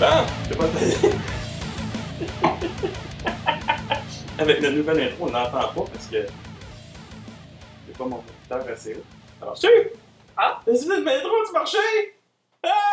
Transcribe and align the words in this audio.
Bon, 0.00 0.06
c'est 0.48 0.56
pas 0.56 0.64
Avec 4.38 4.60
la 4.62 4.70
nouvelle 4.70 5.00
intro, 5.02 5.26
on 5.26 5.30
n'entend 5.30 5.50
pas 5.50 5.72
parce 5.74 6.06
que 6.06 6.26
c'est 7.86 7.98
pas 7.98 8.04
mon 8.06 8.16
auditeur 8.16 8.64
assez 8.72 8.94
haut. 8.94 9.04
Alors, 9.42 9.58
tu 9.58 9.66
Ah? 10.38 10.62
La 10.66 10.72
nouvelle 10.72 11.08
intro, 11.18 11.30
tu 11.46 11.52
marchais? 11.52 12.14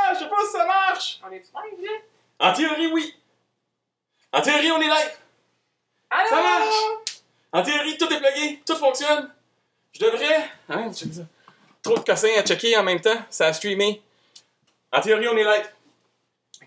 Ah, 0.09 0.13
je 0.13 0.19
sais 0.19 0.29
pas 0.29 0.45
si 0.45 0.51
ça 0.51 0.65
marche! 0.65 1.19
On 1.23 1.31
est 1.31 1.39
live, 1.39 1.85
là? 1.85 2.49
En 2.49 2.53
théorie, 2.53 2.88
oui. 2.88 3.13
En 4.31 4.41
théorie, 4.41 4.71
on 4.71 4.79
est 4.79 4.88
live. 4.88 5.17
Allô? 6.09 6.29
Ça 6.29 6.35
marche! 6.41 6.75
En 7.52 7.61
théorie, 7.63 7.98
tout 7.98 8.12
est 8.13 8.20
plugué, 8.21 8.62
tout 8.65 8.75
fonctionne. 8.75 9.34
Je 9.93 9.99
devrais. 10.05 10.49
Check 10.93 11.13
ça. 11.13 11.21
Trop 11.81 11.95
de 11.98 12.03
cossins 12.03 12.29
à 12.38 12.43
checker 12.43 12.77
en 12.77 12.84
même 12.84 13.01
temps, 13.01 13.17
ça 13.29 13.48
a 13.48 13.53
streamé. 13.53 14.01
En 14.93 15.01
théorie, 15.01 15.27
on 15.27 15.35
est 15.38 15.43
live. 15.43 15.70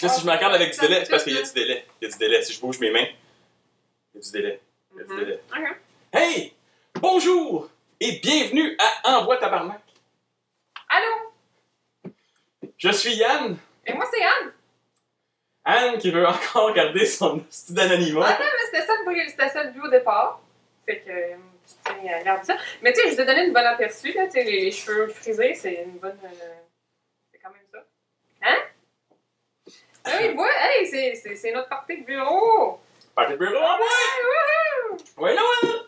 Là, 0.03 0.09
si 0.09 0.21
je 0.23 0.27
me 0.27 0.33
regarde 0.33 0.55
avec 0.55 0.73
du 0.73 0.79
délai, 0.79 1.05
c'est 1.05 1.11
parce 1.11 1.25
qu'il 1.25 1.35
y 1.35 1.39
a 1.39 1.43
du 1.43 1.53
délai. 1.53 1.87
Il 2.01 2.05
y 2.05 2.09
a 2.09 2.13
du 2.13 2.19
délai. 2.19 2.43
Si 2.43 2.53
je 2.55 2.61
bouge 2.61 2.79
mes 2.79 2.91
mains, 2.91 3.07
il 4.15 4.17
y 4.17 4.19
a 4.19 4.21
du 4.23 4.31
délai. 4.33 4.61
Il 4.93 4.99
y 4.99 5.01
a 5.01 5.05
du 5.05 5.13
Mhm. 5.13 5.19
délai. 5.19 5.41
Hey! 6.13 6.55
Bonjour! 6.95 7.69
Et 8.01 8.13
bienvenue 8.21 8.77
à 8.79 9.19
Envoi 9.19 9.37
Tabarnak. 9.39 9.81
Allô? 10.89 11.30
Je 12.81 12.91
suis 12.91 13.15
Yann. 13.15 13.57
Et 13.87 13.93
moi, 13.93 14.07
c'est 14.11 14.23
Anne. 14.23 14.53
Anne 15.65 15.99
qui 15.99 16.11
veut 16.11 16.27
encore 16.27 16.73
garder 16.73 17.05
son 17.05 17.45
style 17.51 17.77
Ah 17.79 17.89
d'anonymat. 17.89 18.31
non, 18.31 18.37
mais 18.39 18.65
c'était 18.67 18.87
ça, 18.87 18.93
c'était 19.29 19.49
ça 19.51 19.65
le 19.65 19.71
but 19.73 19.83
au 19.83 19.89
départ. 19.91 20.41
Fait 20.87 21.01
que, 21.01 21.11
euh, 21.11 21.37
je 21.67 21.75
tiens 22.03 22.15
à 22.17 22.23
garder 22.23 22.45
ça. 22.45 22.57
Mais 22.81 22.93
tu 22.95 23.01
sais, 23.03 23.11
je 23.11 23.15
vous 23.15 23.21
ai 23.21 23.27
donné 23.27 23.45
une 23.45 23.53
bonne 23.53 23.67
aperçu, 23.67 24.13
là. 24.13 24.25
Tu 24.25 24.33
sais, 24.33 24.45
les, 24.45 24.61
les 24.65 24.71
cheveux 24.73 25.09
frisés, 25.09 25.53
c'est 25.55 25.83
une 25.85 25.99
bonne. 25.99 26.19
euh, 26.25 26.55
c'est 27.31 27.39
quand 27.39 27.51
même 27.51 27.61
ça. 27.71 27.79
Hein? 28.43 28.59
Ah 30.05 30.11
oui, 30.19 30.29
ouais, 30.35 30.49
hey, 30.81 30.87
c'est- 30.87 31.53
notre 31.53 31.69
partie 31.69 32.01
de 32.01 32.07
bureau! 32.07 32.81
Par 33.15 33.29
le 33.29 33.37
bureau, 33.37 33.59
ah 33.61 33.79
ouais! 33.79 34.97
Ouais, 35.19 35.35
Noël! 35.37 35.81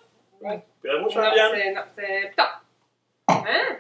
Ouais. 0.43 0.61
Bravo, 0.85 1.09
c'est. 1.09 1.73
Non, 1.73 1.83
c'est. 1.97 2.29
Putain! 2.29 2.51
Hein? 3.29 3.79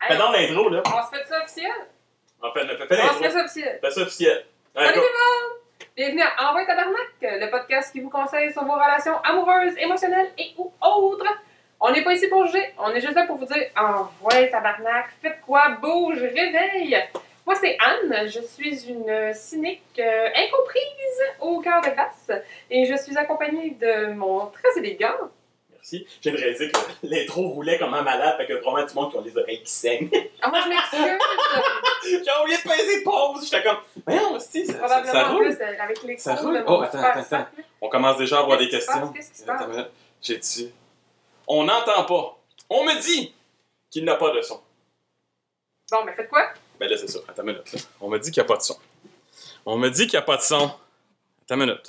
Hey, 0.00 0.18
donc 0.18 0.34
l'intro, 0.36 0.68
là. 0.70 0.82
on 0.84 1.02
se 1.06 1.16
fait 1.16 1.24
ça 1.28 1.42
officiel? 1.42 1.70
On 2.40 2.52
fait, 2.52 2.66
fais, 2.66 2.86
fait 2.86 2.96
l'intro. 2.96 3.24
ça 3.30 3.40
officiel. 3.40 3.78
Fais 3.80 3.90
ça 3.90 4.02
officiel. 4.02 4.44
Salut 4.74 4.94
tout 4.94 5.00
le 5.00 5.02
monde! 5.02 5.58
Bienvenue 5.96 6.22
à 6.22 6.48
Envoie 6.48 6.64
Tabarnak, 6.64 7.10
le 7.20 7.50
podcast 7.50 7.90
qui 7.92 7.98
vous 7.98 8.10
conseille 8.10 8.52
sur 8.52 8.64
vos 8.64 8.74
relations 8.74 9.18
amoureuses, 9.24 9.76
émotionnelles 9.76 10.30
et 10.38 10.54
ou 10.56 10.72
autres. 10.80 11.26
On 11.80 11.90
n'est 11.90 12.04
pas 12.04 12.12
ici 12.12 12.28
pour 12.28 12.46
juger, 12.46 12.72
on 12.78 12.90
est 12.90 13.00
juste 13.00 13.14
là 13.14 13.26
pour 13.26 13.38
vous 13.38 13.44
dire 13.44 13.64
Envoie 13.76 14.46
Tabarnak, 14.52 15.06
faites 15.20 15.40
quoi, 15.44 15.70
bouge, 15.82 16.22
réveille! 16.22 16.96
Moi, 17.44 17.56
c'est 17.56 17.76
Anne, 17.80 18.28
je 18.28 18.40
suis 18.40 18.88
une 18.88 19.32
cynique 19.34 19.98
euh, 19.98 20.28
incomprise 20.36 21.22
au 21.40 21.60
cœur 21.60 21.80
de 21.80 21.88
glace 21.88 22.30
et 22.70 22.84
je 22.84 22.94
suis 22.94 23.16
accompagnée 23.16 23.70
de 23.70 24.12
mon 24.12 24.46
très 24.46 24.78
élégant. 24.78 25.30
Merci. 25.78 26.06
J'ai 26.20 26.30
réalisé 26.30 26.70
que 26.70 26.78
l'intro 27.06 27.48
roulait 27.48 27.78
comme 27.78 27.94
un 27.94 28.02
malade, 28.02 28.36
fait 28.36 28.46
que 28.46 28.54
probablement 28.60 28.88
du 28.88 28.94
monde 28.94 29.10
qui 29.10 29.16
ont 29.18 29.22
les 29.22 29.36
oreilles 29.38 29.62
qui 29.62 29.72
saignent. 29.72 30.10
Ah, 30.42 30.48
moi, 30.50 30.60
je 30.64 30.68
m'excuse! 30.68 31.18
J'ai 32.24 32.42
oublié 32.42 32.56
de 32.58 32.62
peser 32.62 33.02
pause. 33.04 33.44
J'étais 33.44 33.62
comme, 33.62 33.78
voyons, 34.06 34.34
hostie, 34.34 34.66
ça, 34.66 34.86
ça, 34.88 35.04
ça 35.04 35.28
en 35.28 35.34
roule. 35.34 35.44
plus, 35.46 35.62
euh, 35.64 35.74
avec 35.80 36.02
les 36.02 36.16
Ça 36.18 36.34
roule? 36.34 36.62
Oh, 36.66 36.80
attends, 36.82 36.98
attends, 36.98 37.20
attends. 37.20 37.46
On 37.80 37.88
commence 37.88 38.16
déjà 38.18 38.38
à 38.38 38.40
avoir 38.42 38.58
des 38.58 38.68
questions. 38.68 39.12
Qu'est-ce 39.12 39.30
qui 39.30 39.38
se 39.38 39.44
passe? 39.44 39.64
J'ai 40.20 40.36
dit, 40.38 40.72
on 41.46 41.64
n'entend 41.64 42.04
pas. 42.04 42.38
On 42.70 42.84
me 42.84 43.00
dit 43.00 43.34
qu'il 43.90 44.04
n'a 44.04 44.16
pas 44.16 44.30
de 44.34 44.42
son. 44.42 44.60
Bon, 45.90 46.04
mais 46.04 46.12
faites 46.12 46.28
quoi? 46.28 46.48
Ben 46.78 46.88
là, 46.90 46.96
c'est 46.96 47.08
ça. 47.08 47.20
Attends 47.28 47.42
une 47.42 47.52
minute. 47.52 47.72
là. 47.72 47.80
On 48.00 48.08
me 48.08 48.18
dit 48.18 48.30
qu'il 48.30 48.42
n'y 48.42 48.44
a 48.44 48.48
pas 48.48 48.56
de 48.58 48.62
son. 48.62 48.76
On 49.64 49.76
me 49.78 49.88
dit 49.88 50.06
qu'il 50.06 50.18
n'y 50.18 50.22
a 50.22 50.26
pas 50.26 50.36
de 50.36 50.42
son. 50.42 50.66
Attends 50.66 51.54
une 51.54 51.60
minute. 51.60 51.84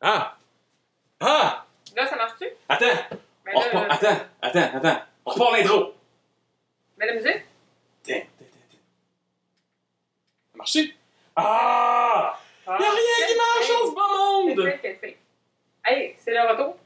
Ah! 0.00 0.36
Ah! 1.20 1.64
Là, 1.98 2.06
ça 2.06 2.14
marche-tu? 2.16 2.46
Attends! 2.68 2.86
Ben 3.44 3.52
On 3.56 3.60
là, 3.60 3.66
repart. 3.66 4.04
euh, 4.04 4.06
Attends, 4.06 4.20
attends, 4.40 4.76
attends. 4.76 5.00
On 5.26 5.30
repart 5.32 5.52
l'intro. 5.52 5.94
Mets 6.96 7.06
la 7.06 7.14
musique? 7.14 7.42
Tiens, 8.04 8.22
tiens, 8.38 8.46
tiens, 8.52 8.60
tiens. 8.70 8.78
Ça 10.52 10.58
marche 10.58 10.76
Ah! 11.34 12.38
Ah, 12.68 12.76
Y'a 12.80 12.90
rien 12.90 13.26
qui 13.26 13.36
marche 13.36 13.68
dans 13.68 13.90
ce 13.90 13.94
Quel 13.94 14.56
monde! 14.56 14.70
fait, 14.70 14.78
quel 14.80 14.96
fait? 14.98 15.18
Hey, 15.84 16.14
c'est 16.20 16.30
le 16.32 16.48
retour. 16.48 16.76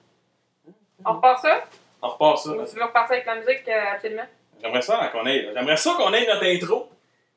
On 1.04 1.12
repart 1.12 1.40
ça? 1.42 1.64
On 2.00 2.08
repart 2.08 2.38
ça. 2.38 2.50
Ou 2.52 2.64
tu 2.64 2.76
veux 2.76 2.84
repartir 2.84 3.12
avec 3.14 3.26
la 3.26 3.34
musique 3.34 3.68
euh, 3.68 3.92
absolument? 3.92 4.26
J'aimerais 4.62 4.82
ça 4.82 5.08
qu'on 5.12 5.26
ait. 5.26 5.50
J'aimerais 5.54 5.76
ça 5.76 5.94
qu'on 5.98 6.12
ait 6.14 6.26
notre 6.26 6.44
intro 6.46 6.88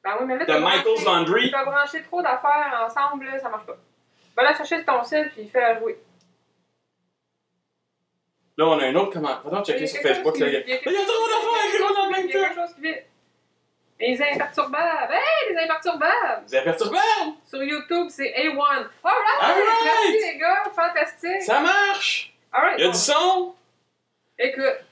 Ben 0.02 0.12
oui, 0.22 0.25
mais 0.28 0.38
là, 0.38 0.46
de 0.46 0.53
Michael's 0.59 0.84
branché- 1.03 1.06
Laundry. 1.06 1.50
Tu 1.50 1.56
as 1.56 1.66
branché 1.66 2.03
trop 2.03 2.22
d'affaires 2.22 2.85
ensemble, 2.88 3.25
là, 3.25 3.38
ça 3.40 3.50
marche 3.50 3.66
pas. 3.66 3.75
Va 4.38 4.44
la 4.44 4.56
chercher 4.56 4.78
sur 4.78 4.85
ton 4.85 5.03
site 5.03 5.31
puis 5.34 5.50
fais-la 5.50 5.80
jouer. 5.80 5.97
Là, 8.57 8.67
on 8.67 8.79
a 8.79 8.85
un 8.85 8.95
autre 8.95 9.11
comment. 9.13 9.38
Va 9.43 9.49
donc 9.49 9.66
checker 9.66 9.85
sur 9.88 10.01
Facebook. 10.01 10.38
Là, 10.39 10.47
il 10.47 10.53
y 10.53 10.55
a 10.55 10.59
y 10.59 10.63
a 10.63 10.66
il 10.66 10.91
y 10.91 10.97
a 10.97 11.05
trop 11.05 11.27
d'affaires 11.27 12.19
Il 12.23 12.29
y 12.29 12.35
a 12.35 12.47
quelque 12.47 12.55
chose 12.55 12.75
qui 12.75 12.81
vit. 12.81 12.95
Les 13.97 14.21
imperturbables! 14.21 15.13
Hey, 15.13 15.53
les 15.53 15.61
imperturbables! 15.63 16.43
Avez 16.51 16.63
perturbé? 16.63 16.97
Sur 17.47 17.63
YouTube, 17.63 18.07
c'est 18.09 18.29
A1. 18.29 18.57
Alright! 18.57 18.89
Alright! 19.41 19.66
Merci 19.85 20.33
les 20.33 20.38
gars, 20.38 20.63
fantastique! 20.75 21.41
Ça 21.43 21.61
marche! 21.61 22.33
Alright, 22.51 22.75
Il 22.77 22.81
y 22.81 22.83
a 22.83 22.88
bon. 22.88 22.91
du 22.93 22.99
son! 22.99 23.55
Écoute, 24.38 24.83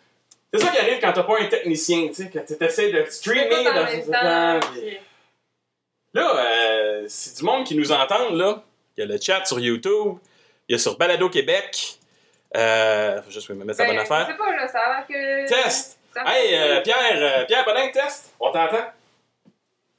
C'est 0.53 0.59
ça 0.62 0.72
qui 0.72 0.78
arrive 0.78 1.01
quand 1.01 1.12
t'as 1.12 1.24
pas 1.24 1.38
un 1.38 1.45
technicien, 1.47 2.07
tu 2.07 2.13
sais, 2.13 2.30
quand 2.31 2.45
tu 2.45 2.63
essaies 2.63 2.91
de 2.94 3.06
streamer 3.09 3.63
dans 3.66 3.88
ce 3.88 4.09
temps. 4.09 4.59
Là, 6.13 6.35
euh, 6.38 7.06
c'est 7.09 7.38
du 7.38 7.44
monde 7.44 7.66
qui 7.66 7.75
nous 7.75 7.91
entend, 7.91 8.30
là. 8.30 8.63
Il 8.95 9.01
y 9.01 9.03
a 9.03 9.06
le 9.07 9.19
chat 9.19 9.44
sur 9.45 9.59
YouTube, 9.59 10.18
il 10.69 10.74
y 10.74 10.75
a 10.75 10.78
sur 10.80 10.97
Balado 10.97 11.30
Québec. 11.30 11.97
Euh, 12.56 13.22
faut 13.22 13.31
juste 13.31 13.50
me 13.50 13.64
mettre 13.64 13.80
Ben, 13.80 13.88
bonne 13.88 13.96
Je 13.97 14.02
affaire. 14.02 14.28
sais 14.28 14.34
pas, 14.38 14.56
là, 14.56 14.68
ça 14.68 14.80
a 14.80 14.90
l'air 14.97 15.08
que... 15.08 15.47
Test! 15.47 15.97
Hey, 16.25 16.56
euh, 16.56 16.81
Pierre, 16.81 16.97
euh, 17.16 17.46
Pierre 17.46 17.66
test! 17.91 18.34
On 18.40 18.52
t'entend? 18.52 18.91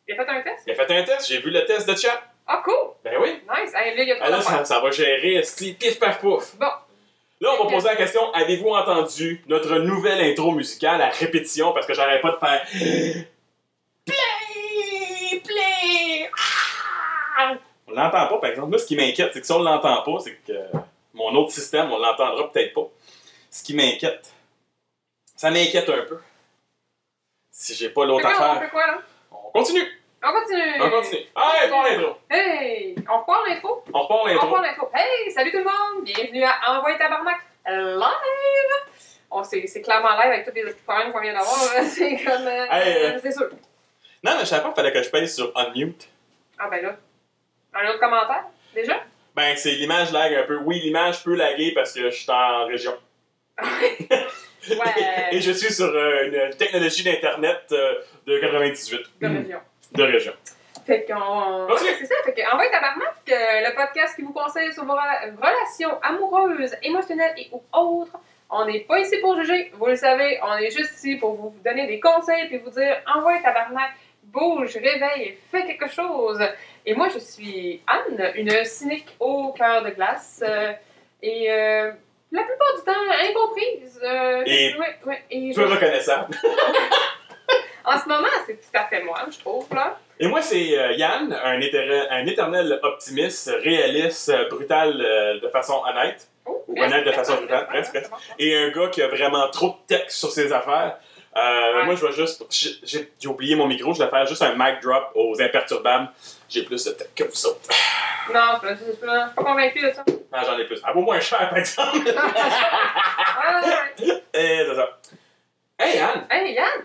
Il 0.07 0.15
a 0.15 0.25
fait 0.25 0.31
un 0.31 0.41
test? 0.43 0.63
Il 0.67 0.73
a 0.73 0.75
fait 0.75 0.97
un 0.99 1.03
test, 1.03 1.29
j'ai 1.29 1.39
vu 1.41 1.51
le 1.51 1.65
test 1.65 1.89
de 1.89 1.97
chat. 1.97 2.23
Ah, 2.47 2.63
cool! 2.65 2.93
Ben 3.03 3.15
oui. 3.21 3.41
Nice! 3.43 3.73
Hey, 3.75 3.97
là, 3.97 4.03
il 4.03 4.09
y 4.09 4.13
a 4.13 4.17
trop 4.17 4.25
Ah, 4.27 4.31
là, 4.31 4.41
ça, 4.41 4.65
ça 4.65 4.81
va 4.81 4.91
gérer, 4.91 5.43
style 5.43 5.77
pif 5.77 5.99
paf 5.99 6.21
pouf. 6.21 6.55
Bon. 6.57 6.67
Là, 7.41 7.51
on 7.59 7.65
va 7.65 7.71
poser 7.71 7.89
la 7.89 7.97
question 7.97 8.33
avez-vous 8.33 8.69
entendu 8.69 9.43
notre 9.49 9.79
nouvelle 9.79 10.21
intro 10.21 10.53
musicale 10.53 11.03
à 11.03 11.09
répétition? 11.09 11.73
Parce 11.73 11.87
que 11.87 11.95
j'arrête 11.95 12.23
pas 12.23 12.31
de 12.31 12.37
faire. 12.37 12.65
Play! 14.07 15.41
Play! 15.45 16.31
Ah! 17.39 17.55
On 17.89 17.93
l'entend 17.93 18.29
pas, 18.29 18.39
par 18.39 18.51
exemple. 18.51 18.69
Moi, 18.69 18.79
ce 18.79 18.87
qui 18.87 18.97
m'inquiète, 18.97 19.31
c'est 19.33 19.41
que 19.41 19.47
si 19.47 19.53
on 19.53 19.63
l'entend 19.63 20.03
pas, 20.03 20.21
c'est 20.23 20.35
que 20.47 20.53
mon 21.15 21.35
autre 21.37 21.53
système, 21.53 21.91
on 21.93 21.99
l'entendra 21.99 22.49
peut-être 22.51 22.75
pas. 22.75 22.89
Ce 23.51 23.63
qui 23.63 23.75
m'inquiète, 23.75 24.33
ça 25.37 25.51
m'inquiète 25.51 25.89
un 25.89 26.03
peu. 26.03 26.19
Si 27.51 27.75
j'ai 27.75 27.91
pas 27.91 28.05
l'autre 28.05 28.27
on 28.27 28.31
affaire. 28.31 28.61
fait 28.61 28.69
quoi, 28.71 28.87
là? 28.87 28.99
On 29.31 29.51
continue! 29.53 29.87
On 30.27 30.33
continue! 30.33 30.83
On 30.83 30.91
continue! 30.91 31.23
Allez, 31.37 31.71
pas 31.71 31.89
l'intro! 31.91 32.17
Hey! 32.31 32.95
On 33.09 33.19
repart 33.21 33.47
l'intro? 33.49 33.85
On 33.93 34.01
repart 34.01 34.21
On 34.25 34.27
l'intro! 34.27 34.47
repart 34.49 34.63
l'intro. 34.65 34.91
Hey! 34.95 35.31
Salut 35.31 35.51
tout 35.53 35.59
le 35.59 35.65
monde! 35.65 36.05
Bienvenue 36.05 36.43
à 36.45 36.77
Envoyer 36.79 36.99
Tabarnak 36.99 37.39
live! 37.67 38.93
On 39.31 39.43
c'est 39.45 39.67
c'est 39.67 39.83
clairement 39.83 40.11
live 40.17 40.33
avec 40.33 40.47
tous 40.47 40.55
les 40.55 40.63
petits 40.65 40.83
problèmes 40.83 41.13
qu'on 41.13 41.21
vient 41.21 41.33
d'avoir. 41.33 41.57
C'est 41.89 42.17
comme... 42.25 42.47
euh, 42.47 42.67
Hey, 42.71 43.05
euh. 43.05 43.19
C'est 43.21 43.33
sûr. 43.33 43.49
Non, 44.23 44.33
mais 44.37 44.41
je 44.41 44.45
savais 44.45 44.63
pas 44.63 44.69
qu'il 44.69 44.77
fallait 44.77 44.93
que 44.93 45.03
je 45.03 45.11
pèse 45.11 45.35
sur 45.35 45.51
Unmute. 45.57 46.09
Ah 46.59 46.69
ben 46.69 46.83
là. 46.83 46.97
Un 47.75 47.89
autre 47.89 47.99
commentaire? 47.99 48.45
Déjà? 48.75 49.03
Ben, 49.35 49.57
c'est 49.57 49.73
l'image 49.73 50.13
lag 50.13 50.33
un 50.35 50.45
peu. 50.45 50.57
Oui, 50.59 50.81
l'image 50.81 51.25
peut 51.25 51.35
laguer 51.35 51.73
parce 51.75 51.93
que 51.93 52.11
je 52.11 52.17
suis 52.17 52.31
en 52.31 52.67
région. 52.67 52.95
Ouais. 53.63 54.09
Et 55.33 55.41
je 55.41 55.53
suis 55.53 55.73
sur 55.73 55.87
euh, 55.87 56.49
une 56.51 56.57
technologie 56.57 57.03
d'Internet 57.03 57.63
euh, 57.73 57.95
de 58.27 58.39
98. 58.39 59.01
De 59.21 59.27
région. 59.27 59.59
De 59.93 60.03
région. 60.03 60.33
Fait 60.87 61.05
qu'on. 61.05 61.65
Ok. 61.65 61.71
Ouais, 61.81 61.95
c'est 61.99 62.07
ça. 62.07 62.15
Fait 62.25 62.35
tabarnak, 62.35 63.15
euh, 63.31 63.35
le 63.69 63.75
podcast 63.75 64.17
qui 64.17 64.23
vous 64.23 64.33
conseille 64.33 64.73
sur 64.73 64.85
vos 64.85 64.93
rela- 64.95 65.35
relations 65.37 66.01
amoureuses, 66.03 66.77
émotionnelles 66.83 67.35
et 67.39 67.49
ou 67.53 67.63
autres. 67.73 68.17
On 68.51 68.67
n'est 68.67 68.81
pas 68.81 69.01
ici 69.01 69.17
pour 69.19 69.37
juger, 69.37 69.73
vous 69.75 69.87
le 69.87 69.97
savez, 69.97 70.39
on 70.43 70.57
est 70.59 70.71
juste 70.71 70.95
ici 70.95 71.17
pour 71.17 71.35
vous 71.35 71.55
donner 71.65 71.87
des 71.87 71.99
conseils 71.99 72.47
puis 72.49 72.59
vous 72.59 72.71
dire 72.71 72.99
envoie 73.13 73.39
tabarnak, 73.43 73.91
bouge, 74.35 74.75
réveille, 74.77 75.39
fais 75.51 75.65
quelque 75.67 75.89
chose. 75.91 76.43
Et 76.85 76.95
moi, 76.95 77.09
je 77.09 77.19
suis 77.19 77.81
Anne, 77.87 78.33
une 78.35 78.65
cynique 78.65 79.15
au 79.21 79.53
cœur 79.53 79.83
de 79.85 79.91
glace. 79.91 80.43
euh, 80.47 80.73
et 81.23 81.51
euh, 81.51 81.91
la 82.33 82.43
plupart 82.43 82.75
du 82.77 82.83
temps, 82.85 83.31
incomprise. 83.31 84.01
euh, 84.05 84.43
Et 84.45 84.75
ouais, 84.77 84.97
ouais, 85.07 85.23
et 85.31 85.53
je- 85.53 85.61
Peu 85.61 85.67
reconnaissable. 85.67 86.37
en 87.85 87.99
ce 87.99 88.09
moment, 88.09 88.29
c'est 88.47 88.55
tout 88.61 88.75
à 88.79 88.85
fait 88.87 89.03
moi, 89.03 89.21
je 89.31 89.39
trouve. 89.39 89.67
Là. 89.75 89.99
Et 90.21 90.27
moi, 90.27 90.43
c'est 90.43 90.63
Yann, 90.97 91.33
un, 91.33 91.61
éternel, 91.61 92.07
un 92.11 92.27
éternel 92.27 92.79
optimiste, 92.83 93.51
réaliste, 93.63 94.33
brutal 94.51 94.97
de 95.43 95.49
façon 95.49 95.83
honnête. 95.89 96.29
Oh, 96.47 96.63
Ou 96.69 96.83
honnête 96.83 97.05
de 97.07 97.13
façon 97.13 97.37
brutale, 97.37 97.67
presque, 97.67 97.93
presque. 97.93 98.13
Et 98.39 98.55
un 98.57 98.69
gars 98.71 98.89
qui 98.89 99.01
a 99.03 99.09
vraiment 99.09 99.49
trop 99.51 99.69
de 99.69 99.97
texte 99.97 100.19
sur 100.19 100.31
ses 100.31 100.53
affaires. 100.53 100.99
Euh, 101.37 101.75
Ouais. 101.79 101.85
Moi, 101.87 101.95
je 101.97 102.07
vais 102.07 102.13
juste. 102.13 102.45
j'ai- 102.85 103.27
oublié 103.29 103.57
mon 103.57 103.67
micro, 103.67 103.93
je 103.93 104.03
vais 104.03 104.09
faire 104.09 104.25
juste 104.27 104.43
un 104.43 104.55
mic 104.57 104.81
drop 104.81 105.11
aux 105.15 105.41
imperturbables. 105.43 106.09
J'ai 106.49 106.63
plus 106.63 106.85
de 106.85 106.93
texte 106.93 107.15
que 107.17 107.25
vous 107.25 107.47
autres. 107.47 107.61
Non, 108.33 108.59
je 108.63 108.75
suis 108.75 108.97
pas 109.05 109.29
convaincu 109.35 109.81
de 109.81 109.91
ça. 109.91 110.05
Ah, 110.33 110.43
J'en 110.47 110.57
ai 110.59 110.65
plus. 110.65 110.81
Elle 110.87 110.95
vaut 110.95 111.01
moins 111.03 111.19
cher, 111.21 111.49
par 111.51 111.59
exemple. 111.59 111.99
Ah, 112.17 113.61
ouais, 113.65 114.07
ouais. 114.07 114.23
Et 114.35 114.65
c'est 114.69 114.75
ça. 114.75 114.99
Hey, 115.79 115.97
Yann, 115.99 116.27
Hey, 116.31 116.55
Yann! 116.55 116.85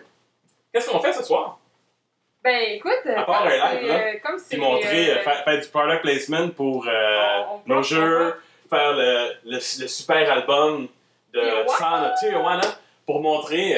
qu'est-ce 0.73 0.89
qu'on 0.89 0.99
fait 0.99 1.13
ce 1.13 1.23
soir? 1.23 1.59
Ben, 2.43 2.57
écoute, 2.71 2.91
À 3.15 3.23
part 3.23 3.43
comme 3.43 3.51
un 3.51 3.73
live, 3.73 3.87
là, 3.87 4.15
comme. 4.19 4.41
Puis 4.49 4.57
montrer, 4.57 5.11
euh, 5.11 5.15
euh, 5.17 5.21
faire, 5.23 5.43
faire 5.43 5.59
du 5.61 5.67
product 5.67 6.01
placement 6.01 6.49
pour 6.49 6.87
euh, 6.87 7.41
On- 7.51 7.61
on 7.71 7.75
nos 7.75 7.83
jeux, 7.83 8.41
faire 8.69 8.93
le, 8.93 9.33
le, 9.45 9.55
le 9.57 9.59
super 9.87 10.31
album 10.31 10.87
de 11.33 11.39
Tijuana. 11.67 12.15
Tijuana 12.19 12.61
pour 13.05 13.21
montrer. 13.21 13.75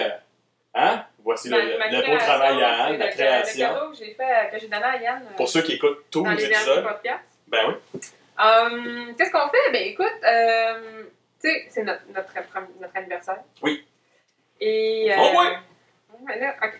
Euh, 0.75 0.79
hein? 0.79 1.05
Voici 1.23 1.49
le, 1.49 1.77
ma- 1.77 1.87
le 1.89 2.01
beau 2.11 2.17
travail 2.17 2.63
à 2.63 2.75
c'est 2.75 2.81
Anne, 2.93 2.97
la 2.97 3.07
création. 3.09 3.67
Le 3.69 3.73
cadeau 3.75 3.89
que 3.91 3.97
j'ai 3.97 4.13
fait, 4.13 4.49
que 4.51 4.59
j'ai 4.59 4.67
donné 4.67 4.83
à 4.83 4.97
Yann 5.01 5.23
euh, 5.31 5.35
Pour 5.37 5.47
ceux 5.49 5.61
qui 5.61 5.73
écoutent 5.73 6.05
tous 6.09 6.25
les 6.25 6.45
épisodes, 6.45 6.83
podcasts. 6.83 7.23
ben 7.47 7.59
oui. 7.93 8.01
Hum, 8.39 9.13
Qu'est-ce 9.17 9.31
qu'on 9.31 9.49
fait? 9.49 9.71
Ben, 9.71 9.83
écoute, 9.87 10.07
euh, 10.23 11.03
tu 11.41 11.49
sais, 11.49 11.67
c'est 11.69 11.83
notre, 11.83 12.01
notre, 12.13 12.33
notre 12.79 12.97
anniversaire. 12.97 13.39
Oui. 13.61 13.85
Et. 14.59 15.11
euh, 15.11 15.15
Oh, 15.19 15.39
ouais. 15.39 15.57
ouais, 16.21 16.39
là, 16.39 16.55
ok. 16.63 16.79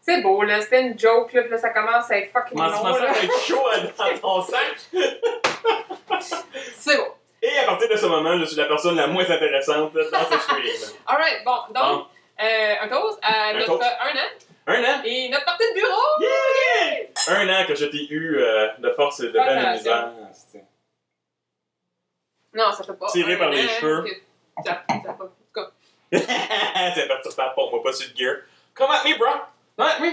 C'est 0.00 0.20
beau, 0.20 0.42
là. 0.42 0.60
C'était 0.60 0.82
une 0.82 0.98
joke, 0.98 1.32
là. 1.32 1.42
Puis 1.42 1.50
là, 1.50 1.58
ça 1.58 1.70
commence 1.70 2.10
à 2.10 2.18
être 2.18 2.30
fucking 2.30 2.58
long, 2.58 2.70
ça 2.94 3.00
là. 3.00 3.12
va 3.12 3.18
être 3.22 3.40
chaud 3.40 3.64
dans 3.98 4.18
ton 4.18 4.42
sac? 4.42 4.76
C'est 6.76 6.96
beau. 6.96 7.14
Et 7.42 7.58
à 7.58 7.64
partir 7.64 7.88
de 7.88 7.96
ce 7.96 8.06
moment, 8.06 8.38
je 8.38 8.44
suis 8.44 8.56
la 8.56 8.66
personne 8.66 8.96
la 8.96 9.06
moins 9.06 9.24
intéressante 9.28 9.92
dans 9.94 10.02
ce 10.30 10.38
stream. 10.38 10.92
Alright, 11.06 11.44
bon. 11.44 11.56
Donc, 11.70 11.74
Bon, 11.74 12.06
euh, 12.42 12.74
un 12.82 12.88
toast 12.88 13.18
à 13.22 13.48
Un 13.48 13.52
notre 13.54 13.66
toast. 13.78 13.82
un 14.00 14.18
an. 14.18 14.30
un 14.78 14.84
an? 14.84 15.02
Et 15.04 15.28
notre 15.28 15.44
partie 15.44 15.64
de 15.68 15.74
bureau! 15.74 16.20
Yeah! 16.20 17.06
Un 17.28 17.48
an 17.62 17.66
que 17.66 17.74
je 17.74 17.84
t'ai 17.86 18.06
eu 18.12 18.38
euh, 18.38 18.68
de 18.78 18.90
force 18.92 19.20
et 19.20 19.26
de 19.28 19.32
peine 19.32 19.66
et 19.66 19.72
misère. 19.78 20.10
Non, 22.54 22.72
ça 22.72 22.84
fait 22.84 22.94
pas. 22.94 23.06
Tiré 23.06 23.34
un 23.34 23.38
par 23.38 23.50
les 23.50 23.66
cheveux. 23.68 24.02
que- 24.04 24.62
Ça, 24.64 24.84
ça 24.88 25.12
pas. 25.12 25.28
Cas, 25.54 25.70
c'est 26.94 27.06
perturbable 27.08 27.54
pour 27.54 27.70
moi, 27.72 27.82
pas 27.82 27.92
sur 27.92 28.08
le 28.10 28.16
gear. 28.16 28.36
Come 28.74 28.90
at 28.90 29.04
me, 29.04 29.18
bro! 29.18 29.26
Come 29.76 29.86
at 29.88 30.00
me! 30.00 30.10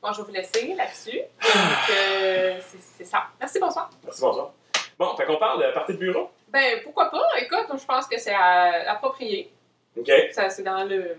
bon, 0.00 0.12
je 0.12 0.18
vais 0.18 0.26
vous 0.26 0.32
laisser 0.32 0.74
là-dessus. 0.74 1.18
Donc, 1.18 1.90
euh, 1.90 2.58
c'est 2.96 3.04
ça. 3.04 3.24
Merci, 3.38 3.58
bonsoir. 3.58 3.90
Merci, 4.02 4.20
bonsoir. 4.22 4.52
Bon, 4.98 5.14
fait 5.16 5.24
qu'on 5.26 5.36
parle 5.36 5.66
de 5.66 5.72
partie 5.72 5.92
de 5.92 5.98
bureau. 5.98 6.30
Ben, 6.48 6.80
pourquoi 6.82 7.10
pas? 7.10 7.26
Écoute, 7.38 7.66
je 7.78 7.84
pense 7.84 8.06
que 8.06 8.18
c'est 8.18 8.34
approprié. 8.34 9.52
OK. 9.98 10.10
Ça, 10.32 10.48
c'est 10.50 10.62
dans 10.62 10.84
le. 10.84 11.16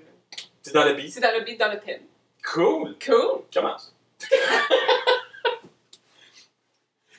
C'est 0.65 0.73
dans 0.73 0.83
le 0.83 0.93
beat. 0.93 1.13
C'est 1.13 1.19
dans 1.19 1.31
le 1.31 1.41
beat, 1.41 1.59
dans 1.59 1.71
le 1.71 1.79
thème. 1.79 2.01
Cool. 2.43 2.95
Cool. 3.05 3.43
Commence. 3.53 3.93
tu 4.19 4.27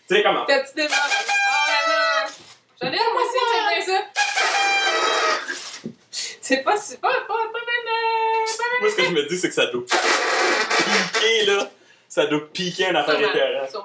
sais 0.09 0.21
comment? 0.25 0.45
T'as-tu 0.47 0.75
des? 0.75 0.89
Ah 0.91 1.07
là! 1.89 2.27
J'en 2.83 2.89
ai 2.93 2.99
un, 2.99 3.13
moi 3.13 3.23
aussi, 3.23 3.39
j'aime 3.53 3.69
bien 3.69 3.87
ça. 3.95 4.03
C'est 6.41 6.65
pas, 6.65 6.77
c'est 6.77 7.01
pas, 7.01 7.13
pas, 7.13 7.25
pas 7.29 7.35
même. 7.37 7.87
euh, 7.87 8.47
pas 8.59 8.65
Moi, 8.81 8.91
ce 8.91 8.97
que 8.97 9.05
je 9.05 9.11
me 9.11 9.29
dis, 9.29 9.39
c'est 9.39 9.49
que 9.49 9.55
ça 9.55 9.67
doit 9.67 9.85
piquer, 9.85 11.47
là. 11.47 11.71
Ça 12.09 12.27
doit 12.27 12.49
piquer 12.53 12.89
un 12.89 12.97
affaire 12.97 13.17
sûrement. 13.71 13.85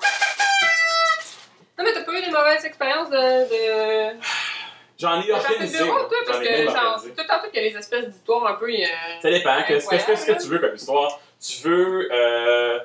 Non, 1.78 1.84
mais 1.84 1.94
t'as 1.94 2.04
pas 2.04 2.14
eu 2.14 2.22
des 2.24 2.32
mauvaises 2.32 2.66
expériences 2.66 3.12
de. 3.12 4.18
J'en 5.02 5.22
ai 5.22 5.32
organisé. 5.32 5.78
bureau, 5.80 5.94
moi. 5.98 6.08
toi, 6.10 6.18
parce 6.28 6.40
que, 6.40 6.64
genre, 6.66 7.02
tout 7.04 7.10
en 7.34 7.40
tout, 7.40 7.48
il 7.54 7.56
y 7.56 7.60
a 7.60 7.70
les 7.70 7.78
espèces 7.78 8.08
d'histoires 8.08 8.46
un 8.48 8.54
peu. 8.54 8.70
euh, 8.70 8.86
Ça 9.22 9.30
dépend. 9.32 9.64
Qu'est-ce 9.68 9.90
qu'est-ce- 9.90 10.06
qu'est-ce 10.06 10.26
que 10.26 10.32
Incroyable. 10.34 10.42
tu 10.44 10.48
veux 10.50 10.60
comme 10.60 10.76
histoire? 10.76 11.20
Tu 11.46 11.68
veux 11.68 12.10
euh, 12.12 12.80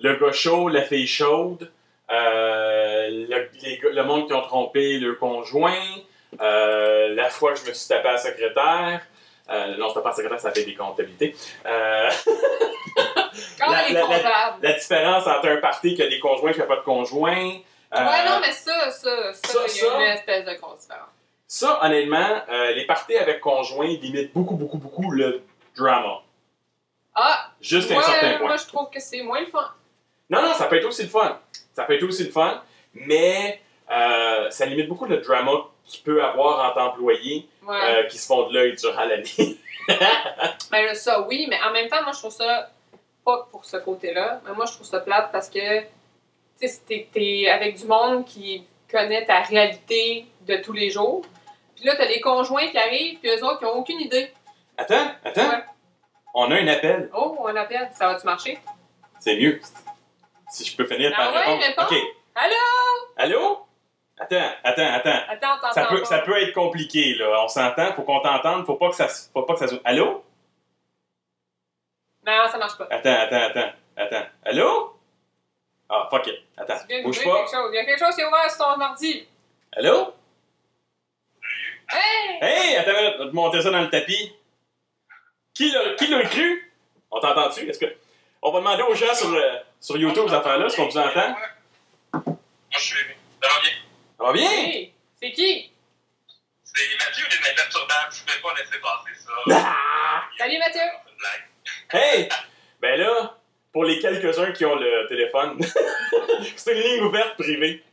le 0.00 0.16
gars 0.16 0.32
chaud, 0.32 0.68
la 0.68 0.82
fille 0.82 1.06
chaude, 1.06 1.70
euh, 2.10 3.08
le, 3.08 3.48
les 3.62 3.80
le 3.92 4.02
monde 4.02 4.26
qui 4.26 4.32
ont 4.32 4.42
trompé 4.42 4.98
le 4.98 5.14
conjoint, 5.14 5.74
euh, 6.40 7.14
la 7.14 7.28
fois 7.30 7.52
que 7.52 7.60
je 7.60 7.66
me 7.68 7.72
suis 7.74 7.88
tapé 7.88 8.08
à 8.08 8.12
la 8.12 8.18
secrétaire. 8.18 9.00
Euh, 9.50 9.76
non, 9.78 9.88
c'était 9.88 10.00
pas 10.02 10.10
la 10.10 10.14
secrétaire, 10.14 10.40
ça 10.40 10.52
fait 10.52 10.64
des 10.64 10.74
comptabilités. 10.74 11.34
Euh, 11.66 12.08
Ah, 13.62 13.82
La- 13.92 13.92
la- 13.92 14.22
la- 14.22 14.56
la 14.62 14.72
différence 14.72 15.26
entre 15.26 15.48
un 15.48 15.56
party 15.58 15.94
qui 15.94 16.02
a 16.02 16.08
des 16.08 16.18
conjoints 16.18 16.50
et 16.50 16.54
qui 16.54 16.60
n'a 16.60 16.66
pas 16.66 16.76
de 16.76 16.80
conjoint. 16.82 17.36
Ouais, 17.36 17.60
non, 17.92 18.38
mais 18.40 18.52
ça, 18.52 18.90
ça, 18.90 19.32
ça, 19.32 19.34
ça, 19.34 19.58
il 19.68 19.76
y 19.76 19.80
a 19.86 19.90
ça. 19.90 19.96
une 19.96 20.02
espèce 20.02 20.44
de 20.46 20.54
grosse 20.54 20.80
différence. 20.80 21.08
Ça, 21.52 21.80
honnêtement, 21.84 22.42
euh, 22.48 22.70
les 22.74 22.86
parties 22.86 23.16
avec 23.16 23.40
conjoint 23.40 23.88
limitent 23.88 24.32
beaucoup, 24.32 24.54
beaucoup, 24.54 24.78
beaucoup 24.78 25.10
le 25.10 25.42
drama. 25.76 26.20
Ah, 27.12 27.50
Jusqu'à 27.60 27.94
un 27.94 27.96
moi, 27.96 28.02
certain 28.04 28.38
point. 28.38 28.46
moi, 28.46 28.56
je 28.56 28.66
trouve 28.68 28.88
que 28.88 29.00
c'est 29.00 29.20
moins 29.22 29.40
le 29.40 29.46
fun. 29.46 29.68
Non, 30.30 30.42
non, 30.42 30.54
ça 30.54 30.66
peut 30.66 30.76
être 30.76 30.84
aussi 30.86 31.02
le 31.02 31.08
fun. 31.08 31.40
Ça 31.74 31.82
peut 31.82 31.94
être 31.94 32.04
aussi 32.04 32.22
le 32.22 32.30
fun, 32.30 32.62
mais 32.94 33.60
euh, 33.90 34.48
ça 34.50 34.64
limite 34.64 34.86
beaucoup 34.88 35.06
le 35.06 35.16
drama 35.16 35.50
qu'il 35.84 36.04
peut 36.04 36.22
avoir 36.22 36.70
entre 36.70 36.80
employés 36.82 37.48
Ouais. 37.66 37.76
euh, 37.84 38.04
qui 38.06 38.16
se 38.16 38.28
font 38.28 38.48
de 38.48 38.54
l'œil 38.54 38.76
durant 38.76 39.04
l'année. 39.04 39.58
Ben 40.70 40.84
là, 40.84 40.94
ça, 40.94 41.20
oui, 41.22 41.46
mais 41.50 41.58
en 41.68 41.72
même 41.72 41.88
temps, 41.88 42.00
moi, 42.04 42.12
je 42.12 42.18
trouve 42.20 42.30
ça 42.32 42.70
pas 43.24 43.48
pour 43.50 43.64
ce 43.64 43.76
côté-là. 43.78 44.40
Mais 44.46 44.52
moi, 44.54 44.66
je 44.66 44.72
trouve 44.74 44.86
ça 44.86 45.00
plate 45.00 45.32
parce 45.32 45.50
que, 45.50 45.80
tu 45.80 45.86
sais, 46.60 46.68
si 46.68 47.06
t'es 47.06 47.48
avec 47.48 47.76
du 47.76 47.86
monde 47.86 48.24
qui 48.24 48.64
connaît 48.88 49.26
ta 49.26 49.40
réalité 49.40 50.26
de 50.46 50.56
tous 50.58 50.72
les 50.72 50.90
jours. 50.90 51.24
Puis 51.80 51.88
là, 51.88 51.96
t'as 51.96 52.04
les 52.04 52.20
conjoints 52.20 52.68
qui 52.68 52.78
arrivent, 52.78 53.18
puis 53.20 53.30
eux 53.30 53.42
autres 53.44 53.58
qui 53.58 53.64
ont 53.64 53.74
aucune 53.78 54.00
idée. 54.00 54.32
attends, 54.76 55.12
attends. 55.24 55.48
Ouais. 55.48 55.64
On 56.34 56.50
a 56.50 56.54
un 56.56 56.68
appel. 56.68 57.10
Oh, 57.14 57.36
on 57.40 57.56
appelle. 57.56 57.90
Ça 57.94 58.06
va-tu 58.08 58.24
marcher? 58.26 58.58
C'est 59.18 59.36
mieux. 59.36 59.60
Si 60.50 60.64
je 60.64 60.76
peux 60.76 60.84
finir 60.86 61.12
Ah 61.14 61.18
par 61.24 61.32
ouais, 61.32 61.38
répondre. 61.40 61.62
réponds. 61.62 61.82
OK. 61.84 61.94
Allô? 62.34 62.54
Allô? 63.16 63.66
Attends, 64.18 64.50
attends, 64.62 64.92
attends. 64.92 65.20
Attends, 65.28 65.72
Ça 65.72 65.86
peut, 65.86 66.00
pas. 66.00 66.04
ça 66.04 66.18
peut 66.18 66.36
être 66.42 66.52
compliqué, 66.52 67.14
là. 67.14 67.42
On 67.42 67.48
s'entend, 67.48 67.92
faut 67.94 68.02
qu'on 68.02 68.20
t'entende, 68.20 68.66
faut 68.66 68.74
pas 68.76 68.90
que 68.90 68.96
ça 68.96 69.08
faut 69.32 69.42
pas 69.42 69.54
que 69.54 69.60
ça 69.60 69.68
se- 69.68 69.80
Allô? 69.84 70.22
Non, 72.26 72.46
ça 72.50 72.58
marche 72.58 72.76
pas. 72.76 72.86
Attends, 72.90 73.18
attends, 73.18 73.42
attends, 73.48 73.72
attends. 73.96 74.26
Allô? 74.44 74.96
Ah, 75.88 76.06
fuck 76.10 76.26
it. 76.26 76.36
Attends, 76.56 76.74
bouge 77.02 77.24
pas. 77.24 77.36
quelque 77.38 77.50
chose. 77.50 77.70
Il 77.72 77.76
y 77.76 77.78
a 77.78 77.84
quelque 77.86 77.98
chose 77.98 78.14
qui 78.14 78.20
est 78.20 78.26
ouvert 78.26 78.50
sur 78.50 78.58
ton 78.64 78.80
ordi. 78.80 79.26
Allô? 79.72 80.12
Hey! 81.92 82.38
Hey, 82.40 82.76
attends, 82.76 82.90
on 82.92 83.24
va 83.24 83.30
te 83.30 83.34
monter 83.34 83.62
ça 83.62 83.70
dans 83.70 83.80
le 83.80 83.90
tapis. 83.90 84.32
Qui 85.54 85.70
l'a, 85.70 86.22
cru? 86.24 86.72
On 87.10 87.20
t'entend-tu? 87.20 87.68
Est-ce 87.68 87.78
que... 87.78 87.96
On 88.42 88.52
va 88.52 88.60
demander 88.60 88.82
aux 88.84 88.94
gens 88.94 89.14
sur, 89.14 89.30
le- 89.30 89.58
sur 89.80 89.96
YouTube, 89.98 90.24
ces 90.28 90.34
affaires-là, 90.34 90.66
est-ce 90.66 90.76
qu'on 90.76 90.86
vous 90.88 90.96
entend? 90.96 91.34
Moi, 92.14 92.38
je 92.70 92.78
suis. 92.78 92.96
Ça 93.42 93.48
va 93.48 93.60
bien? 93.60 93.72
Ça 94.18 94.24
va 94.24 94.32
bien? 94.32 94.50
Hey! 94.50 94.92
C'est 95.20 95.32
qui? 95.32 95.70
C'est 96.64 96.96
Mathieu 97.04 97.26
des 97.28 97.50
imperturbables. 97.50 98.12
Je 98.12 98.22
ne 98.22 98.36
vais 98.36 98.42
pas 98.42 98.54
laisser 98.54 98.80
passer 98.80 99.14
ça. 99.18 99.32
Ah! 99.68 100.22
Salut, 100.38 100.58
Mathieu. 100.58 100.80
Hey! 101.92 102.28
Ben 102.80 102.98
là, 102.98 103.36
pour 103.74 103.84
les 103.84 103.98
quelques-uns 103.98 104.52
qui 104.52 104.64
ont 104.64 104.74
le 104.74 105.06
téléphone, 105.06 105.60
c'est 106.56 106.72
une 106.74 106.80
ligne 106.80 107.02
ouverte 107.02 107.36
privée. 107.36 107.84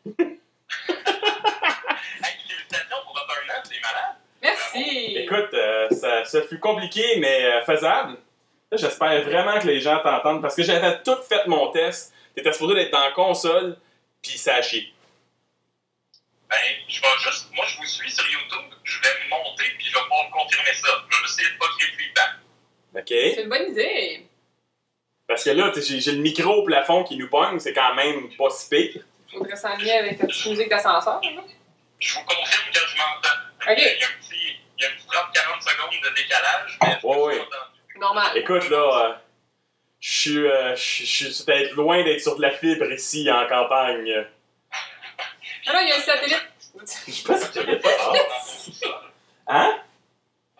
Merci. 4.77 5.17
Écoute, 5.17 5.53
euh, 5.53 5.89
ça, 5.91 6.25
ça 6.25 6.41
fut 6.43 6.59
compliqué, 6.59 7.17
mais 7.19 7.45
euh, 7.45 7.61
faisable. 7.63 8.17
J'espère 8.71 9.23
vraiment 9.23 9.59
que 9.59 9.67
les 9.67 9.79
gens 9.79 9.99
t'entendent 10.03 10.41
parce 10.41 10.55
que 10.55 10.63
j'avais 10.63 11.01
tout 11.03 11.17
fait 11.27 11.47
mon 11.47 11.71
test. 11.71 12.13
T'étais 12.35 12.51
supposé 12.53 12.79
être 12.81 12.91
dans 12.91 12.99
la 13.03 13.11
console, 13.11 13.77
puis 14.21 14.37
ça 14.37 14.55
a 14.55 14.61
chié. 14.61 14.93
Ben, 16.49 16.57
je 16.87 17.01
vais 17.01 17.07
juste. 17.19 17.47
Moi, 17.53 17.65
je 17.67 17.77
vous 17.77 17.85
suis 17.85 18.11
sur 18.11 18.25
YouTube. 18.29 18.73
Je 18.83 19.01
vais 19.01 19.09
me 19.23 19.29
monter, 19.29 19.63
puis 19.77 19.87
je 19.87 19.93
vais 19.93 20.01
pouvoir 20.03 20.29
confirmer 20.31 20.73
ça. 20.73 20.87
Je 21.09 21.17
vais 21.17 21.23
essayer 21.25 21.49
de 21.53 21.57
pas 21.57 21.65
créer 21.77 21.91
de 21.91 21.97
feedback. 21.97 22.31
OK? 22.95 23.35
C'est 23.35 23.43
une 23.43 23.49
bonne 23.49 23.71
idée. 23.71 24.25
Parce 25.27 25.43
que 25.43 25.49
là, 25.49 25.71
j'ai 25.75 26.11
le 26.13 26.21
micro 26.21 26.53
au 26.53 26.63
plafond 26.63 27.03
qui 27.03 27.17
nous 27.17 27.29
pogne, 27.29 27.59
c'est 27.59 27.73
quand 27.73 27.95
même 27.95 28.29
pas 28.37 28.49
si 28.49 28.69
pire. 28.69 29.03
Faudrait 29.31 29.55
s'enligner 29.57 29.93
avec 29.93 30.19
la 30.19 30.25
petite 30.27 30.45
musique 30.45 30.69
d'ascenseur. 30.69 31.19
là. 31.21 31.41
Je 31.99 32.13
vous 32.13 32.23
confirme 32.25 32.71
que 32.71 32.79
je 32.79 32.97
m'entends. 32.97 33.71
Ok. 33.71 33.77
Il 33.77 33.99
y 33.99 34.03
a 34.03 34.07
un 34.07 34.21
petit. 34.21 34.59
Il 34.77 34.83
y 34.83 34.85
a 34.85 34.89
un 34.89 34.93
petit 34.93 35.07
30-40 35.07 35.61
secondes 35.61 36.03
de 36.03 36.15
décalage, 36.15 36.77
mais 36.83 36.99
suis 36.99 37.07
entendu. 37.07 37.41
Normal. 37.99 38.37
Écoute, 38.37 38.69
là, 38.69 38.77
euh, 38.77 39.13
je 39.99 40.19
suis 40.19 40.47
euh, 40.47 40.75
je 40.75 41.05
suis 41.05 41.43
peut-être 41.43 41.73
loin 41.73 42.03
d'être 42.03 42.21
sur 42.21 42.35
de 42.35 42.41
la 42.41 42.51
fibre 42.51 42.91
ici 42.91 43.29
en 43.31 43.47
campagne. 43.47 44.27
Ah 45.65 45.73
non, 45.73 45.79
il 45.81 45.89
y 45.89 45.91
a 45.91 45.95
un 45.95 45.99
satellite. 45.99 46.47
Je 47.07 47.11
sais 47.11 47.23
pas 47.23 47.37
si 47.39 47.47
j'avais 47.55 47.79
pas. 47.79 47.89
Dans 47.89 48.13
ton 48.13 48.45
sous-sol. 48.45 49.11
Hein? 49.47 49.79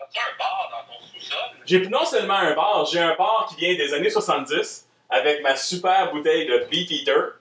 As-tu 0.00 0.18
un 0.18 0.36
bar 0.38 0.70
dans 0.72 0.92
ton 0.92 1.00
sous-sol? 1.06 1.38
J'ai 1.64 1.86
non 1.88 2.04
seulement 2.04 2.34
un 2.34 2.54
bar, 2.54 2.84
j'ai 2.86 2.98
un 2.98 3.14
bar 3.14 3.46
qui 3.48 3.56
vient 3.56 3.76
des 3.76 3.94
années 3.94 4.10
70, 4.10 4.88
avec 5.08 5.42
ma 5.42 5.54
super 5.54 6.10
bouteille 6.10 6.46
de 6.46 6.66
Beef 6.70 6.90
Eater 6.90 7.37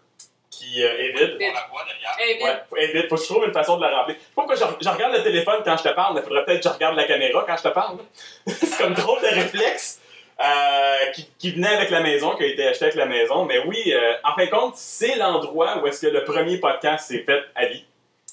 qui 0.58 0.84
euh, 0.84 0.98
est 0.98 1.12
vide. 1.14 1.38
On 1.40 1.54
la 1.54 1.68
voit 1.72 1.84
d'ailleurs. 1.86 2.38
Bien, 2.38 2.46
Ouais, 2.72 3.08
faut 3.08 3.16
que 3.16 3.22
je 3.22 3.28
trouve 3.28 3.46
une 3.46 3.54
façon 3.54 3.78
de 3.78 3.82
la 3.84 3.98
remplir. 4.00 4.16
Je 4.18 4.22
sais 4.24 4.28
pas 4.36 4.42
pourquoi 4.44 4.56
je, 4.56 4.64
je 4.84 4.90
regarde 4.90 5.14
le 5.14 5.24
téléphone 5.24 5.62
quand 5.64 5.78
je 5.78 5.84
te 5.84 5.90
parle, 5.90 6.16
mais 6.16 6.22
faudrait 6.22 6.46
peut-être 6.46 6.64
que 6.64 6.70
je 6.70 6.74
regarde 6.74 6.96
la 6.96 7.04
caméra 7.06 7.44
quand 7.48 7.58
je 7.58 7.64
te 7.64 7.68
parle. 7.70 7.98
c'est 8.48 8.78
comme 8.78 8.94
drôle 8.94 9.22
de 9.22 9.28
réflexe 9.28 10.02
euh, 10.40 11.12
qui, 11.14 11.30
qui 11.40 11.52
venait 11.52 11.76
avec 11.76 11.90
la 11.90 12.02
maison, 12.02 12.36
qui 12.36 12.44
a 12.44 12.48
été 12.48 12.68
acheté 12.68 12.86
avec 12.86 12.96
la 12.96 13.06
maison. 13.06 13.46
Mais 13.46 13.60
oui, 13.60 13.94
euh, 13.94 14.14
en 14.24 14.34
fin 14.36 14.46
de 14.46 14.50
compte, 14.52 14.76
c'est 14.76 15.16
l'endroit 15.16 15.78
où 15.80 15.88
est-ce 15.88 16.02
que 16.08 16.12
le 16.12 16.24
premier 16.24 16.58
podcast 16.60 17.08
s'est 17.10 17.24
fait 17.24 17.42
à 17.56 17.66
vie. 17.66 17.86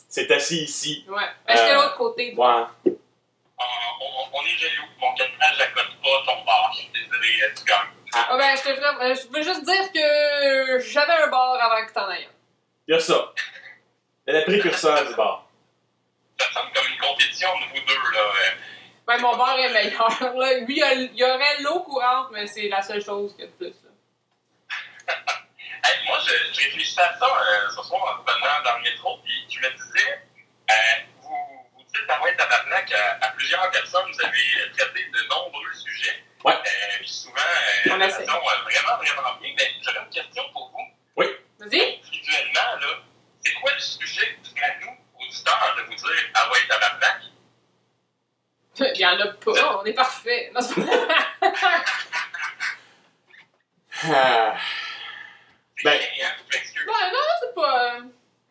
C'est 0.08 0.30
assis 0.30 0.62
ici. 0.64 1.04
ouais. 1.08 1.16
Ben, 1.46 1.56
j'étais 1.56 1.68
de 1.68 1.72
Euh, 1.72 1.82
l'autre 1.82 1.96
côté. 1.96 2.34
Ouais. 2.36 2.62
On, 2.86 2.90
on- 2.90 4.38
on 4.38 4.42
est 4.42 4.58
jaloux. 4.58 4.84
Mon 5.00 5.14
capital, 5.14 5.54
j'accote 5.58 5.90
pas 6.02 6.22
ton 6.32 6.44
bar. 6.44 6.70
Je 6.72 6.78
suis 6.80 6.88
désolé, 6.92 7.28
tu 7.56 7.64
gagnes. 7.64 7.90
Ah 8.16 8.36
ben, 8.36 8.56
je 8.56 8.62
te 8.62 8.74
ferais- 8.74 9.10
euh, 9.10 9.14
je 9.14 9.28
veux 9.28 9.42
juste 9.42 9.64
dire 9.64 9.92
que 9.92 10.78
j'avais 10.80 11.12
un 11.24 11.26
bar 11.28 11.54
avant 11.60 11.86
que 11.86 11.92
t'en 11.92 12.10
aies 12.10 12.24
un. 12.24 12.30
Il 12.86 12.94
y 12.94 12.96
a 12.96 13.00
ça. 13.00 13.32
C'est 14.26 14.32
le 14.32 14.44
précurseur 14.44 15.06
du 15.06 15.14
bar. 15.14 15.46
Ça 16.38 16.46
semble 16.52 16.72
comme 16.72 16.86
une 16.86 16.98
compétition 16.98 17.48
de 17.60 17.64
vous 17.78 17.86
deux, 17.86 17.94
là. 18.16 18.30
Ben, 19.06 19.20
mon 19.20 19.36
bar 19.36 19.58
est 19.58 19.72
meilleur. 19.72 20.08
Là. 20.36 20.54
Lui, 20.60 20.74
il 20.74 20.78
y 20.78 20.82
a- 20.82 20.92
il 20.94 21.14
y 21.14 21.24
aurait 21.24 21.60
l'eau 21.60 21.80
courante, 21.80 22.28
mais 22.32 22.46
c'est 22.46 22.68
la 22.68 22.82
seule 22.82 23.04
chose 23.04 23.32
qu'il 23.34 23.44
y 23.44 23.48
a 23.48 23.50
de 23.50 23.52
plus. 23.56 23.74
là. 23.84 25.14
Hey, 25.86 26.06
moi, 26.08 26.18
je, 26.24 26.32
je 26.54 26.64
réfléchissais 26.64 27.02
à 27.02 27.12
ça 27.18 27.26
euh, 27.26 27.68
ce 27.68 27.82
soir 27.82 28.00
en 28.02 28.22
revenant 28.22 28.62
dans 28.64 28.78
le 28.78 28.84
métro, 28.84 29.18
puis 29.22 29.32
tu 29.50 29.60
me 29.60 29.68
disais, 29.70 30.22
euh, 30.70 30.74
vous, 31.20 31.68
vous 31.76 31.82
dites 31.82 32.08
à 32.08 32.22
ouais, 32.22 32.34
tabarnak 32.36 32.90
à, 32.90 33.26
à 33.26 33.28
plusieurs 33.32 33.70
personnes, 33.70 34.10
vous 34.10 34.24
avez 34.24 34.72
traité 34.78 35.04
de 35.12 35.28
nombreux 35.28 35.70
sujets. 35.74 36.24
Ouais. 36.44 36.52
Euh, 36.52 37.04
souvent, 37.04 37.34
euh, 37.36 37.90
On 37.90 38.00
façon 38.00 38.20
euh, 38.22 38.62
vraiment, 38.64 38.96
vraiment 38.98 39.36
bien. 39.40 39.50
Mais 39.56 39.64
j'aurais 39.82 40.00
une 40.04 40.10
question 40.10 40.42
pour 40.52 40.70
vous. 40.72 41.24
Vas-y. 41.58 42.00
Visuellement, 42.10 42.76
là, 42.80 42.86
c'est 43.42 43.54
quoi 43.54 43.72
le 43.72 43.80
sujet 43.80 44.36
qui 44.42 44.52
à 44.60 44.78
nous, 44.80 44.92
auditeurs, 45.24 45.74
de 45.78 45.82
vous 45.84 45.94
dire, 45.94 46.30
ah 46.34 46.50
ouais, 46.52 46.58
tabarnak? 46.68 47.20
Il 48.76 49.00
y 49.00 49.06
en 49.06 49.18
a 49.20 49.26
pas. 49.28 49.80
On 49.80 49.84
est 49.84 49.92
parfait. 49.94 50.50
Non, 50.54 50.60
c'est 50.60 50.74
pas- 50.84 51.08
Ah. 54.06 54.56
Ben- 55.84 55.92
chiant, 56.00 56.22
hein. 56.24 56.32
Ben, 56.86 57.12
non, 57.12 57.18
c'est 57.40 57.54
pas. 57.54 57.98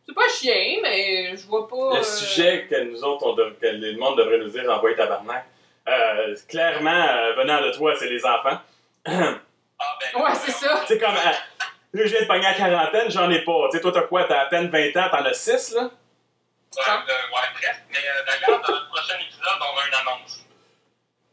C'est 0.05 0.13
pas 0.15 0.29
chien, 0.29 0.79
mais 0.81 1.35
je 1.37 1.45
vois 1.47 1.67
pas. 1.67 1.93
Le 1.95 1.99
euh, 1.99 2.03
sujet 2.03 2.67
que 2.69 2.75
nous 2.83 3.03
autres, 3.03 3.25
on 3.25 3.33
dev- 3.33 3.57
que 3.59 3.65
le 3.67 3.97
monde 3.97 4.17
devrait 4.17 4.37
nous 4.39 4.49
dire 4.49 4.69
envoyer 4.69 4.95
tabarnak. 4.95 5.45
Euh, 5.87 6.35
clairement, 6.47 6.89
euh, 7.09 7.33
venant 7.35 7.61
de 7.61 7.71
toi, 7.71 7.93
c'est 7.97 8.07
les 8.09 8.25
enfants. 8.25 8.59
Ah, 9.85 9.97
ben, 10.13 10.21
Ouais, 10.21 10.29
c'est 10.35 10.51
ça. 10.51 10.81
C'est 10.87 10.97
comme. 10.97 11.13
euh, 11.13 11.19
là, 11.19 11.35
je 11.93 12.03
viens 12.03 12.21
de 12.21 12.25
pogner 12.25 12.43
la 12.43 12.53
quarantaine, 12.53 13.11
j'en 13.11 13.29
ai 13.29 13.39
pas. 13.43 13.67
Tu 13.69 13.77
sais, 13.77 13.81
toi, 13.81 13.91
t'as 13.91 14.03
quoi? 14.03 14.23
T'as 14.23 14.41
à 14.41 14.45
peine 14.45 14.69
20 14.69 14.95
ans, 14.95 15.09
t'en 15.11 15.25
as 15.25 15.33
6, 15.33 15.73
là? 15.73 15.81
Euh, 15.81 15.85
euh, 16.79 16.87
ouais, 16.87 17.41
presque. 17.55 17.81
Mais 17.91 17.97
euh, 17.97 18.23
d'ailleurs, 18.25 18.61
dans 18.61 18.73
notre 18.73 18.87
prochain 18.89 19.15
épisode, 19.15 19.59
on 19.59 19.77
a 19.79 19.87
une 19.87 19.93
annonce. 19.95 20.39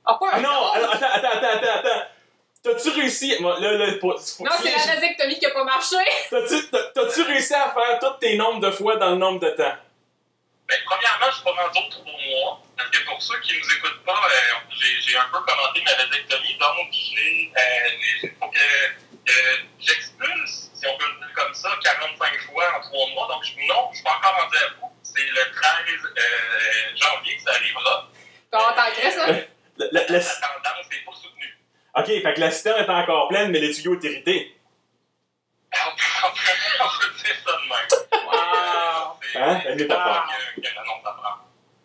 Ah, 0.05 0.15
pas 0.19 0.27
un 0.27 0.31
Ah 0.33 0.41
non! 0.41 0.51
nom. 0.51 0.73
alors, 0.73 0.95
attends, 0.95 1.07
attends, 1.13 1.29
attends, 1.29 1.59
attends, 1.59 1.79
attends. 1.89 2.03
T'as-tu 2.65 2.89
réussi? 2.91 3.37
Bon, 3.41 3.51
Là, 3.61 3.73
là, 3.73 3.87
pour- 4.01 4.19
faut- 4.21 4.45
Non, 4.45 4.51
c'est 4.61 4.71
la 4.89 4.95
vasectomie 4.97 5.39
qui 5.39 5.47
a 5.47 5.51
pas 5.51 5.65
marché. 5.65 5.97
T'as-tu 6.31 6.69
t'as- 6.71 6.91
t'as-tu 6.95 7.23
réussi 7.23 7.55
à 7.55 7.71
faire 7.71 7.99
tous 8.01 8.19
tes 8.19 8.37
nombres 8.37 8.61
de 8.61 8.71
fois 8.73 8.97
dans 8.97 9.11
le 9.11 9.17
nombre 9.17 9.39
de 9.41 9.51
temps? 9.51 9.75
Ben, 10.71 10.79
premièrement, 10.87 11.27
je 11.31 11.35
suis 11.35 11.43
pas 11.45 11.51
rendu 11.51 11.79
au 11.81 11.91
trois 11.91 12.05
mois. 12.05 12.63
Parce 12.77 12.91
que 12.91 13.05
pour 13.05 13.21
ceux 13.21 13.41
qui 13.41 13.59
nous 13.59 13.67
écoutent 13.75 14.05
pas, 14.05 14.23
euh, 14.31 14.55
j'ai 14.71 15.01
j'ai 15.03 15.17
un 15.19 15.29
peu 15.33 15.41
commenté 15.41 15.83
ma 15.83 15.95
vasectomie. 15.97 16.57
Donc, 16.59 16.89
j'ai. 16.93 17.53
Euh, 17.57 17.89
j'ai- 18.23 18.35
faut 18.39 18.49
que, 18.49 19.33
j'expulse, 19.81 20.71
si 20.75 20.87
on 20.87 20.97
peut 20.97 21.07
le 21.13 21.27
dire 21.27 21.35
comme 21.35 21.53
ça, 21.55 21.71
45 21.83 22.41
fois 22.47 22.65
en 22.77 22.81
trois 22.83 23.09
mois. 23.11 23.27
Donc, 23.29 23.43
je, 23.45 23.53
non, 23.67 23.89
je 23.91 23.97
suis 23.97 24.05
pas 24.05 24.17
encore 24.17 24.43
rendu 24.43 24.57
à 24.59 24.69
bout. 24.81 24.93
C'est 25.03 25.27
le 25.27 25.51
13 25.53 26.15
euh, 26.17 26.97
janvier 26.97 27.37
que 27.37 27.43
ça 27.43 27.51
arrivera. 27.51 28.09
Comment 28.53 28.73
t'en 28.73 28.91
crées 28.93 29.11
ça? 29.11 29.27
La, 29.91 30.05
tendance 30.05 30.87
n'est 30.91 31.05
pas 31.05 31.13
soutenue. 31.21 31.59
ok, 31.97 32.07
fait 32.07 32.35
que 32.35 32.41
la 32.41 32.51
citerne 32.53 32.85
est 32.85 32.89
encore 32.91 33.29
pleine, 33.29 33.51
mais 33.51 33.59
les 33.59 33.73
tuyaux 33.75 33.99
est 33.99 34.05
irrité. 34.05 34.57
Peut, 35.73 35.79
on 36.81 36.99
peut 37.01 37.15
dire 37.25 37.37
ça 37.45 37.53
de 37.57 37.69
même. 37.69 38.00
Hein? 39.41 39.61
Une 39.69 39.75
métaphore. 39.77 40.27
que, 40.57 40.61
que. 40.61 40.67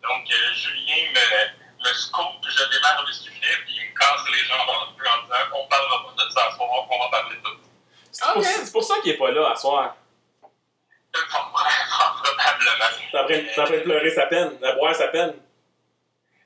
Donc, 0.02 0.24
euh, 0.30 0.52
Julien 0.54 1.10
me, 1.14 1.84
me 1.88 1.92
scope, 1.94 2.44
je 2.48 2.76
démarre 2.76 3.04
le 3.06 3.12
sujet, 3.12 3.54
puis 3.64 3.74
il 3.76 3.90
me 3.90 3.94
casse 3.98 4.24
les 4.32 4.44
jambes 4.44 4.68
en 4.68 4.92
plus 4.92 5.08
en 5.08 5.22
disant 5.22 5.50
qu'on 5.50 5.66
parlera 5.66 6.04
pas 6.06 6.24
de 6.24 6.30
ça 6.30 6.50
ce 6.50 6.56
soir, 6.56 6.68
qu'on 6.88 6.98
va 6.98 7.08
parler 7.10 7.36
de 7.36 7.42
tout. 7.42 7.56
C'est 8.12 8.24
pour, 8.24 8.36
Ok. 8.36 8.44
c'est 8.44 8.72
pour 8.72 8.84
ça 8.84 8.94
qu'il 9.02 9.12
est 9.12 9.16
pas 9.18 9.30
là 9.30 9.50
à 9.52 9.56
soir. 9.56 9.96
Euh, 10.44 11.18
Probablement. 11.28 12.90
T'es 13.10 13.18
en 13.60 13.64
train 13.64 13.76
de- 13.76 13.82
pleurer 13.82 14.10
sa 14.10 14.26
peine, 14.26 14.58
de 14.58 14.78
boire 14.78 14.94
sa 14.94 15.08
peine. 15.08 15.34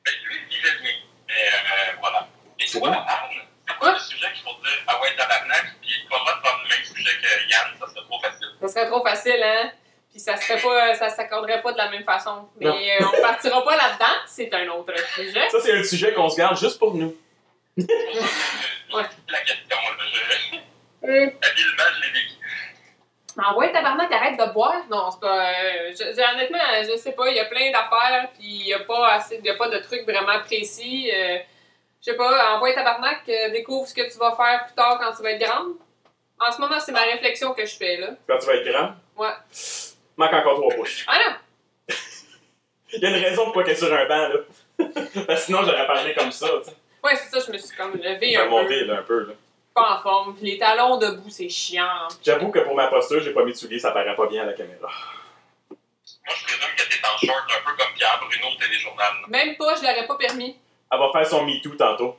Mais 0.06 0.12
lui, 0.24 0.36
il 0.50 0.56
vivait 0.56 0.78
bien. 0.80 0.92
Mais 1.28 1.34
euh, 1.34 1.96
voilà. 2.00 2.26
Et 2.58 2.66
C'est 2.66 2.78
toi, 2.80 2.90
bon. 2.90 2.96
Anne, 2.96 3.42
c'est 3.68 3.76
quoi 3.78 3.92
le 3.92 3.98
sujet 3.98 4.32
qu'il 4.32 4.42
faut 4.42 4.54
dire? 4.62 4.78
Ah 4.86 5.00
ouais, 5.00 5.14
tabarnak, 5.16 5.74
puis 5.82 5.92
pas 6.08 6.16
le 6.16 6.20
droit 6.20 6.34
de 6.36 6.40
prendre 6.40 6.62
le 6.64 6.68
même 6.68 6.84
sujet 6.84 7.10
que 7.20 7.50
Yann, 7.50 7.68
ça 7.80 7.86
serait 7.88 8.04
trop 8.06 8.20
facile. 8.20 8.48
Ça 8.60 8.68
serait 8.68 8.86
trop 8.88 9.02
facile, 9.04 9.42
hein? 9.42 9.72
Puis 10.22 10.24
ça 10.24 10.36
serait 10.36 10.60
pas, 10.60 10.94
ça 10.96 11.08
s'accorderait 11.08 11.62
pas 11.62 11.72
de 11.72 11.78
la 11.78 11.88
même 11.88 12.04
façon. 12.04 12.46
Mais 12.60 12.66
euh, 13.00 13.06
on 13.16 13.22
partira 13.22 13.64
pas 13.64 13.74
là-dedans, 13.74 14.16
c'est 14.26 14.52
un 14.52 14.68
autre 14.68 14.92
sujet. 15.14 15.48
Ça, 15.48 15.58
c'est 15.60 15.72
un 15.72 15.82
sujet 15.82 16.12
qu'on 16.12 16.28
se 16.28 16.36
garde 16.36 16.58
juste 16.58 16.78
pour 16.78 16.94
nous. 16.94 17.16
Ouais. 18.92 19.04
la 19.28 19.40
question, 19.40 19.76
là. 19.76 20.04
Je, 20.12 20.56
Hum. 21.02 21.08
habilement, 21.08 21.84
je 21.96 22.00
l'ai 22.02 22.12
vécu. 22.12 22.34
Ah 23.42 23.56
ouais, 23.56 23.72
tabarnak, 23.72 24.12
arrête 24.12 24.38
de 24.38 24.52
boire. 24.52 24.82
Non, 24.90 25.10
c'est 25.10 25.20
pas. 25.20 25.48
euh, 25.48 25.90
je- 25.92 26.12
je- 26.14 26.34
honnêtement, 26.34 26.58
je 26.82 26.96
sais 26.98 27.12
pas, 27.12 27.28
il 27.30 27.36
y 27.36 27.40
a 27.40 27.46
plein 27.46 27.70
d'affaires, 27.70 28.28
puis 28.34 28.46
il 28.46 28.66
y 28.66 28.74
a 28.74 28.80
pas 28.80 29.12
assez, 29.12 29.36
il 29.38 29.44
y 29.46 29.48
a 29.48 29.54
pas 29.54 29.68
de 29.70 29.78
trucs 29.78 30.02
vraiment 30.02 30.38
précis. 30.40 31.10
euh, 31.14 31.38
je 32.04 32.10
sais 32.10 32.16
pas, 32.16 32.54
envoie 32.56 32.74
tabarnak, 32.74 33.20
euh, 33.28 33.48
découvre 33.50 33.86
ce 33.88 33.94
que 33.94 34.10
tu 34.12 34.18
vas 34.18 34.32
faire 34.36 34.66
plus 34.66 34.74
tard 34.74 34.98
quand 35.00 35.12
tu 35.16 35.22
vas 35.22 35.30
être 35.30 35.40
grande. 35.40 35.72
En 36.40 36.50
ce 36.52 36.60
moment, 36.60 36.80
c'est 36.80 36.92
ma 36.92 37.02
réflexion 37.02 37.54
que 37.54 37.64
je 37.64 37.76
fais, 37.76 37.96
là. 37.96 38.08
Quand 38.28 38.38
tu 38.38 38.46
vas 38.46 38.54
être 38.56 38.68
grand? 38.68 38.90
Ouais. 39.16 39.32
Manque 40.20 40.34
encore 40.34 40.56
trois 40.56 40.74
pouces. 40.74 41.04
Ah 41.08 41.16
non! 41.18 41.94
Il 42.92 43.00
y 43.02 43.06
a 43.06 43.08
une 43.08 43.24
raison 43.24 43.44
pourquoi 43.44 43.64
qu'elle 43.64 43.72
est 43.72 43.76
sur 43.76 43.90
un 43.92 44.04
banc, 44.06 44.28
là. 44.28 44.34
Parce 45.26 45.40
que 45.40 45.46
sinon, 45.46 45.60
j'aurais 45.64 45.86
parlé 45.86 46.12
comme 46.14 46.30
ça, 46.30 46.46
tu 46.62 46.70
sais. 46.70 46.76
Ouais, 47.02 47.16
c'est 47.16 47.30
ça, 47.30 47.46
je 47.46 47.52
me 47.52 47.56
suis 47.56 47.74
comme 47.74 47.92
levée 47.94 48.36
un 48.36 48.44
monté, 48.46 48.80
peu. 48.80 48.84
là, 48.84 48.98
un 48.98 49.02
peu, 49.02 49.26
là. 49.28 49.32
Pas 49.74 49.96
en 49.96 50.02
forme. 50.02 50.34
Puis 50.36 50.44
les 50.44 50.58
talons 50.58 50.98
debout, 50.98 51.30
c'est 51.30 51.48
chiant. 51.48 52.08
J'avoue 52.22 52.50
que 52.50 52.58
pour 52.58 52.74
ma 52.74 52.88
posture, 52.88 53.20
j'ai 53.22 53.32
pas 53.32 53.44
mis 53.44 53.52
de 53.52 53.56
souliers, 53.56 53.78
ça 53.78 53.92
paraît 53.92 54.14
pas 54.14 54.26
bien 54.26 54.42
à 54.42 54.46
la 54.46 54.52
caméra. 54.52 54.90
Moi, 55.70 56.34
je 56.36 56.44
présume 56.44 56.74
que 56.76 56.82
t'es 56.82 57.06
en 57.06 57.16
short 57.26 57.44
un 57.50 57.70
peu 57.70 57.76
comme 57.82 57.94
Pierre 57.94 58.20
Bruno 58.22 58.46
au 58.54 58.58
téléjournal. 58.62 59.12
là. 59.22 59.26
Même 59.28 59.56
pas, 59.56 59.74
je 59.76 59.80
l'aurais 59.82 60.06
pas 60.06 60.16
permis. 60.16 60.56
Elle 60.92 60.98
va 60.98 61.10
faire 61.12 61.26
son 61.26 61.46
MeToo 61.46 61.76
tantôt. 61.76 62.18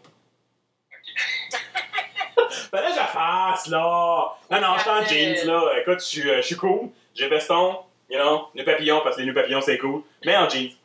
Fallait 2.72 2.88
que 2.88 2.94
je 2.94 2.98
la 3.00 3.06
fasse, 3.08 3.68
là! 3.68 4.34
Non, 4.50 4.62
non, 4.62 4.76
je 4.78 4.82
suis 4.82 4.90
en 4.90 5.06
jeans, 5.06 5.46
là. 5.46 5.74
Écoute, 5.82 6.00
je 6.00 6.06
suis, 6.06 6.30
euh, 6.30 6.38
je 6.38 6.42
suis 6.48 6.56
cool. 6.56 6.90
J'ai 7.14 7.28
veston, 7.28 7.80
you 8.12 8.18
know, 8.18 8.50
nœud 8.54 8.66
papillon, 8.66 9.02
parce 9.02 9.16
que 9.16 9.22
les 9.22 9.28
nœuds 9.28 9.34
papillons, 9.34 9.62
c'est 9.62 9.78
cool. 9.78 10.04
Mais 10.26 10.36
en 10.36 10.50
jeans. 10.50 10.76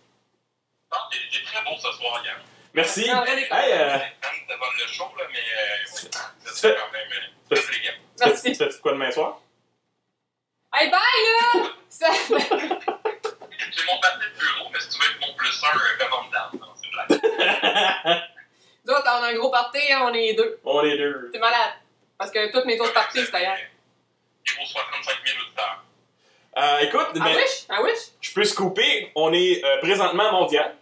Non, 0.93 0.99
t'es 1.11 1.43
très 1.45 1.63
beau 1.65 1.77
ce 1.77 1.93
soir, 1.93 2.23
Yann. 2.25 2.37
Merci. 2.73 3.13
En 3.13 3.23
vrai, 3.23 3.35
des 3.35 3.43
Hey, 3.51 3.73
euh, 3.73 3.99
bonne 4.49 4.69
le 4.79 4.93
show, 4.93 5.11
là, 5.19 5.25
mais 5.31 5.39
euh, 5.39 5.85
oui, 5.95 6.09
quand 6.63 6.93
même 6.93 7.09
euh, 7.13 7.57
Merci. 8.21 8.53
tu 8.53 8.59
fais 8.59 8.81
quoi 8.81 8.93
demain 8.93 9.11
soir? 9.11 9.41
Hey, 10.73 10.91
bye, 10.91 11.01
là! 11.01 11.71
Ça... 11.89 12.07
C'est 12.13 13.87
mon 13.87 13.99
parti 14.01 14.19
de 14.19 14.39
bureau, 14.39 14.71
mais 14.73 14.81
si 14.81 14.89
tu 14.91 14.99
veux 14.99 15.11
être 15.11 15.21
mon 15.21 15.35
plus 15.35 15.63
un, 15.65 16.05
commande 16.05 16.31
down. 16.33 16.61
Non, 16.61 16.75
c'est 16.81 16.91
blague. 16.91 18.23
Nous 18.85 18.93
autres, 18.93 19.07
on 19.07 19.23
a 19.23 19.29
un 19.29 19.35
gros 19.35 19.51
party, 19.51 19.81
hein, 19.91 20.03
on 20.05 20.15
est 20.15 20.35
deux. 20.35 20.61
On 20.65 20.83
est 20.85 20.97
deux. 20.97 21.31
T'es 21.33 21.39
malade. 21.39 21.73
Parce 22.17 22.31
que 22.31 22.53
toutes 22.53 22.67
mes 22.67 22.79
autres 22.81 22.95
parties, 22.95 23.25
c'est 23.25 23.35
ailleurs. 23.35 23.59
Il 24.47 24.53
vaut 24.53 24.67
65 24.67 25.05
000 25.05 25.07
auditeurs. 25.07 25.16
Euh, 26.57 26.79
écoute, 26.81 27.09
Ah 27.15 27.19
mais 27.25 27.37
wish? 27.37 27.67
Ah 27.69 27.83
wish? 27.83 27.99
je 28.21 28.33
peux 28.33 28.45
scooper. 28.45 29.13
On 29.15 29.33
est 29.33 29.63
euh, 29.65 29.79
présentement 29.81 30.33
mondial. 30.33 30.75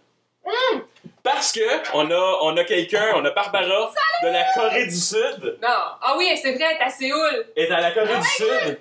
Hum! 0.45 0.83
Parce 1.21 1.51
que 1.51 1.59
on 1.93 2.09
a, 2.11 2.37
on 2.43 2.55
a 2.55 2.63
quelqu'un, 2.63 3.11
on 3.15 3.25
a 3.25 3.31
Barbara 3.31 3.91
de 4.23 4.27
la 4.29 4.45
Corée 4.53 4.85
du 4.85 4.95
Sud. 4.95 5.57
Non. 5.61 5.67
Ah 6.01 6.15
oui, 6.17 6.29
c'est 6.41 6.53
vrai, 6.53 6.77
t'es 6.77 6.83
à 6.83 6.89
Séoul. 6.89 7.47
est 7.55 7.69
à 7.71 7.81
la 7.81 7.91
Corée 7.91 8.15
du 8.17 8.27
Sud 8.27 8.79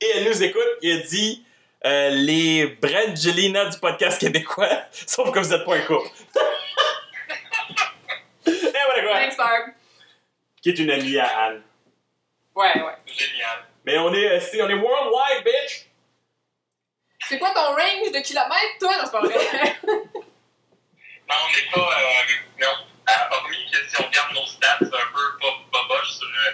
et 0.00 0.06
elle 0.16 0.24
nous 0.24 0.42
écoute 0.42 0.62
et 0.82 0.90
elle 0.90 1.02
dit 1.04 1.44
euh, 1.84 2.08
les 2.10 2.66
Brangelina 2.80 3.66
du 3.66 3.78
podcast 3.78 4.18
québécois, 4.20 4.68
sauf 4.90 5.30
que 5.30 5.38
vous 5.38 5.50
n'êtes 5.50 5.64
pas 5.64 5.76
un 5.76 5.80
couple. 5.82 6.08
et 8.46 8.50
voilà 8.50 9.02
quoi. 9.02 9.20
Thanks, 9.20 9.36
Barb. 9.36 9.70
Qui 10.62 10.70
est 10.70 10.78
une 10.78 10.90
amie 10.90 11.18
à 11.18 11.26
Anne. 11.26 11.62
Ouais, 12.54 12.82
ouais. 12.82 12.92
Génial. 13.06 13.64
Mais 13.84 13.98
on 13.98 14.12
est, 14.14 14.40
on 14.62 14.68
est 14.68 14.74
worldwide, 14.74 15.44
bitch! 15.44 15.86
C'est 17.28 17.38
quoi 17.38 17.50
ton 17.54 17.74
range 17.74 18.12
de 18.12 18.20
kilomètres, 18.20 18.78
toi? 18.80 18.96
Non, 18.96 19.04
c'est 19.04 19.12
pas 19.12 19.20
vrai. 19.20 19.76
Non, 21.26 21.36
on 21.42 21.56
n'est 21.56 21.70
pas. 21.72 21.80
Euh, 22.00 22.60
non. 22.60 22.76
Euh, 23.08 23.12
hormis 23.36 23.70
que 23.72 23.78
si 23.88 23.96
on 24.02 24.06
regarde 24.06 24.34
nos 24.34 24.44
stats, 24.46 24.76
c'est 24.78 24.86
un 24.86 24.88
peu 24.88 25.38
pas 25.40 25.56
boboche 25.72 26.10
sur, 26.12 26.26
euh, 26.28 26.52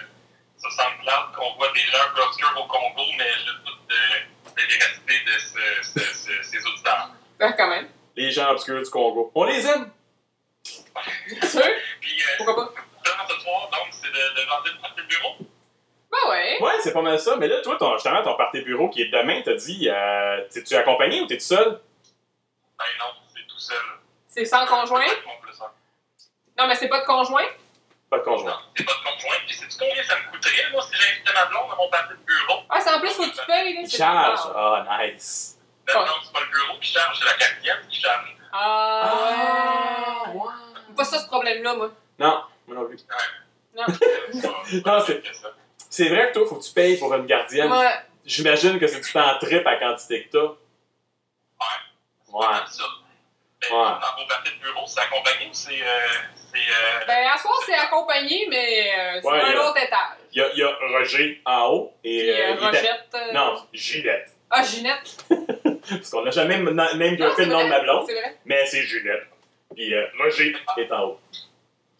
sur 0.57 0.71
SoundCloud 0.71 1.35
qu'on 1.35 1.53
voit 1.55 1.71
des 1.73 1.81
gens 1.81 2.25
obscurs 2.25 2.53
au 2.57 2.67
Congo, 2.67 3.03
mais 3.17 3.31
je 3.33 3.51
doute 3.65 3.87
de 3.89 4.61
la 4.61 4.65
véracité 4.67 5.13
de 5.25 5.31
ce- 5.39 5.99
ce- 5.99 6.13
ce- 6.13 6.43
ces 6.43 6.65
auditeurs. 6.65 7.09
Ben, 7.37 7.51
quand 7.57 7.67
même. 7.67 7.89
Les 8.15 8.31
gens 8.31 8.49
obscurs 8.51 8.81
du 8.81 8.89
Congo. 8.89 9.29
On 9.35 9.43
les 9.43 9.65
aime! 9.67 9.91
Bien 11.27 11.47
sûr. 11.49 11.61
Puis, 11.99 12.21
euh, 12.21 12.25
Pourquoi 12.37 12.55
pas? 12.55 12.71
Vraiment, 13.05 13.27
ce 13.27 13.39
soir, 13.41 13.69
donc, 13.71 13.87
c'est 13.91 14.07
de, 14.09 14.35
de 14.41 14.47
vendre 14.47 14.63
le 14.73 14.79
parti 14.81 15.01
de 15.01 15.07
bureau. 15.07 15.35
Ben 16.23 16.29
ouais? 16.31 16.57
Ouais, 16.61 16.73
c'est 16.81 16.93
pas 16.93 17.01
mal 17.01 17.19
ça. 17.19 17.35
Mais 17.37 17.47
là, 17.47 17.61
toi, 17.61 17.77
ton, 17.79 17.93
justement, 17.93 18.21
ton 18.23 18.35
party 18.35 18.61
bureau 18.61 18.89
qui 18.89 19.01
est 19.01 19.09
demain, 19.09 19.41
t'as 19.43 19.53
dit, 19.55 19.89
euh, 19.89 20.41
t'es-tu 20.51 20.75
accompagné 20.75 21.21
ou 21.21 21.25
t'es 21.27 21.37
tout 21.37 21.43
seul? 21.43 21.79
Ben 22.77 22.85
non, 22.99 23.05
c'est 23.35 23.47
tout 23.47 23.59
seul. 23.59 23.77
C'est 24.27 24.45
sans 24.45 24.65
conjoint? 24.65 25.03
C'est. 25.07 25.63
Non, 26.57 26.67
mais 26.67 26.75
c'est 26.75 26.87
pas 26.89 27.01
de 27.01 27.05
conjoint? 27.05 27.45
Pas 28.09 28.19
de 28.19 28.23
conjoint. 28.23 28.51
Non, 28.51 28.57
c'est 28.75 28.83
pas 28.85 28.91
de 28.93 29.03
conjoint. 29.13 29.35
Puis, 29.47 29.55
sais-tu 29.55 29.77
combien 29.79 30.03
ça 30.03 30.15
me 30.17 30.31
coûterait, 30.31 30.71
moi, 30.71 30.81
si 30.83 30.95
j'invitais 30.95 31.33
ma 31.33 31.45
blonde 31.45 31.71
à 31.71 31.75
mon 31.75 31.89
parti 31.89 32.13
de 32.13 32.19
bureau? 32.25 32.61
Ah, 32.69 32.79
c'est 32.81 32.93
en 32.93 32.99
plus, 32.99 33.09
faut 33.11 33.23
que 33.23 33.29
tu 33.29 33.45
payes. 33.47 33.73
Là, 33.73 33.81
Il 33.81 33.89
c'est- 33.89 33.97
charge. 33.97 34.39
Ah, 34.55 34.85
Ah, 34.89 35.05
nice. 35.07 35.57
Ben 35.87 35.93
Ouais. 35.99 36.05
non, 36.05 36.11
c'est 36.23 36.31
pas 36.33 36.39
le 36.41 36.45
bureau 36.51 36.77
qui 36.79 36.91
charge, 36.91 37.17
c'est 37.19 37.25
la 37.25 37.37
gardienne 37.37 37.87
qui 37.89 37.99
charge. 38.01 38.35
Ah, 38.53 40.23
ouais. 40.27 40.39
ouais. 40.39 40.95
Pas 40.95 41.03
ça, 41.05 41.19
ce 41.19 41.27
problème-là, 41.27 41.73
moi. 41.75 41.89
Non, 42.19 42.43
moi 42.67 42.77
non 42.77 42.85
plus. 42.87 42.99
Non. 43.75 43.83
Non, 44.85 44.99
c'est- 45.05 45.23
C'est 45.91 46.07
vrai 46.09 46.29
que 46.29 46.33
toi, 46.39 46.47
faut 46.47 46.55
que 46.55 46.63
tu 46.63 46.71
payes 46.73 46.97
pour 46.97 47.13
une 47.13 47.25
gardienne. 47.27 47.71
Ouais. 47.71 47.91
J'imagine 48.25 48.79
que 48.79 48.87
c'est 48.87 49.01
du 49.01 49.11
temps 49.11 49.37
trip 49.39 49.65
à 49.67 49.75
quantité 49.75 50.23
que 50.23 50.31
t'as. 50.31 50.39
Ouais. 51.59 52.33
Ouais. 52.33 52.45
Ça. 52.69 52.83
Ben, 52.83 53.67
Ouais. 53.69 53.77
Dans 53.77 54.21
vos 54.21 54.27
parties 54.27 54.53
de 54.57 54.63
bureau, 54.63 54.87
c'est 54.87 55.01
accompagné 55.01 55.45
ou 55.47 55.53
c'est. 55.53 55.79
Euh, 55.83 56.07
c'est 56.51 56.57
euh, 56.57 57.05
Ben, 57.05 57.27
à 57.31 57.37
soir, 57.37 57.53
c'est 57.65 57.75
accompagé, 57.75 58.47
mais 58.49 58.91
euh, 58.97 59.21
sur 59.21 59.29
Ouais, 59.29 59.39
un 59.41 59.51
a- 59.59 59.69
autre 59.69 59.77
étage. 59.77 60.17
Il 60.33 60.39
y 60.39 60.41
a, 60.41 60.49
il 60.53 60.59
y 60.59 60.63
a 60.63 60.75
Roger 60.97 61.41
en 61.45 61.65
haut 61.67 61.93
et. 62.03 62.19
Puis 62.21 62.31
euh, 62.41 62.55
euh, 62.55 62.65
Rochette. 62.65 63.07
euh, 63.13 63.31
Non, 63.33 63.63
Gillette. 63.73 64.31
Ah, 64.49 64.63
Ginette. 64.63 65.25
Parce 65.89 66.09
qu'on 66.09 66.23
n'a 66.23 66.31
jamais 66.31 66.57
même 66.57 66.73
c'est 67.35 67.45
le 67.45 67.51
nom 67.51 67.63
de 67.63 67.69
ma 67.69 67.79
blonde, 67.81 68.05
C'est 68.07 68.19
vrai. 68.19 68.37
mais 68.45 68.65
c'est 68.65 68.81
Gillette. 68.83 69.27
Puis 69.75 69.93
euh, 69.93 70.07
Roger 70.17 70.55
est 70.77 70.91
en 70.91 71.01
haut. 71.03 71.19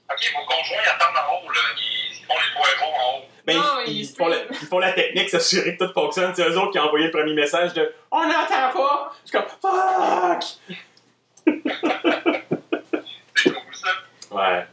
Ok, 0.09 0.33
vos 0.35 0.45
conjoints 0.45 0.83
attendent 0.95 1.17
en 1.17 1.35
haut, 1.45 1.51
là. 1.51 1.59
Ils 1.77 2.00
font 2.31 2.39
les 2.39 2.55
poivrons 2.55 2.93
en 2.95 3.17
haut. 3.17 3.21
Ben, 3.45 3.55
Non, 3.57 3.79
ils, 3.85 3.91
ils 3.91 4.01
ils 4.01 4.15
font 4.15 4.27
la, 4.27 4.37
ils 4.49 4.67
font 4.67 4.79
la 4.79 4.91
technique, 4.93 5.29
s'assurer 5.29 5.75
que 5.77 5.83
tout 5.85 5.93
fonctionne. 5.93 6.33
C'est 6.35 6.47
eux 6.47 6.57
autres 6.57 6.71
qui 6.71 6.79
ont 6.79 6.83
envoyé 6.83 7.05
le 7.05 7.11
premier 7.11 7.33
message 7.33 7.73
de 7.73 7.93
On 8.11 8.25
n'entend 8.27 8.69
pas! 8.71 9.13
Je 9.25 9.29
suis 9.29 9.37
comme 9.37 9.47
Fuck! 9.61 10.43
C'est 13.35 13.53
cool, 13.53 13.75
ça. 13.75 13.89
Ouais. 14.31 14.65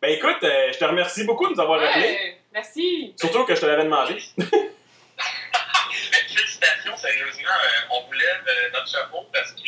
Ben 0.00 0.08
écoute, 0.12 0.38
euh, 0.42 0.72
je 0.72 0.78
te 0.78 0.84
remercie 0.84 1.24
beaucoup 1.24 1.48
de 1.48 1.54
nous 1.54 1.60
avoir 1.60 1.82
appelés. 1.82 2.04
Ouais, 2.06 2.38
merci. 2.52 3.14
Surtout 3.18 3.44
que 3.44 3.54
je 3.54 3.60
te 3.60 3.66
l'avais 3.66 3.84
demandé. 3.84 4.16
Mais 4.38 6.18
félicitations, 6.34 6.96
sérieusement. 6.96 7.48
euh, 7.48 7.90
on 7.94 8.06
vous 8.06 8.12
lève 8.12 8.42
euh, 8.46 8.70
notre 8.72 8.88
chapeau 8.88 9.26
parce 9.32 9.52
que 9.52 9.58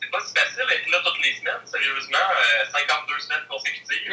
c'est 0.00 0.10
pas 0.10 0.20
si 0.20 0.32
facile 0.34 0.64
d'être 0.68 0.88
là 0.90 0.98
toutes 1.04 1.24
les 1.24 1.34
semaines. 1.34 1.60
Sérieusement, 1.64 2.18
euh, 2.18 2.64
52 2.72 3.18
semaines 3.20 3.44
consécutives. 3.48 4.12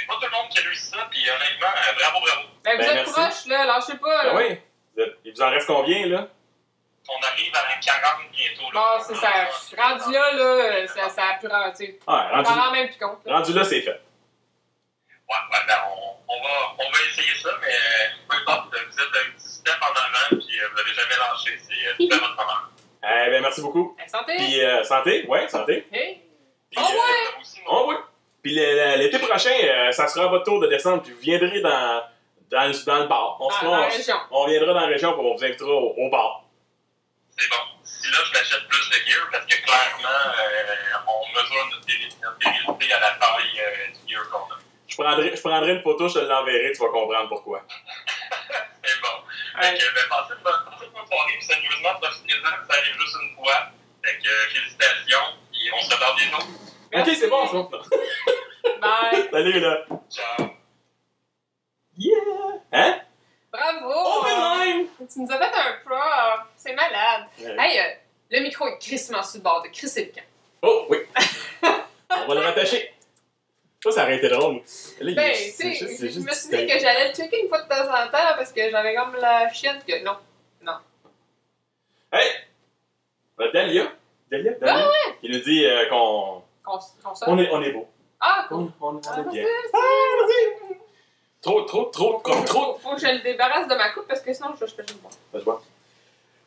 Ah. 0.00 0.02
c'est 0.02 0.06
pas 0.06 0.14
tout 0.14 0.32
le 0.32 0.36
monde 0.42 0.48
qui 0.50 0.58
a 0.58 0.62
réussi 0.62 0.86
ça, 0.86 1.08
puis 1.10 1.20
honnêtement, 1.28 1.66
euh, 1.68 1.92
bravo, 1.98 2.20
bravo. 2.26 2.42
Ben, 2.64 2.72
vous 2.72 2.78
Ben, 2.78 2.88
êtes 2.88 2.94
merci. 2.94 3.12
proches, 3.12 3.46
là. 3.46 3.64
Lâchez 3.66 3.98
pas, 3.98 4.24
là. 4.24 4.32
Ben 4.32 4.36
oui. 4.36 4.58
Vous 4.96 5.02
êtes- 5.02 5.16
Il 5.24 5.32
vous 5.34 5.42
en 5.42 5.50
reste 5.50 5.66
combien, 5.66 6.06
là? 6.06 6.28
On 7.08 7.22
arrive 7.26 7.52
à 7.56 7.62
la 7.62 7.76
40 7.80 8.30
bientôt. 8.30 8.70
Là. 8.72 8.80
Bon, 8.98 9.04
c'est 9.04 9.14
ça. 9.16 9.82
Rendu 9.82 10.12
là, 10.12 10.32
là, 10.32 10.86
ça, 10.86 11.08
ça 11.08 11.22
a 11.30 11.34
pu 11.38 11.46
rentrer. 11.48 11.86
Ouais, 11.86 11.98
On 12.06 12.14
rendu, 12.42 12.48
rend 12.50 12.70
même 12.72 12.88
plus 12.88 12.98
compte. 12.98 13.18
là. 13.24 13.38
rendu 13.38 13.52
là, 13.52 13.64
c'est 13.64 13.80
fait. 13.80 14.00
Ouais, 15.28 15.36
ouais, 15.52 15.58
ben, 15.66 15.78
on, 15.88 16.16
on, 16.32 16.42
va, 16.42 16.74
on 16.78 16.90
va 16.90 16.98
essayer 17.08 17.34
ça, 17.42 17.50
mais 17.60 17.68
euh, 17.68 18.08
peu 18.28 18.36
importe, 18.36 18.74
vous 18.74 19.00
êtes 19.00 19.08
un 19.08 19.30
petit 19.32 19.48
step 19.48 19.76
en 19.80 19.86
avant, 19.86 20.28
puis 20.40 20.60
euh, 20.60 20.68
vous 20.70 20.76
n'avez 20.76 20.92
jamais 20.92 21.16
lâché. 21.18 21.58
C'est 21.58 21.88
euh, 21.88 21.94
tout 22.08 22.14
à 22.14 22.18
votre 22.18 22.38
honneur. 22.42 22.70
Eh 23.02 23.30
ben 23.30 23.42
merci 23.42 23.62
beaucoup. 23.62 23.96
Ben, 23.96 24.08
santé. 24.08 24.36
Puis 24.36 24.60
euh, 24.64 24.84
santé, 24.84 25.24
ouais, 25.26 25.48
santé. 25.48 25.86
Hey. 25.92 26.20
Puis, 26.70 26.78
Oh, 26.80 26.82
ouais. 26.92 26.96
euh, 26.98 27.30
Vous 27.36 27.40
aussi, 27.42 27.60
mon 27.66 27.72
oh, 27.72 27.88
ouais. 27.88 27.96
Puis 28.42 28.54
l'été 28.54 29.18
prochain, 29.18 29.50
euh, 29.62 29.92
ça 29.92 30.08
sera 30.08 30.24
à 30.26 30.28
votre 30.28 30.44
tour 30.44 30.60
de 30.60 30.66
descendre, 30.68 31.02
puis 31.02 31.12
vous 31.12 31.20
viendrez 31.20 31.60
dans, 31.60 32.02
dans, 32.50 32.66
le- 32.66 32.84
dans 32.86 32.98
le 32.98 33.06
bar. 33.06 33.36
On, 33.40 33.50
se- 33.50 33.64
Dans, 33.64 33.76
la 33.76 33.86
on- 33.86 33.90
région. 33.90 34.16
on 34.30 34.46
viendra 34.46 34.72
dans 34.74 34.80
la 34.80 34.86
région, 34.86 35.12
puis 35.12 35.20
on 35.24 35.34
vous 35.36 35.44
invitera 35.44 35.70
au, 35.70 35.94
au 35.96 36.10
bar. 36.10 36.44
C'est 37.38 37.48
bon. 37.50 37.56
Si 37.84 38.10
là, 38.10 38.18
je 38.24 38.32
m'achète 38.32 38.66
plus 38.68 38.90
de 38.90 38.96
gear, 39.10 39.28
parce 39.30 39.44
que 39.46 39.56
clairement, 39.62 40.08
euh, 40.08 40.74
on 41.06 41.28
mesure 41.40 41.66
notre 41.70 41.86
virilité 41.86 42.92
à 42.94 43.00
la 43.00 43.10
taille 43.12 43.60
euh, 43.60 43.92
du 44.06 44.12
gear 44.14 44.28
qu'on 44.30 44.38
a. 44.54 44.58
Je 44.88 44.96
prendrai, 44.96 45.36
je 45.36 45.40
prendrai 45.40 45.72
une 45.72 45.82
photo, 45.82 46.08
je 46.08 46.14
te 46.14 46.24
l'enverrai, 46.24 46.72
tu 46.72 46.80
vas 46.82 46.88
comprendre 46.88 47.28
pourquoi. 47.28 47.62
C'est 48.82 49.00
bon. 49.00 49.60
Fait 49.60 49.74
que, 49.78 49.94
ben, 49.94 50.02
passez 50.08 50.32
une 50.34 50.42
bonne, 50.42 51.06
soirée, 51.06 51.32
puis 51.38 51.44
sérieusement, 51.46 51.94
profitez-en, 52.00 52.66
ça 52.68 52.78
arrive 52.78 52.96
juste 52.98 53.16
une 53.22 53.36
fois. 53.36 53.68
Fait 54.04 54.16
que, 54.18 54.30
félicitations, 54.52 55.26
puis 55.52 55.70
on 55.76 55.82
se 55.82 55.94
reparle 55.94 56.16
bientôt. 56.16 56.44
Ok, 56.92 57.16
c'est 57.16 57.28
bon, 57.28 57.46
ça. 57.46 57.68
Bye. 58.80 59.28
Salut, 59.30 59.60
là. 59.60 59.84
Ciao. 60.10 60.46
Yeah! 61.96 62.16
Hein? 62.72 63.00
Bravo. 63.52 63.90
Open 63.90 64.38
line! 64.40 64.86
Tu 65.12 65.20
nous 65.20 65.30
as 65.30 65.38
fait 65.38 65.44
un 65.58 65.72
prof. 65.84 66.46
C'est 66.56 66.74
malade. 66.74 67.26
Ouais. 67.40 67.56
Hey, 67.58 67.78
euh, 67.80 67.94
le 68.30 68.40
micro 68.42 68.66
est 68.68 68.78
crissement 68.78 69.22
sur 69.22 69.38
le 69.38 69.42
bord 69.44 69.62
de 69.62 69.68
Chris 69.68 69.92
et 69.96 70.04
le 70.06 70.12
camp. 70.12 70.26
Oh, 70.62 70.86
oui. 70.88 70.98
on 71.62 72.26
va 72.26 72.34
le 72.34 72.40
rattacher. 72.40 72.94
Ça, 73.82 73.90
ça 73.90 74.02
aurait 74.04 74.16
été 74.18 74.28
drôle. 74.28 74.60
Là, 75.00 75.12
Ben, 75.14 75.34
c'est 75.34 75.70
tu 75.70 75.74
sais, 75.76 76.08
je 76.10 76.20
me 76.20 76.30
suis 76.32 76.48
dit 76.50 76.66
que 76.66 76.78
j'allais 76.78 77.08
le 77.08 77.14
checker 77.14 77.40
une 77.42 77.48
fois 77.48 77.62
de 77.62 77.68
temps 77.68 77.82
en 77.88 78.06
temps 78.10 78.36
parce 78.36 78.52
que 78.52 78.70
j'avais 78.70 78.94
comme 78.94 79.16
la 79.16 79.50
chienne 79.52 79.80
que 79.86 80.04
non. 80.04 80.16
Hey! 82.12 82.28
Euh, 83.40 83.52
Dalia. 83.52 83.92
Dalia, 84.30 84.52
Ah 84.62 84.66
Dalia. 84.66 84.90
Il 85.22 85.32
nous 85.32 85.40
dit 85.44 85.64
euh, 85.64 85.88
qu'on 85.88 86.42
Qu'on 86.64 86.78
qu'on 87.02 87.14
sonne. 87.14 87.28
on 87.30 87.38
est, 87.38 87.48
on 87.50 87.62
est 87.62 87.70
beau. 87.72 87.88
Ah, 88.20 88.44
cool. 88.48 88.70
On, 88.80 88.86
on, 88.86 88.94
on 88.96 89.00
Ah, 89.08 89.20
est 89.20 89.30
bien. 89.32 89.46
Ah, 89.72 89.78
vas-y. 90.20 90.76
Trop, 91.42 91.62
trop, 91.62 91.84
trop, 91.86 92.20
trop, 92.22 92.32
Faut, 92.34 92.44
trop. 92.44 92.78
faut 92.82 92.94
que 92.94 93.00
je 93.00 93.06
le 93.06 93.20
débarrasse 93.20 93.66
de 93.66 93.74
ma 93.74 93.88
coupe 93.90 94.06
parce 94.06 94.20
que 94.20 94.32
sinon 94.32 94.50
je 94.60 94.66
je 94.66 94.74
fais 94.74 94.82
juste 94.86 95.00
boire. 95.00 95.12
Vas-y, 95.32 95.42
voir. 95.42 95.62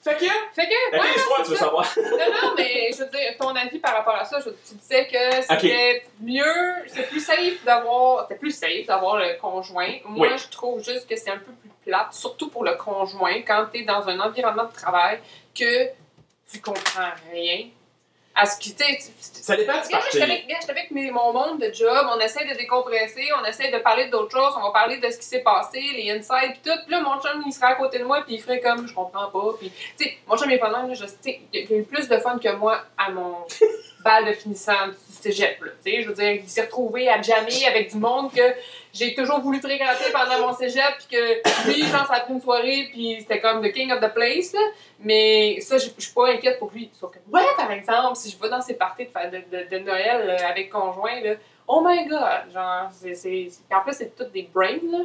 Fait 0.04 0.16
que, 0.18 0.26
Fait 0.54 0.68
que, 0.68 0.92
laquelle 0.92 1.00
ouais, 1.00 1.16
histoire 1.16 1.44
tu 1.44 1.50
veux 1.52 1.56
ça. 1.56 1.64
savoir? 1.66 1.94
Non, 1.98 2.04
non, 2.50 2.54
mais 2.58 2.92
je 2.92 2.98
veux 3.04 3.10
dire, 3.10 3.38
ton 3.40 3.56
avis 3.56 3.80
par 3.80 3.94
rapport 3.96 4.16
à 4.16 4.26
ça, 4.26 4.38
je, 4.42 4.50
tu 4.50 4.76
disais 4.76 5.08
que 5.08 5.42
c'était 5.42 6.06
mieux, 6.20 6.44
c'est 6.88 7.08
plus 7.10 7.22
safe 7.26 7.64
d'avoir, 7.64 8.24
c'était 8.28 8.38
plus 8.40 8.52
safe 8.52 8.86
d'avoir 8.86 9.16
le 9.18 9.40
conjoint. 9.40 9.94
Moi, 10.06 10.28
Oui. 10.30 10.38
je 10.38 10.50
trouve 10.50 10.84
juste 10.84 11.08
que 11.10 11.16
c'est 11.16 11.30
un 11.32 11.38
peu 11.38 11.54
plus 11.54 11.70
plate, 11.86 12.14
surtout 12.14 12.50
pour 12.50 12.66
le 12.66 12.76
conjoint, 12.76 13.42
quand 13.48 13.68
tu 13.74 13.80
es 13.80 13.84
dans 13.84 14.08
un 14.10 14.20
environnement 14.20 14.66
de 14.66 14.74
travail 14.74 15.20
que 15.58 15.88
tu 16.52 16.60
comprends 16.62 17.12
rien 17.32 17.68
à 18.36 18.46
ce 18.48 18.58
qui, 18.60 18.74
tu 18.74 18.84
sais, 18.84 18.98
Ça 19.20 19.56
dépend 19.56 19.74
du 19.74 19.90
parti. 19.90 20.18
je 20.20 20.70
avec 20.72 20.90
mon 20.92 21.34
monde 21.34 21.60
de 21.60 21.72
job, 21.74 22.08
on 22.16 22.20
essaie 22.20 22.46
de 22.46 22.56
décompresser, 22.58 23.28
on 23.40 23.46
essaie 23.46 23.70
de 23.72 23.78
parler 23.78 24.08
d'autres 24.08 24.32
choses, 24.36 24.54
on 24.58 24.62
va 24.64 24.72
parler 24.72 24.98
de 24.98 25.10
ce 25.10 25.18
qui 25.18 25.26
s'est 25.26 25.42
passé, 25.44 25.80
les 25.96 26.10
insides, 26.12 26.54
pis 26.54 26.70
tout. 26.70 26.78
Puis 26.86 26.92
là, 26.92 27.02
mon 27.02 27.22
chum, 27.22 27.44
il 27.46 27.54
serait 27.54 27.68
à 27.68 27.76
côté 27.76 28.00
de 28.00 28.06
moi, 28.06 28.24
puis 28.26 28.36
il 28.36 28.42
ferait 28.42 28.60
comme, 28.60 28.88
je 28.88 28.94
comprends 28.94 29.30
pas. 29.30 29.54
Puis, 29.60 29.72
tu 29.98 30.06
sais, 30.06 30.18
mon 30.28 30.36
chum, 30.38 30.50
il 30.50 30.56
est 30.56 30.60
pas 30.60 30.70
là, 30.70 30.84
je- 30.94 31.06
sais, 31.06 31.42
il 31.54 31.60
a 31.74 31.76
eu 31.76 31.84
plus 31.84 32.08
de 32.08 32.18
fun 32.18 32.40
que 32.40 32.52
moi 32.56 32.80
à 32.98 33.12
mon 33.12 33.46
bal 34.04 34.26
de 34.26 34.34
finissant 34.34 34.74
cégep, 35.24 35.62
là. 35.64 35.72
Tu 35.84 35.92
sais, 35.92 36.02
je 36.04 36.08
veux 36.10 36.14
dire, 36.14 36.32
il 36.34 36.48
s'est 36.50 36.62
retrouvé 36.64 37.10
à 37.10 37.22
jammer 37.22 37.66
avec 37.68 37.92
du 37.92 37.98
monde 37.98 38.32
que 38.34 38.42
j'ai 38.94 39.16
toujours 39.16 39.40
voulu 39.40 39.60
fréquenter 39.60 40.12
pendant 40.12 40.48
mon 40.48 40.54
cégep, 40.54 40.84
puis 41.00 41.18
que 41.18 41.68
lui, 41.68 41.84
genre, 41.84 42.06
ça 42.06 42.14
a 42.16 42.20
pris 42.22 42.34
une 42.34 42.42
soirée, 42.42 42.90
puis 42.92 43.18
c'était 43.22 43.40
comme 43.42 43.62
the 43.68 43.72
king 43.74 43.92
of 43.92 44.00
the 44.02 44.14
place, 44.14 44.54
là. 44.54 44.62
Mais 45.00 45.60
ça, 45.62 45.78
je 45.78 45.90
suis 45.98 46.14
pas 46.14 46.30
inquiète 46.30 46.60
pour 46.60 46.72
lui. 46.72 46.90
Sauf 46.94 47.12
que, 47.12 47.18
ouais, 47.32 47.42
par 47.58 47.72
exemple, 47.72 48.16
si 48.16 48.30
je 48.32 48.40
vais 48.42 48.50
dans 48.50 48.62
ces 48.62 48.76
parties 48.76 49.06
de, 49.06 49.12
fa- 49.12 49.28
de, 49.28 49.38
de, 49.52 49.70
de 49.70 49.80
Noël 49.80 50.30
euh, 50.30 50.48
avec 50.48 50.70
conjoint, 50.70 51.20
là, 51.22 51.34
oh 51.68 51.82
my 51.86 52.06
god, 52.08 52.52
genre, 52.54 52.90
c'est. 52.92 53.48
En 53.72 53.82
plus, 53.82 53.94
c'est 53.94 54.16
toutes 54.16 54.32
des 54.32 54.50
brains, 54.54 54.80
là. 54.92 55.00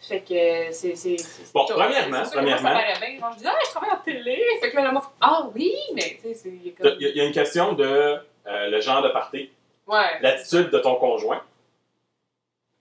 Fait 0.00 0.20
que 0.20 0.70
c'est. 0.72 1.16
Bon, 1.54 1.64
premièrement, 1.66 2.18
moi, 2.18 2.28
premièrement. 2.30 2.68
Ça 2.74 3.00
bien. 3.06 3.18
Genre, 3.20 3.32
je 3.34 3.38
dis, 3.38 3.46
ah, 3.46 3.54
je 3.64 3.70
travaille 3.70 3.90
en 3.90 4.02
télé. 4.04 4.38
Fait 4.60 4.70
que 4.70 4.76
là, 4.76 4.90
mot, 4.92 5.00
ah 5.20 5.48
oui, 5.54 5.72
mais 5.94 6.18
tu 6.20 6.28
sais, 6.28 6.34
c'est. 6.34 6.48
Il 6.50 6.74
comme- 6.74 6.88
y, 7.00 7.06
a- 7.06 7.08
il 7.08 7.16
y 7.16 7.20
a 7.20 7.24
une 7.24 7.32
question 7.32 7.72
de 7.72 7.84
euh, 7.86 8.68
le 8.68 8.80
genre 8.82 9.00
de 9.02 9.08
party, 9.08 9.50
Ouais. 9.86 10.18
l'attitude 10.20 10.70
de 10.70 10.78
ton 10.78 10.96
conjoint. 10.96 11.42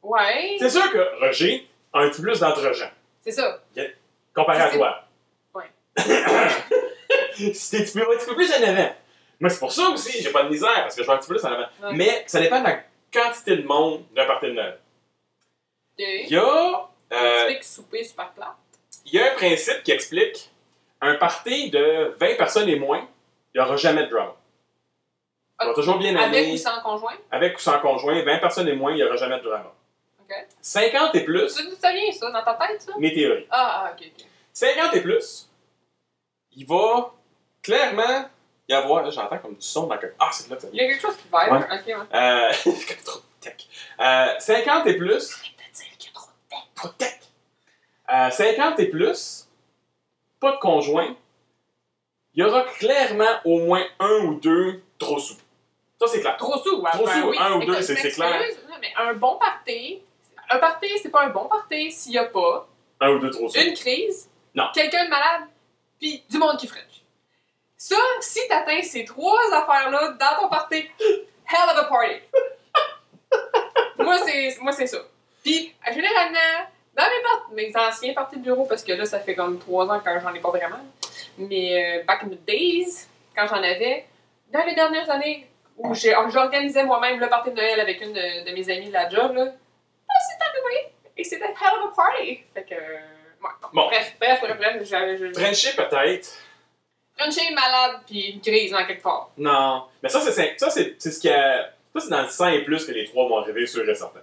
Ouais. 0.01 0.55
C'est 0.59 0.69
sûr 0.69 0.91
que 0.91 1.19
Roger 1.19 1.67
a 1.93 1.99
un 1.99 2.09
petit 2.09 2.21
plus 2.21 2.39
d'entre-gens, 2.39 2.89
C'est 3.23 3.31
ça. 3.31 3.59
comparé 4.33 4.61
à 4.61 4.69
toi. 4.69 5.03
Ouais. 5.53 5.71
Si 7.35 7.71
t'es 7.71 7.77
un 7.99 8.05
petit 8.05 8.25
peu, 8.27 8.35
plus 8.35 8.51
en 8.53 8.63
avant. 8.63 8.95
Moi, 9.39 9.49
c'est 9.49 9.59
pour 9.59 9.71
ça 9.71 9.89
aussi, 9.89 10.21
j'ai 10.21 10.31
pas 10.31 10.43
de 10.43 10.49
misère, 10.49 10.69
parce 10.75 10.95
que 10.95 11.01
je 11.01 11.07
vais 11.07 11.13
un 11.13 11.17
petit 11.17 11.27
peu 11.27 11.35
plus 11.35 11.45
en 11.45 11.51
avant. 11.51 11.67
Ouais. 11.81 11.93
Mais 11.93 12.23
ça 12.27 12.39
dépend 12.39 12.59
de 12.59 12.65
la 12.65 12.79
quantité 13.11 13.57
de 13.57 13.63
monde 13.63 14.03
d'un. 14.15 14.23
Ok. 14.23 15.99
Il 15.99 16.29
y 16.29 16.37
a, 16.37 16.89
euh, 17.11 17.61
souper 17.61 18.03
super 18.03 18.31
plat. 18.31 18.55
il 19.05 19.13
y 19.13 19.19
a 19.19 19.31
un 19.31 19.35
principe 19.35 19.83
qui 19.83 19.91
explique 19.91 20.51
un 21.01 21.15
party 21.15 21.69
de 21.69 22.15
20 22.19 22.37
personnes 22.37 22.69
et 22.69 22.77
moins, 22.77 23.07
il 23.53 23.59
n'y 23.59 23.65
aura 23.65 23.75
jamais 23.77 24.03
de 24.03 24.09
drama. 24.09 24.35
On 25.59 25.67
va 25.67 25.73
toujours 25.73 25.97
bien 25.97 26.15
Avec 26.15 26.43
aimer, 26.45 26.53
ou 26.53 26.57
sans 26.57 26.81
conjoint? 26.81 27.13
avec 27.31 27.57
ou 27.57 27.59
sans 27.59 27.79
conjoint, 27.79 28.21
20 28.23 28.37
personnes 28.39 28.67
et 28.67 28.73
moins, 28.75 28.91
il 28.91 28.95
n'y 28.95 29.03
aura 29.03 29.15
jamais 29.15 29.37
de 29.37 29.43
drama. 29.43 29.71
Ok. 30.19 30.31
Ok. 30.31 30.45
50 30.61 31.15
et 31.15 31.23
plus, 31.23 31.49
Ça, 31.49 31.61
ça 31.79 31.91
vient, 31.93 32.11
ça, 32.11 32.31
dans 32.31 32.43
ta 32.43 32.53
tête, 32.55 32.81
ça? 32.81 32.91
mes 32.97 33.13
théories. 33.13 33.45
Ah, 33.51 33.85
ah, 33.85 33.93
ok, 33.93 34.05
ok. 34.19 34.25
50 34.51 34.95
et 34.95 35.01
plus, 35.01 35.49
il 36.55 36.65
va 36.67 37.11
clairement 37.61 38.25
y 38.67 38.73
avoir. 38.73 39.03
Là, 39.03 39.09
j'entends 39.09 39.37
comme 39.37 39.55
du 39.55 39.61
son 39.65 39.87
dans 39.87 39.97
quelque. 39.97 40.15
Ah, 40.19 40.29
c'est 40.31 40.49
là 40.49 40.55
que 40.55 40.61
ça 40.63 40.67
Il 40.73 40.77
y 40.77 40.81
a 40.81 40.87
quelque 40.87 41.01
chose 41.01 41.15
qui 41.17 41.23
vibre. 41.23 41.51
Ouais. 41.51 41.77
Ok, 41.79 41.85
ouais. 41.87 42.17
Euh. 42.17 42.51
comme 42.65 43.03
trop 43.05 43.19
de 43.19 43.23
tech. 43.41 43.67
Euh, 43.99 44.39
50 44.39 44.87
et 44.87 44.97
plus. 44.97 45.35
Trop 46.75 46.87
de 46.89 46.93
tech. 46.93 47.19
Euh, 48.13 48.29
50 48.29 48.79
et 48.79 48.87
plus, 48.89 49.47
pas 50.39 50.51
de 50.53 50.57
conjoint. 50.57 51.15
Il 52.35 52.43
y 52.43 52.47
aura 52.47 52.63
clairement 52.63 53.39
au 53.45 53.59
moins 53.59 53.83
un 53.99 54.17
ou 54.25 54.35
deux 54.39 54.81
trop 54.97 55.19
sous. 55.19 55.35
Ça, 56.05 56.11
c'est 56.13 56.21
clair. 56.21 56.37
Trop 56.37 56.57
sous, 56.57 56.81
ouais. 56.81 56.91
Trop 56.91 57.05
ben 57.05 57.23
oui. 57.27 57.37
un 57.39 57.53
ou 57.53 57.65
deux, 57.65 57.81
c'est- 57.81 57.95
clair. 58.11 58.41
mais 58.81 58.93
un 58.97 59.13
bon 59.13 59.37
party, 59.37 60.01
un 60.49 60.57
party, 60.59 60.87
c'est 61.01 61.09
pas 61.09 61.23
un 61.23 61.29
bon 61.29 61.45
party 61.45 61.91
s'il 61.91 62.13
y 62.13 62.17
a 62.17 62.25
pas 62.25 62.67
Un 62.99 63.11
ou 63.11 63.19
deux 63.19 63.29
trop 63.31 63.47
sous. 63.49 63.59
une 63.59 63.73
crise, 63.73 64.29
Non. 64.55 64.65
quelqu'un 64.73 65.05
de 65.05 65.09
malade, 65.09 65.43
puis 65.99 66.23
du 66.29 66.37
monde 66.37 66.57
qui 66.57 66.67
french. 66.67 66.81
Ça, 67.77 67.95
si 68.21 68.39
t'atteins 68.47 68.81
ces 68.81 69.03
trois 69.05 69.39
affaires-là 69.53 70.09
dans 70.19 70.41
ton 70.41 70.49
party, 70.49 70.77
hell 70.99 71.69
of 71.71 71.77
a 71.77 71.83
party. 71.85 72.15
moi, 73.99 74.17
c'est 74.19 74.57
moi, 74.61 74.71
c'est 74.71 74.87
ça. 74.87 74.99
Puis, 75.43 75.73
généralement, 75.93 76.67
dans 76.95 77.03
mes, 77.03 77.21
part- 77.23 77.49
mes 77.53 77.87
anciens 77.87 78.13
parties 78.13 78.37
de 78.37 78.41
bureau, 78.43 78.65
parce 78.65 78.83
que 78.83 78.93
là, 78.93 79.05
ça 79.05 79.19
fait 79.19 79.35
comme 79.35 79.59
trois 79.59 79.85
ans 79.87 79.99
que 79.99 80.19
j'en 80.21 80.33
ai 80.33 80.39
pas 80.39 80.49
vraiment, 80.49 80.79
mais 81.37 81.99
euh, 81.99 82.03
back 82.05 82.23
in 82.23 82.29
the 82.29 82.45
days, 82.45 83.07
quand 83.35 83.47
j'en 83.47 83.57
avais, 83.63 84.05
dans 84.51 84.63
les 84.65 84.75
dernières 84.75 85.09
années 85.09 85.47
où 85.77 85.93
j'organisais 85.93 86.83
moi-même 86.83 87.19
le 87.19 87.27
party 87.29 87.51
de 87.51 87.55
Noël 87.55 87.79
avec 87.79 88.01
une 88.01 88.13
de, 88.13 88.49
de 88.49 88.53
mes 88.53 88.69
amies 88.69 88.87
de 88.87 88.93
la 88.93 89.09
job, 89.09 89.33
là, 89.35 89.45
ah, 90.09 90.13
c'est 90.29 90.45
arrivé! 90.45 90.93
Et 91.17 91.23
c'était 91.23 91.45
hell 91.45 91.79
of 91.83 91.91
a 91.91 91.95
party! 91.95 92.43
Fait 92.53 92.63
que. 92.63 92.73
euh, 92.75 92.77
ouais, 93.41 93.49
Bon. 93.73 93.85
Bref, 93.87 94.15
bref, 94.19 94.39
bref, 94.41 94.57
bref, 94.57 94.83
je. 94.83 95.75
peut-être. 95.75 96.29
Frencher 97.17 97.53
malade, 97.53 98.01
puis 98.07 98.31
une 98.31 98.41
crise 98.41 98.71
dans 98.71 98.85
quelque 98.85 99.03
part. 99.03 99.29
Non. 99.37 99.85
Mais 100.01 100.09
ça, 100.09 100.19
c'est 100.21 100.57
ça, 100.59 100.69
c'est 100.69 100.99
ce 100.99 101.19
qui 101.19 101.29
a. 101.29 101.71
Ça, 101.93 101.99
c'est 101.99 102.09
dans 102.09 102.23
le 102.23 102.27
100 102.27 102.47
et 102.49 102.63
plus 102.63 102.85
que 102.85 102.91
les 102.91 103.05
trois 103.05 103.27
vont 103.27 103.37
arriver, 103.37 103.67
sûr 103.67 103.87
et 103.87 103.93
certain. 103.93 104.21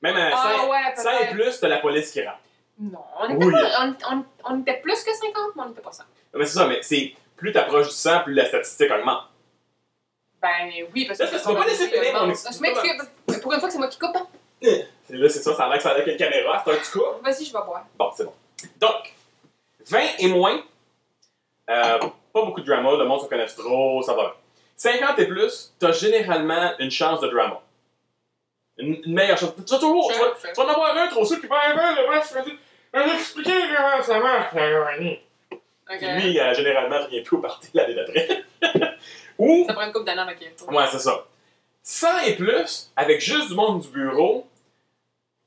Même 0.00 0.16
à 0.16 0.30
100, 0.30 0.36
Ah 0.38 0.66
ouais, 0.68 0.96
100 0.96 1.10
et 1.20 1.26
plus, 1.32 1.60
t'as 1.60 1.68
la 1.68 1.78
police 1.78 2.10
qui 2.10 2.22
rentre. 2.22 2.38
Non, 2.78 2.98
on 3.20 3.24
était, 3.34 3.44
Oui. 3.44 3.52
pas, 3.52 3.80
on, 3.80 4.16
on, 4.16 4.24
on 4.44 4.60
était 4.60 4.78
plus 4.80 5.02
que 5.04 5.12
50, 5.12 5.34
mais 5.56 5.62
on 5.66 5.70
était 5.72 5.80
pas 5.82 5.92
100. 5.92 6.04
Mais 6.34 6.44
c'est 6.46 6.58
ça, 6.58 6.66
mais 6.66 6.78
c'est 6.82 7.12
plus 7.36 7.52
t'approches 7.52 7.88
du 7.88 7.94
100, 7.94 8.20
plus 8.24 8.34
la 8.34 8.46
statistique 8.46 8.90
augmente. 8.90 9.24
Ben 10.42 10.70
oui, 10.94 11.04
parce 11.06 11.18
que. 11.18 11.24
Là, 11.24 11.30
tu 11.30 11.36
vas 11.36 11.54
pas 11.54 11.66
laisser 11.66 11.88
finir 11.88 12.12
mon 12.14 12.20
Je 12.34 12.60
m'excuse, 12.60 12.92
parce 13.26 13.38
que 13.38 13.42
pour 13.42 13.52
une 13.52 13.60
fois 13.60 13.68
que 13.68 13.72
c'est 13.72 13.78
moi 13.78 13.88
qui 13.88 13.98
coupe. 13.98 14.16
hein. 14.16 14.26
Et 14.62 14.86
là, 15.10 15.28
c'est 15.28 15.40
ça, 15.42 15.54
ça 15.54 15.64
a 15.64 15.68
l'air 15.68 15.76
que 15.78 15.82
ça 15.82 15.90
a 15.90 15.94
l'air 15.94 16.04
qu'il 16.04 16.12
y 16.12 16.22
a 16.22 16.26
une 16.26 16.32
caméra, 16.32 16.62
c'est 16.64 16.72
un 16.72 16.76
petit 16.76 16.90
coup. 16.92 17.04
Vas-y, 17.22 17.44
je 17.44 17.52
vais 17.52 17.64
boire. 17.64 17.84
Bon, 17.98 18.10
c'est 18.14 18.24
bon. 18.24 18.32
Donc, 18.80 19.14
20 19.88 20.00
et 20.18 20.28
moins, 20.28 20.60
euh, 21.70 21.98
pas 21.98 22.08
beaucoup 22.32 22.60
de 22.60 22.66
drama, 22.66 22.96
le 22.96 23.04
monde 23.04 23.20
se 23.20 23.26
connaît 23.26 23.46
trop, 23.46 24.02
ça 24.02 24.14
va 24.14 24.22
bien. 24.22 24.32
50 24.76 25.18
et 25.20 25.26
plus, 25.26 25.72
t'as 25.78 25.92
généralement 25.92 26.72
une 26.78 26.90
chance 26.90 27.20
de 27.20 27.28
drama. 27.28 27.60
Une, 28.78 29.00
une 29.04 29.14
meilleure 29.14 29.38
chance. 29.38 29.54
Tu 29.56 29.72
vas 29.72 29.78
toujours, 29.78 30.12
tu 30.12 30.18
vas, 30.18 30.34
tu 30.52 30.60
vas 30.60 30.64
en 30.64 30.68
avoir 30.68 30.96
un 30.96 31.06
trop 31.08 31.24
sous 31.24 31.40
qui 31.40 31.46
va 31.46 31.56
arriver, 31.56 32.02
le 32.02 32.12
vais 32.12 32.58
je 32.94 33.00
vais 33.00 33.14
expliquer 33.14 33.52
comment 33.76 34.02
ça 34.02 34.18
marche, 34.20 34.54
la 34.54 34.72
journée. 34.72 35.22
Ok. 35.52 35.98
Puis 35.98 36.06
lui, 36.08 36.40
euh, 36.40 36.54
généralement, 36.54 37.04
revient 37.04 37.22
plus 37.22 37.36
au 37.36 37.40
party 37.40 37.68
l'année 37.74 37.94
d'après. 37.94 38.44
Ou, 39.38 39.64
Ça 39.66 39.74
prend 39.74 39.86
une 39.86 39.92
coupe 39.92 40.04
d'années 40.04 40.22
elle. 40.40 40.74
ouais, 40.74 40.84
c'est 40.90 40.98
ça. 40.98 41.24
100 41.82 42.18
et 42.26 42.34
plus, 42.36 42.90
avec 42.96 43.20
juste 43.20 43.48
du 43.48 43.54
monde 43.54 43.80
du 43.80 43.88
bureau, 43.88 44.46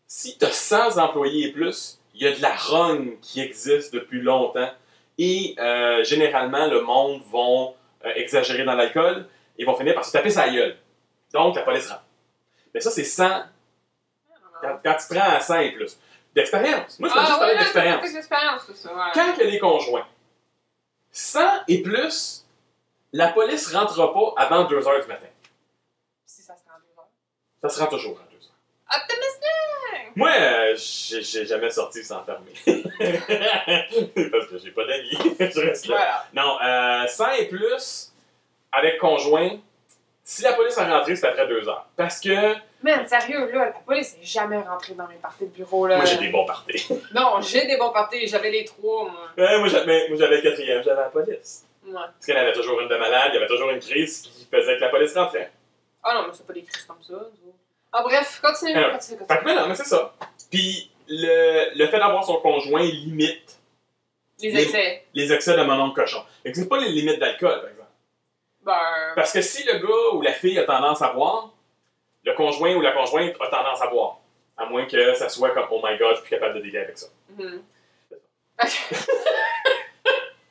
si 0.08 0.38
tu 0.38 0.45
as 0.45 0.52
100 0.52 0.97
employés 0.97 1.47
et 1.49 1.52
plus, 1.52 1.99
il 2.15 2.23
y 2.23 2.28
a 2.28 2.32
de 2.36 2.41
la 2.41 2.56
run 2.56 3.06
qui 3.21 3.41
existe 3.41 3.93
depuis 3.93 4.21
longtemps. 4.21 4.69
Et 5.17 5.56
euh, 5.60 6.04
généralement, 6.04 6.67
le 6.67 6.82
monde 6.82 7.21
va 7.32 8.08
euh, 8.10 8.13
exagérer 8.15 8.63
dans 8.63 8.75
l'alcool 8.75 9.28
et 9.58 9.65
vont 9.65 9.75
finir 9.75 9.93
par 9.95 10.06
se 10.06 10.12
taper 10.13 10.30
sa 10.30 10.49
gueule. 10.49 10.78
Donc, 11.34 11.56
la 11.56 11.63
police 11.63 11.88
rentre. 11.89 12.04
Mais 12.73 12.80
ça, 12.80 12.89
c'est 12.91 13.04
100 13.04 13.43
quand, 14.62 14.80
quand 14.84 14.95
tu 14.95 15.13
prends 15.15 15.30
à 15.30 15.39
100 15.39 15.60
et 15.60 15.71
plus. 15.73 15.97
D'expérience. 16.36 16.99
Moi, 16.99 17.10
je 17.10 17.13
peux 17.13 17.19
juste 17.19 17.32
Ah, 17.34 17.38
parler 17.39 17.54
ouais, 17.54 17.60
d'expérience. 17.60 18.67
ouais. 18.86 19.12
Quand 19.13 19.34
il 19.38 19.43
y 19.43 19.47
a 19.47 19.52
des 19.52 19.60
conjoints, 19.60 20.06
100 21.12 21.39
et 21.67 21.82
plus, 21.82 22.45
la 23.13 23.30
police 23.30 23.74
rentrera 23.74 24.13
pas 24.13 24.34
avant 24.38 24.65
2 24.65 24.88
heures 24.88 25.02
du 25.02 25.08
matin. 25.08 25.26
Si 26.26 26.41
ça 26.41 26.56
se 26.56 26.63
rend 26.65 26.78
deux 26.80 27.00
heures? 27.00 27.08
Ça 27.63 27.69
se 27.69 27.80
rend 27.82 27.88
toujours 27.88 28.19
à 28.19 28.24
2 28.32 28.36
heures. 28.36 29.02
Optimisme! 29.02 29.39
Moi, 30.15 30.30
euh, 30.30 30.76
j'ai 30.76 31.22
j'ai 31.22 31.45
jamais 31.45 31.69
sorti 31.69 32.04
sans 32.04 32.24
fermer. 32.24 32.54
Parce 34.32 34.48
que 34.48 34.58
j'ai 34.58 34.72
pas 34.72 34.86
d'amis. 34.86 35.12
je 35.39 35.60
reste 35.60 35.88
là. 35.88 35.95
Voilà. 35.95 36.26
Non, 36.34 36.58
euh, 36.62 37.08
100 37.08 37.32
et 37.34 37.45
plus, 37.48 38.12
avec 38.72 38.98
conjoint, 38.98 39.52
si 40.24 40.41
la 40.43 40.54
police 40.54 40.78
est 40.78 40.86
rentrée, 40.86 41.15
c'est 41.15 41.28
après 41.28 41.48
2 41.48 41.67
heures. 41.67 41.88
Parce 41.95 42.19
que 42.19 42.56
Man, 42.82 43.06
sérieux, 43.08 43.52
là, 43.52 43.65
la 43.65 43.72
police 43.72 44.15
n'est 44.17 44.26
jamais 44.26 44.58
rentrée 44.58 44.93
dans 44.93 45.08
mes 45.08 45.15
parties 45.15 45.45
de 45.45 45.50
bureau, 45.50 45.86
là. 45.86 45.98
moi, 45.98 46.06
j'ai 46.06 46.17
des 46.17 46.30
bons 46.30 46.45
parties. 46.45 46.88
Non, 47.13 47.41
j'ai 47.41 47.65
des 47.67 47.76
bons 47.76 47.91
parties, 47.91 48.26
j'avais 48.26 48.52
les 48.52 48.63
trois, 48.63 49.04
moi. 49.04 49.28
Ouais, 49.38 49.60
moi, 49.60 49.67
j'avais 49.67 50.08
moi, 50.08 50.17
j'avais 50.17 50.38
le 50.38 50.41
quatrième, 50.41 50.82
j'avais 50.82 51.02
la 51.02 51.10
police. 51.10 51.65
Ouais. 51.89 51.95
Parce 52.25 52.30
en 52.30 52.36
avait 52.41 52.54
toujours 52.54 52.80
une 52.82 52.88
de 52.88 52.95
malade, 52.97 53.32
il 53.32 53.36
y 53.36 53.38
avait 53.38 53.47
toujours 53.47 53.69
une 53.71 53.80
crise 53.80 54.21
qui 54.21 54.45
faisait 54.45 54.75
que 54.78 54.82
la 54.82 54.89
police 54.89 55.13
rentrait. 55.15 55.52
Ah 56.04 56.13
non, 56.15 56.28
mais 56.28 56.34
c'est 56.34 56.45
pas 56.47 56.54
des 56.54 56.63
crises 56.63 56.86
comme 56.86 57.02
ça. 57.04 57.13
Ah 57.91 58.04
bref, 58.04 58.39
continue, 58.41 58.73
Alors, 58.75 58.91
continue, 58.93 59.17
Fait 59.17 59.25
que, 59.25 59.34
continue. 59.34 59.54
mais 59.56 59.60
non, 59.62 59.67
mais 59.67 59.75
c'est 59.75 59.84
ça. 59.86 60.13
Puis, 60.52 60.91
le, 61.08 61.75
le 61.78 61.88
fait 61.88 61.97
d'avoir 61.99 62.23
son 62.23 62.38
conjoint 62.39 62.84
limite 62.84 63.60
Les 64.41 64.52
les- 64.52 64.63
excès. 64.63 65.06
les 65.13 65.34
excès 65.34 65.58
de 65.58 65.63
mon 65.63 65.80
oncle 65.82 65.99
cochon. 66.02 66.23
Que 66.45 66.54
c'est 66.54 66.69
pas 66.69 66.78
les 66.80 66.89
limites 66.89 67.19
d'alcool, 67.19 67.60
par 67.62 67.69
exemple. 67.69 67.75
Ben. 68.62 69.13
Parce 69.15 69.34
que 69.34 69.41
si 69.41 69.63
le 69.65 69.80
gars 69.80 70.13
ou 70.15 70.21
la 70.21 70.34
fille 70.34 70.58
a 70.60 70.63
tendance 70.65 71.02
à 71.02 71.12
boire, 71.13 71.52
le 72.23 72.34
conjoint 72.34 72.75
ou 72.75 72.82
la 72.82 72.91
conjointe 72.91 73.36
a 73.41 73.47
tendance 73.47 73.82
à 73.82 73.88
boire. 73.88 74.19
À 74.58 74.65
moins 74.65 74.86
que 74.86 75.13
ça 75.15 75.30
soit 75.30 75.49
comme 75.52 75.67
Oh 75.71 75.82
my 75.84 75.97
god, 75.97 76.12
je 76.12 76.15
suis 76.19 76.28
plus 76.28 76.38
capable 76.38 76.56
de 76.56 76.60
dealer 76.62 76.84
avec 76.84 76.97
ça. 76.97 77.08
mhm. 77.38 77.63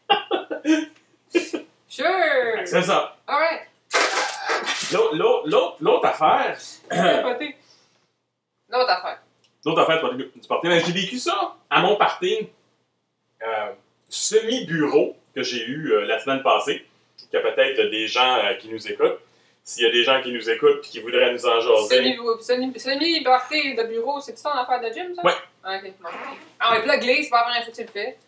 sure! 2.03 2.67
C'est 2.67 2.83
ça. 2.83 3.17
Alright. 3.27 3.63
L'autre- 4.93 6.07
affaire. 6.07 6.57
L'autre 8.71 8.91
affaire. 8.91 9.19
l'autre 9.65 9.81
affaire 9.81 10.15
du 10.15 10.25
party, 10.49 10.67
mais 10.69 10.81
j'ai 10.81 10.93
vécu 10.93 11.19
ça 11.19 11.55
à 11.71 11.81
mon 11.81 11.97
party 11.97 12.49
euh, 13.43 13.73
semi-bureau 14.09 15.17
que 15.35 15.43
j'ai 15.43 15.65
eu 15.65 15.93
euh, 15.93 16.05
la 16.07 16.19
semaine 16.19 16.43
passée. 16.43 16.87
Il 17.33 17.35
y 17.35 17.39
a 17.39 17.41
peut-être 17.41 17.91
des 17.91 18.07
gens 18.09 18.37
euh, 18.45 18.55
qui 18.55 18.69
nous 18.69 18.87
écoutent. 18.89 19.21
S'il 19.65 19.85
y 19.85 19.87
a 19.87 19.91
des 19.93 20.03
gens 20.05 20.23
qui 20.23 20.33
nous 20.33 20.49
écoutent 20.49 20.85
et 20.87 20.89
qui 20.89 21.01
voudraient 21.01 21.33
nous 21.33 21.45
en 21.47 21.61
jaser, 21.61 21.97
Semi, 21.97 22.17
semi, 22.41 22.81
semi 22.81 23.23
party 23.23 23.75
de 23.75 23.83
bureau, 23.85 24.19
c'est 24.21 24.39
ça 24.39 24.51
en 24.55 24.59
affaire 24.59 24.81
de 24.81 24.95
gym, 24.95 25.15
ça? 25.15 25.23
Ouais. 25.25 25.33
Ah, 25.63 25.77
ok. 25.79 25.93
Ah 26.61 26.73
ouais, 26.73 26.79
puis 26.81 26.89
là, 26.89 26.97
glisse, 26.99 27.25
c'est 27.25 27.31
pas 27.31 27.39
la 27.39 27.43
première 27.45 27.65
fois 27.65 27.73
que 27.73 27.77
tu 27.77 27.83
le 27.83 27.89
fais. 27.89 28.19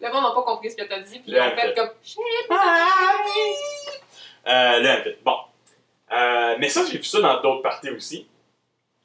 le 0.00 0.03
monde 0.14 0.24
n'a 0.24 0.34
pas 0.34 0.42
compris 0.42 0.70
ce 0.70 0.76
que 0.76 0.84
t'as 0.84 1.00
dit, 1.00 1.18
puis 1.20 1.32
Le 1.32 1.38
ils 1.38 1.40
ont 1.40 1.56
fait 1.56 1.74
comme 1.74 1.90
shit, 2.02 2.18
mais 2.48 2.56
ça 2.56 2.62
t'a 2.62 3.24
dit. 3.24 4.00
Euh, 4.46 4.80
là, 4.80 5.00
en 5.00 5.02
fait, 5.02 5.18
bon. 5.24 5.36
Euh, 6.12 6.56
mais 6.58 6.68
ça, 6.68 6.82
j'ai 6.90 6.98
vu 6.98 7.04
ça 7.04 7.20
dans 7.20 7.40
d'autres 7.40 7.62
parties 7.62 7.90
aussi. 7.90 8.28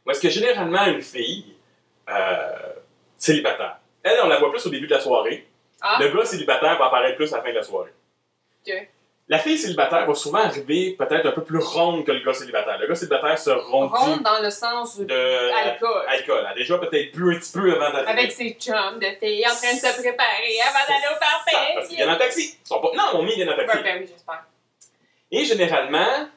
Parce 0.05 0.19
que 0.19 0.29
généralement, 0.29 0.85
une 0.85 1.01
fille 1.01 1.55
euh, 2.09 2.73
célibataire, 3.17 3.79
elle, 4.03 4.19
on 4.23 4.27
la 4.27 4.37
voit 4.39 4.51
plus 4.51 4.65
au 4.65 4.69
début 4.69 4.87
de 4.87 4.93
la 4.93 5.01
soirée. 5.01 5.47
Ah. 5.81 5.97
Le 6.01 6.09
gars 6.09 6.25
célibataire 6.25 6.77
va 6.77 6.85
apparaître 6.85 7.15
plus 7.15 7.31
à 7.33 7.37
la 7.37 7.43
fin 7.43 7.49
de 7.49 7.55
la 7.55 7.63
soirée. 7.63 7.93
Ok. 8.65 8.89
La 9.31 9.37
fille 9.37 9.59
célibataire 9.59 10.07
va 10.07 10.15
souvent 10.15 10.39
arriver 10.39 10.95
peut-être 10.97 11.27
un 11.27 11.31
peu 11.31 11.43
plus 11.43 11.59
ronde 11.59 12.03
que 12.03 12.11
le 12.11 12.21
gars 12.25 12.33
célibataire. 12.33 12.79
Le 12.79 12.87
gars 12.87 12.95
célibataire 12.95 13.37
se 13.37 13.51
rondit 13.51 13.93
Ronde 13.95 14.23
dans 14.23 14.41
le 14.41 14.49
sens 14.49 14.97
de 14.97 15.05
de 15.05 15.51
alcool. 15.53 16.03
alcool. 16.07 16.39
Elle 16.39 16.45
a 16.47 16.53
déjà 16.55 16.79
peut-être 16.79 17.11
bu 17.13 17.35
un 17.35 17.39
petit 17.39 17.51
peu 17.51 17.71
avant 17.75 17.91
d'arriver. 17.91 18.11
Avec 18.11 18.31
ses 18.31 18.49
chums 18.59 18.97
de 18.99 19.05
filles 19.19 19.45
en 19.45 19.53
train 19.55 19.73
de 19.73 19.77
se 19.77 20.01
préparer 20.01 20.57
avant 20.67 20.85
d'aller 20.87 21.05
au 21.11 21.19
Ça, 21.19 21.27
Parce 21.45 21.75
party. 21.75 21.87
qu'ils 21.89 21.97
viennent 21.97 22.09
en 22.09 22.17
taxi. 22.17 22.57
Ils 22.63 22.67
sont 22.67 22.81
pas... 22.81 22.87
Non, 22.95 23.03
mon 23.13 23.19
ami 23.21 23.35
vient 23.35 23.47
en 23.53 23.55
taxi. 23.55 23.77
Ben, 23.83 23.97
oui, 24.01 24.07
j'espère. 24.11 24.45
Et 25.31 25.45
généralement, 25.45 26.27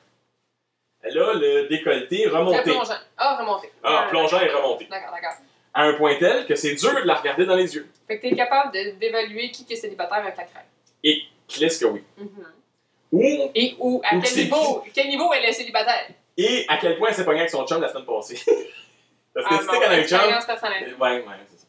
elle 1.02 1.18
a 1.18 1.32
le 1.32 1.68
décolleté 1.68 2.28
remonté. 2.28 2.60
plongeant. 2.62 2.92
Ah, 3.16 3.36
remonté. 3.40 3.72
Ah, 3.82 4.06
plongeant 4.10 4.40
et 4.40 4.50
remonté. 4.50 4.86
D'accord, 4.90 5.12
d'accord. 5.12 5.38
À 5.72 5.84
un 5.84 5.94
point 5.94 6.16
tel 6.18 6.44
que 6.44 6.54
c'est 6.54 6.74
dur 6.74 6.92
de 6.94 7.06
la 7.06 7.14
regarder 7.14 7.46
dans 7.46 7.56
les 7.56 7.74
yeux. 7.74 7.88
Fait 8.06 8.18
que 8.20 8.28
t'es 8.28 8.36
capable 8.36 8.72
d'évaluer 8.98 9.50
qui 9.50 9.64
est 9.72 9.76
célibataire 9.76 10.18
avec 10.18 10.36
la 10.36 10.44
crème. 10.44 10.66
Clisse 11.48 11.78
que 11.78 11.86
oui? 11.86 12.04
Mhm. 12.18 12.28
Ou, 13.12 13.50
Et 13.54 13.76
où, 13.78 14.00
à 14.04 14.16
Ou 14.16 14.20
quel 14.20 14.30
c'est 14.30 14.44
niveau, 14.44 14.84
quel 14.94 15.08
niveau 15.08 15.32
elle 15.34 15.44
est 15.44 15.52
célibataire? 15.52 16.08
et 16.38 16.64
à 16.68 16.78
quel 16.78 16.96
point 16.96 17.08
elle 17.10 17.14
s'est 17.14 17.24
pognée 17.26 17.40
avec 17.40 17.50
son 17.50 17.66
chum 17.66 17.80
la 17.80 17.88
semaine 17.90 18.06
passée? 18.06 18.40
Parce 19.34 19.46
que 19.48 19.54
Ah, 19.54 19.58
si 19.60 19.66
bon, 19.66 19.72
t'es 19.72 19.78
qu'elle 19.80 19.88
a 19.88 19.92
un 19.92 19.96
chum, 19.96 20.02
expérience 20.02 20.46
personnelle. 20.46 20.94
Ouais, 20.98 21.10
ouais, 21.16 21.24
c'est 21.50 21.58
ça. 21.58 21.66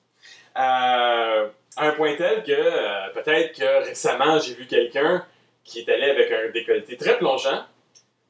Euh, 0.58 1.50
à 1.76 1.86
un 1.88 1.92
point 1.94 2.16
tel 2.16 2.44
que 2.44 2.52
euh, 2.52 3.10
peut-être 3.14 3.58
que 3.58 3.86
récemment 3.86 4.40
j'ai 4.40 4.54
vu 4.54 4.68
quelqu'un 4.68 5.26
qui 5.64 5.80
est 5.80 5.90
allé 5.90 6.10
avec 6.12 6.32
un 6.32 6.50
décolleté 6.52 6.96
très 6.98 7.18
plongeant, 7.18 7.64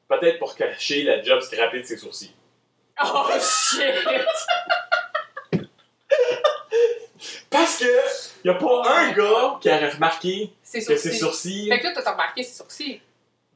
peut-être 0.08 0.38
pour 0.38 0.54
cacher 0.56 1.02
la 1.02 1.22
job 1.22 1.40
scrappée 1.40 1.80
de 1.80 1.84
ses 1.84 1.96
sourcils. 1.98 2.32
Oh 3.04 3.26
shit! 3.40 3.84
Parce 7.50 7.78
que 7.78 7.86
y 8.44 8.50
a 8.50 8.54
pas 8.54 8.82
un 8.88 9.12
gars 9.12 9.58
qui 9.60 9.68
aurait 9.68 9.88
remarqué 9.90 10.50
C'est 10.62 10.80
que 10.84 10.96
ses 10.96 11.12
sourcils. 11.12 11.18
sourcils. 11.18 11.68
Fait 11.68 11.80
que 11.80 11.86
là, 11.86 11.92
t'as 11.94 12.12
remarqué 12.12 12.42
ses 12.42 12.54
sourcils. 12.56 13.00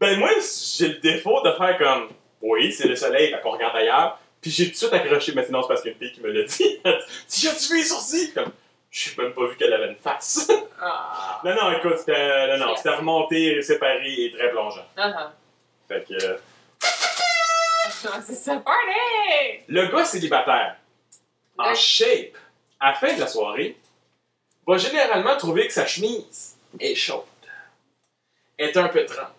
Ben 0.00 0.18
moi, 0.18 0.30
j'ai 0.76 0.88
le 0.88 0.94
défaut 0.98 1.40
de 1.42 1.52
faire 1.52 1.78
comme 1.78 2.08
oui, 2.40 2.72
c'est 2.72 2.86
le 2.86 2.94
soleil, 2.96 3.30
fait 3.30 3.40
qu'on 3.40 3.50
regarde 3.52 3.76
ailleurs. 3.76 4.18
Puis 4.40 4.50
j'ai 4.50 4.66
tout 4.66 4.72
de 4.72 4.76
suite 4.76 4.92
accroché, 4.92 5.32
mais 5.34 5.44
sinon 5.44 5.62
c'est 5.62 5.68
parce 5.68 5.82
qu'il 5.82 5.90
y 5.90 5.94
a 5.94 5.96
une 5.96 6.04
fille 6.06 6.12
qui 6.12 6.20
me 6.20 6.30
l'a 6.30 6.44
dit. 6.44 6.80
Dit 7.28 7.40
J'ai-tu 7.40 7.72
vu 7.72 7.78
les 7.78 7.84
sourcils? 7.84 8.32
Comme, 8.32 8.52
j'ai 8.90 9.10
même 9.20 9.32
pas 9.32 9.46
vu 9.48 9.56
qu'elle 9.56 9.72
avait 9.72 9.88
une 9.88 9.96
face. 9.96 10.48
Ah. 10.80 11.40
non, 11.44 11.54
non, 11.56 11.76
écoute, 11.76 11.98
c'était, 11.98 12.56
non, 12.56 12.66
non, 12.66 12.76
c'était 12.76 12.94
remonté, 12.94 13.60
séparé 13.62 14.26
et 14.26 14.30
très 14.30 14.50
plongeant. 14.50 14.86
Ah 14.96 15.32
Fait 15.88 16.06
que. 16.08 16.14
euh, 16.14 16.36
ah. 16.84 18.20
C'est 18.24 18.34
ça, 18.34 18.56
party! 18.58 19.64
Le 19.66 19.86
gars 19.88 20.04
célibataire, 20.04 20.76
en 21.58 21.74
shape, 21.74 22.36
à 22.78 22.90
la 22.90 22.94
fin 22.94 23.12
de 23.12 23.18
la 23.20 23.26
soirée, 23.26 23.76
va 24.64 24.76
généralement 24.76 25.36
trouver 25.36 25.66
que 25.66 25.72
sa 25.72 25.84
chemise 25.84 26.56
est 26.78 26.94
chaude, 26.94 27.24
est 28.56 28.76
un 28.76 28.86
peu 28.88 29.04
trempe. 29.04 29.32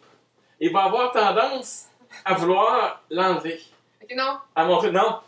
Il 0.60 0.72
va 0.74 0.84
avoir 0.84 1.12
tendance 1.12 1.86
à 2.26 2.34
vouloir 2.34 3.02
l'enlever. 3.10 3.62
Ok, 4.04 4.14
non. 4.16 4.38
À 4.56 4.66
montrer, 4.66 4.92
non, 4.92 5.20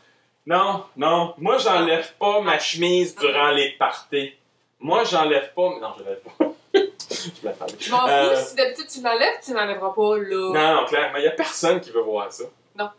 non, 0.45 0.85
non, 0.95 1.33
moi 1.37 1.57
j'enlève 1.57 2.13
pas 2.15 2.41
ma 2.41 2.59
chemise 2.59 3.15
durant 3.15 3.51
les 3.51 3.71
parties. 3.77 4.33
Moi 4.79 5.03
j'enlève 5.03 5.53
pas, 5.53 5.69
non, 5.79 5.93
je 5.97 6.03
l'enlève 6.03 6.21
pas. 6.21 6.33
je 7.79 7.91
m'en 7.91 8.07
Euh, 8.07 8.35
fous, 8.35 8.49
si 8.49 8.55
d'habitude 8.55 8.87
tu 8.87 9.01
l'enlèves, 9.01 9.39
tu 9.43 9.53
l'enlèveras 9.53 9.93
pas 9.93 10.17
là. 10.17 10.75
Non, 10.75 10.81
non, 10.81 10.85
clairement, 10.87 11.17
il 11.17 11.23
y 11.25 11.27
a 11.27 11.31
personne 11.31 11.79
qui 11.79 11.91
veut 11.91 12.01
voir 12.01 12.31
ça. 12.31 12.45
Non, 12.75 12.89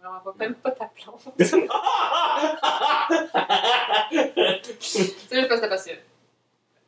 vraiment 0.00 0.20
pas. 0.20 0.32
Même 0.38 0.54
pas 0.54 0.70
ta 0.70 0.86
plante. 0.86 1.20
C'est 1.38 1.60
juste 5.30 5.48
parce 5.48 5.48
que 5.48 5.54
c'était 5.56 5.68
facile. 5.68 5.98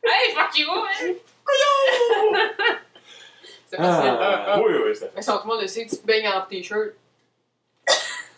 Hey, 0.03 0.33
fuck 0.33 0.57
you, 0.57 0.67
man! 0.67 1.15
C'est 3.69 3.77
facile. 3.77 4.17
Ah, 4.19 4.45
ah. 4.47 4.61
oui, 4.61 4.73
oui, 4.85 4.95
c'est 4.95 5.11
Mais 5.15 5.21
si 5.21 5.27
tout 5.29 5.37
le 5.43 5.47
monde 5.47 5.61
le 5.61 5.67
sait, 5.67 5.85
tu 5.89 5.97
te 5.97 6.05
baignes 6.05 6.27
en 6.29 6.41
t-shirt. 6.45 6.91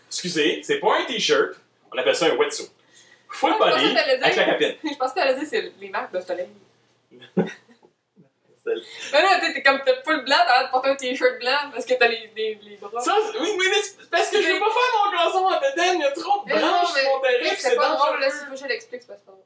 Excusez, 0.08 0.62
c'est 0.64 0.80
pas 0.80 1.00
un 1.00 1.06
t-shirt, 1.06 1.56
on 1.94 1.98
appelle 1.98 2.16
ça 2.16 2.26
un 2.26 2.36
wetsuit. 2.36 2.70
Full 3.30 3.52
Ah, 3.52 3.56
je 3.56 3.60
pensais 3.64 3.76
body, 3.84 3.90
que 3.90 4.00
t'allais 4.00 4.18
dire- 4.18 4.26
avec 4.26 4.38
la 4.38 4.46
capine. 4.46 4.76
Je 4.92 4.98
pensais 4.98 5.14
que 5.14 5.20
t'allais 5.20 5.36
dire 5.36 5.48
c'est 5.48 5.72
les 5.80 5.90
marques 5.90 6.12
de 6.14 6.20
soleil. 6.20 6.48
Mais 9.14 9.22
là, 9.22 9.40
t'es 9.40 9.54
t'es 9.54 9.64
comme 9.64 9.80
t'as 9.86 10.02
full 10.04 10.24
blanc, 10.26 10.36
t'as 10.46 10.60
l'air 10.60 10.68
de 10.68 10.72
porter 10.72 10.90
un 10.90 10.96
t-shirt 10.96 11.40
blanc 11.40 11.72
parce 11.72 11.86
que 11.86 11.94
t'as 11.96 12.08
les, 12.08 12.30
les, 12.36 12.60
les 12.62 12.76
bras. 12.78 13.02
Ça, 13.02 13.16
oui, 13.40 13.50
oui, 13.58 13.68
mais 13.70 13.82
c'est 13.82 14.10
parce 14.10 14.30
que 14.30 14.42
je 14.42 14.48
veux 14.48 14.60
pas 14.60 14.66
faire 14.66 14.92
mon 14.96 15.12
gazon 15.18 15.46
en 15.48 15.60
bédaine, 15.60 15.96
il 15.96 16.02
y 16.02 16.06
a 16.06 16.12
trop 16.12 16.44
de 16.46 16.54
mais- 16.54 16.60
sur 16.60 16.68
mon 16.70 17.20
puis 17.22 17.50
c'est 17.58 17.76
pas 17.76 17.96
drôle, 17.96 18.20
là, 18.20 18.30
que 18.30 18.56
je 18.56 18.66
l'explique, 18.68 19.02
c'est 19.02 19.08
pas 19.08 19.18
drôle. 19.26 19.44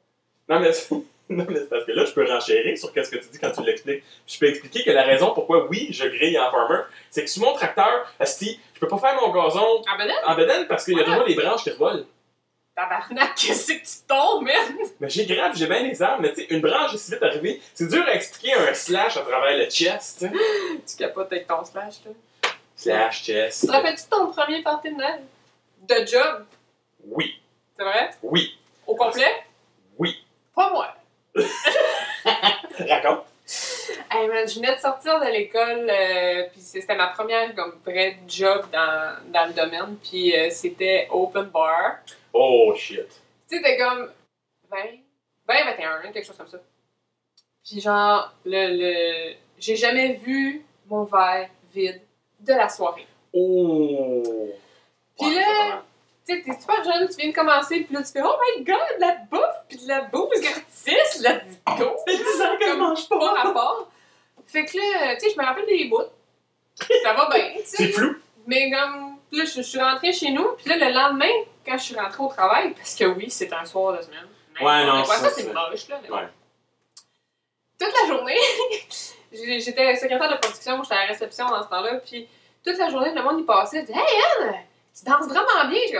Non, 0.49 0.59
mais 0.59 0.73
c'est 0.73 0.89
non, 1.29 1.45
mais 1.49 1.55
c'est 1.59 1.69
parce 1.69 1.85
que 1.85 1.91
là, 1.93 2.05
je 2.05 2.11
peux 2.13 2.25
renchérir 2.29 2.77
sur 2.77 2.91
qu'est-ce 2.93 3.09
que 3.09 3.17
tu 3.17 3.27
dis 3.31 3.39
quand 3.39 3.51
tu 3.51 3.63
l'expliques. 3.63 4.03
Je 4.27 4.37
peux 4.39 4.47
expliquer 4.47 4.83
que 4.83 4.91
la 4.91 5.03
raison 5.03 5.33
pourquoi, 5.33 5.67
oui, 5.67 5.87
je 5.91 6.05
grille 6.05 6.37
en 6.39 6.51
farmer, 6.51 6.79
c'est 7.09 7.23
que 7.23 7.29
sur 7.29 7.43
mon 7.43 7.53
tracteur, 7.53 8.11
asti, 8.19 8.59
je 8.73 8.79
peux 8.79 8.87
pas 8.87 8.97
faire 8.97 9.15
mon 9.21 9.31
gazon 9.31 9.81
en 10.27 10.35
bédaine 10.35 10.67
parce 10.67 10.85
qu'il 10.85 10.97
y 10.97 11.01
a 11.01 11.03
toujours 11.03 11.25
des 11.25 11.35
branches 11.35 11.63
qui 11.63 11.71
revolent. 11.71 12.05
tabarnak, 12.75 13.35
qu'est-ce 13.37 13.67
que 13.73 13.79
tu 13.79 14.07
tombes, 14.07 14.43
man? 14.43 14.87
Mais 14.99 15.09
j'ai 15.09 15.25
grave, 15.25 15.53
j'ai 15.55 15.67
bien 15.67 15.83
les 15.83 16.01
arbres, 16.01 16.21
mais 16.21 16.33
tu 16.33 16.41
sais, 16.41 16.47
une 16.49 16.59
branche 16.61 16.93
est 16.93 16.97
si 16.97 17.11
vite 17.11 17.23
arrivée, 17.23 17.61
c'est 17.73 17.87
dur 17.87 18.03
à 18.05 18.13
expliquer 18.15 18.53
un 18.55 18.73
slash 18.73 19.15
à 19.17 19.21
travers 19.21 19.57
le 19.57 19.69
chest, 19.69 20.25
tu 20.87 20.95
capotes 20.97 21.31
avec 21.31 21.47
ton 21.47 21.63
slash, 21.63 21.95
là. 22.05 22.11
Slash 22.75 23.23
chest. 23.23 23.61
Tu 23.61 23.67
te 23.67 23.71
rappelles-tu 23.71 24.03
ton 24.09 24.27
premier 24.31 24.61
party 24.61 24.89
de 24.91 24.95
Noël? 24.95 25.21
De 25.87 26.05
job, 26.05 26.45
Oui, 27.05 27.39
c'est 27.77 27.83
vrai? 27.83 28.09
oui, 28.23 28.57
Au 28.87 28.95
complet? 28.95 29.43
oui. 29.97 30.17
Pas 30.55 30.69
moi. 30.71 30.93
Raconte. 32.79 33.25
Hey 34.09 34.27
man, 34.27 34.47
je 34.47 34.55
venais 34.55 34.75
de 34.75 34.79
sortir 34.79 35.19
de 35.19 35.25
l'école, 35.25 35.89
euh, 35.89 36.47
puis 36.51 36.61
c'était 36.61 36.95
ma 36.95 37.07
première 37.07 37.53
comme 37.55 37.79
vrai 37.85 38.17
job 38.27 38.65
dans, 38.71 39.17
dans 39.31 39.47
le 39.47 39.53
domaine, 39.53 39.97
puis 39.97 40.35
euh, 40.37 40.49
c'était 40.49 41.07
open 41.11 41.45
bar. 41.45 41.97
Oh 42.31 42.73
shit. 42.75 43.07
Tu 43.49 43.57
sais, 43.57 43.61
t'es 43.61 43.77
comme 43.77 44.11
20, 44.69 44.77
20, 45.47 45.65
21, 45.65 46.11
quelque 46.11 46.25
chose 46.25 46.37
comme 46.37 46.47
ça. 46.47 46.59
Puis 47.63 47.81
genre, 47.81 48.33
le, 48.45 48.77
le... 48.77 49.35
j'ai 49.57 49.75
jamais 49.75 50.13
vu 50.13 50.63
mon 50.87 51.03
verre 51.03 51.49
vide 51.73 52.01
de 52.39 52.53
la 52.53 52.69
soirée. 52.69 53.07
Oh. 53.33 54.51
Puis 55.17 55.27
Ouais, 55.27 55.41
là-. 55.41 55.83
Tu 56.27 56.35
sais, 56.35 56.41
t'es 56.41 56.59
super 56.59 56.83
jeune, 56.83 57.07
tu 57.09 57.15
viens 57.17 57.29
de 57.29 57.35
commencer, 57.35 57.81
puis 57.81 57.93
là, 57.93 58.01
tu 58.01 58.11
fais 58.13 58.21
«Oh 58.23 58.35
my 58.57 58.63
God, 58.63 58.77
de 58.95 59.01
la 59.01 59.15
bouffe, 59.29 59.57
puis 59.67 59.77
de 59.77 59.87
la 59.89 60.01
bouffe 60.01 60.29
gratis, 60.39 61.19
let's 61.19 61.59
go!» 61.77 61.95
fait 62.07 62.15
10 62.17 62.41
ans 62.41 62.57
que 62.59 62.65
je 62.65 62.73
mange 62.77 63.09
pas 63.09 63.19
pas. 63.19 63.33
rapport. 63.43 63.89
Fait 64.47 64.65
que 64.65 64.77
là, 64.77 65.15
tu 65.15 65.21
sais, 65.21 65.33
je 65.35 65.39
me 65.39 65.45
rappelle 65.45 65.65
des 65.65 65.85
bouts. 65.85 65.97
Ça 67.03 67.13
va 67.13 67.29
bien, 67.33 67.51
tu 67.57 67.61
C'est 67.65 67.77
sais. 67.87 67.91
flou. 67.91 68.15
Mais 68.47 68.71
comme, 68.71 69.17
là, 69.31 69.43
je, 69.45 69.51
je 69.51 69.61
suis 69.61 69.79
rentrée 69.81 70.13
chez 70.13 70.31
nous, 70.31 70.47
puis 70.57 70.69
là, 70.69 70.77
le 70.77 70.93
lendemain, 70.93 71.31
quand 71.65 71.77
je 71.77 71.83
suis 71.83 71.95
rentrée 71.95 72.23
au 72.23 72.27
travail, 72.29 72.73
parce 72.73 72.95
que 72.95 73.03
oui, 73.05 73.29
c'est 73.29 73.51
un 73.53 73.65
soir 73.65 73.97
de 73.97 74.01
semaine. 74.01 74.27
Ouais, 74.61 74.85
non, 74.85 74.99
Mais 74.99 75.03
quoi, 75.05 75.15
ça, 75.17 75.29
c'est- 75.29 75.41
c'est 75.43 75.53
moche, 75.53 75.87
là. 75.89 75.99
Ouais. 76.09 76.27
Toute 77.79 77.93
la 78.01 78.07
journée, 78.07 78.37
j'étais 79.31 79.95
secrétaire 79.95 80.31
de 80.31 80.37
production, 80.37 80.81
j'étais 80.83 80.95
à 80.95 81.01
la 81.01 81.05
réception 81.07 81.49
dans 81.49 81.63
ce 81.63 81.67
temps-là, 81.69 81.95
puis 82.05 82.27
toute 82.63 82.77
la 82.77 82.89
journée, 82.89 83.13
le 83.13 83.21
monde 83.23 83.41
y 83.41 83.43
passait, 83.43 83.79
il 83.79 83.85
disait 83.85 83.99
Hey 83.99 84.21
Anne, 84.47 84.55
tu 84.97 85.05
danses 85.05 85.27
vraiment 85.27 85.69
bien. 85.69 85.79
Je 85.91 85.97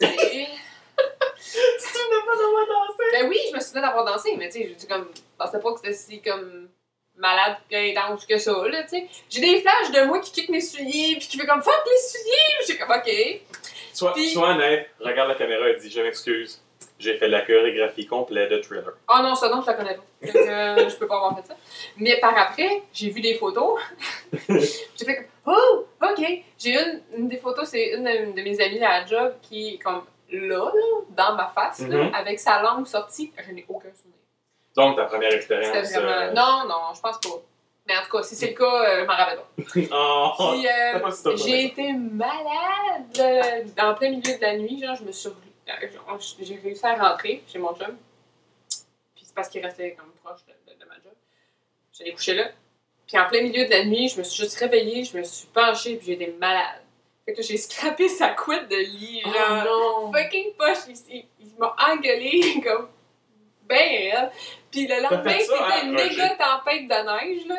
Merci. 0.00 0.46
Tu 0.98 1.52
te 1.54 1.82
souviens 1.82 2.20
pas 2.26 2.36
d'avoir 2.36 2.66
dansé? 2.66 3.04
ben 3.12 3.28
oui, 3.28 3.38
je 3.50 3.54
me 3.56 3.60
souviens 3.60 3.82
d'avoir 3.82 4.04
dansé, 4.04 4.34
mais 4.36 4.48
tu 4.48 4.58
sais, 4.60 4.68
je 4.68 4.74
dis 4.74 4.86
comme, 4.88 5.08
je 5.14 5.20
pensais 5.38 5.60
pas 5.60 5.72
que 5.72 5.78
c'était 5.78 5.94
si 5.94 6.20
comme 6.20 6.68
malade 7.16 7.56
et 7.70 7.96
intense 7.96 8.26
que 8.26 8.36
ça, 8.36 8.52
là, 8.68 8.82
tu 8.82 8.88
sais. 8.90 9.08
J'ai 9.30 9.40
des 9.40 9.60
flashs 9.60 9.92
de 9.92 10.04
moi 10.06 10.18
qui 10.18 10.32
kick 10.32 10.48
mes 10.48 10.60
souliers, 10.60 11.16
puis 11.18 11.28
qui 11.28 11.38
fait 11.38 11.46
comme 11.46 11.62
fuck 11.62 11.80
les 11.86 12.08
souliers, 12.18 12.66
j'étais 12.66 12.78
comme 12.78 12.90
ok. 12.96 13.40
Sois, 13.94 14.12
Puis- 14.12 14.30
sois 14.30 14.50
honnête, 14.50 14.90
regarde 15.00 15.28
la 15.28 15.34
caméra 15.36 15.68
et 15.68 15.76
dis 15.76 15.88
Je 15.90 16.00
m'excuse. 16.00 16.60
J'ai 16.98 17.16
fait 17.16 17.28
la 17.28 17.42
chorégraphie 17.42 18.06
complète 18.06 18.50
de 18.50 18.58
thriller. 18.60 18.92
Ah 19.06 19.22
non, 19.22 19.34
ça 19.36 19.48
non, 19.48 19.60
je 19.62 19.66
la 19.68 19.74
connais 19.74 19.94
pas. 19.94 20.02
Donc, 20.26 20.34
euh, 20.36 20.88
je 20.88 20.96
peux 20.96 21.06
pas 21.06 21.14
avoir 21.16 21.36
fait 21.36 21.46
ça. 21.46 21.56
Mais 21.96 22.18
par 22.18 22.36
après, 22.36 22.82
j'ai 22.92 23.10
vu 23.10 23.20
des 23.20 23.34
photos. 23.34 23.78
j'ai 24.48 25.04
fait 25.04 25.16
comme, 25.16 25.54
oh, 25.56 25.86
ok. 26.02 26.26
J'ai 26.58 26.72
une, 26.72 27.00
une 27.16 27.28
des 27.28 27.36
photos, 27.38 27.68
c'est 27.68 27.90
une 27.94 28.02
de, 28.04 28.32
de 28.36 28.42
mes 28.42 28.60
amies 28.60 28.82
à 28.84 29.00
la 29.00 29.06
job 29.06 29.34
qui 29.42 29.74
est 29.74 29.78
comme 29.78 30.02
là, 30.32 30.56
là, 30.56 30.70
dans 31.10 31.34
ma 31.36 31.46
face, 31.54 31.86
là, 31.88 31.96
Mhm. 32.04 32.14
avec 32.14 32.38
sa 32.40 32.60
langue 32.62 32.86
sortie. 32.86 33.32
Je 33.46 33.52
n'ai 33.52 33.64
aucun 33.68 33.88
souvenir. 33.94 34.16
Donc, 34.76 34.96
ta 34.96 35.04
première 35.04 35.32
expérience. 35.32 35.86
C'était 35.86 36.00
vraiment. 36.00 36.10
euh, 36.22 36.32
Non, 36.32 36.68
non, 36.68 36.94
je 36.94 37.00
pense 37.00 37.18
pas. 37.20 37.28
Mais 37.86 37.96
en 37.96 38.02
tout 38.02 38.16
cas, 38.18 38.22
si 38.22 38.34
c'est 38.34 38.48
le 38.50 38.54
cas, 38.54 38.64
euh, 38.84 39.00
je 39.02 39.06
m'en 39.06 39.14
rappelle 39.16 39.38
pas. 39.38 39.48
Oh, 40.40 40.52
euh, 40.52 41.36
j'ai 41.36 41.64
été 41.66 41.92
malade 41.94 43.72
dans 43.76 43.94
plein 43.94 44.10
milieu 44.10 44.36
de 44.36 44.40
la 44.42 44.56
nuit. 44.58 44.82
Genre, 44.84 44.96
je 44.96 45.04
me 45.04 45.12
suis. 45.12 45.30
Euh, 45.68 46.18
J'ai 46.40 46.56
réussi 46.56 46.84
à 46.86 46.94
rentrer 46.94 47.42
chez 47.48 47.58
mon 47.58 47.74
chum. 47.74 47.96
Puis 49.14 49.24
c'est 49.24 49.34
parce 49.34 49.48
qu'il 49.48 49.64
restait 49.64 49.92
comme 49.92 50.10
proche 50.22 50.40
de, 50.46 50.72
de- 50.72 50.78
de 50.78 50.84
ma 50.86 50.94
job. 50.96 51.12
J'allais 51.96 52.12
coucher 52.12 52.34
là. 52.34 52.50
Puis 53.06 53.18
en 53.18 53.26
plein 53.26 53.42
milieu 53.42 53.64
de 53.64 53.70
la 53.70 53.84
nuit, 53.84 54.08
je 54.08 54.18
me 54.18 54.22
suis 54.22 54.42
juste 54.42 54.56
réveillée, 54.58 55.04
je 55.04 55.16
me 55.16 55.22
suis 55.22 55.46
penchée, 55.48 55.96
puis 55.96 56.08
j'étais 56.08 56.34
malade. 56.38 56.82
Fait 57.24 57.32
que 57.34 57.42
j'ai 57.42 57.56
scrappé 57.56 58.08
sa 58.08 58.28
couette 58.30 58.68
de 58.68 58.76
lit, 58.76 59.20
genre. 59.22 59.64
Oh 59.70 60.00
non! 60.06 60.12
fucking 60.12 60.52
poche. 60.54 60.78
Il, 60.88 60.96
il- 61.16 61.24
il 61.40 61.52
m'a 61.58 61.74
engueulé 61.90 62.60
comme 62.64 62.88
ben. 63.66 64.30
Puis 64.70 64.86
le 64.86 65.02
lendemain, 65.02 65.38
c'était 65.38 65.54
hein, 65.58 65.80
une 65.84 65.92
méga 65.92 66.28
tempête 66.30 66.82
de 66.88 67.28
neige, 67.28 67.46
là. 67.46 67.56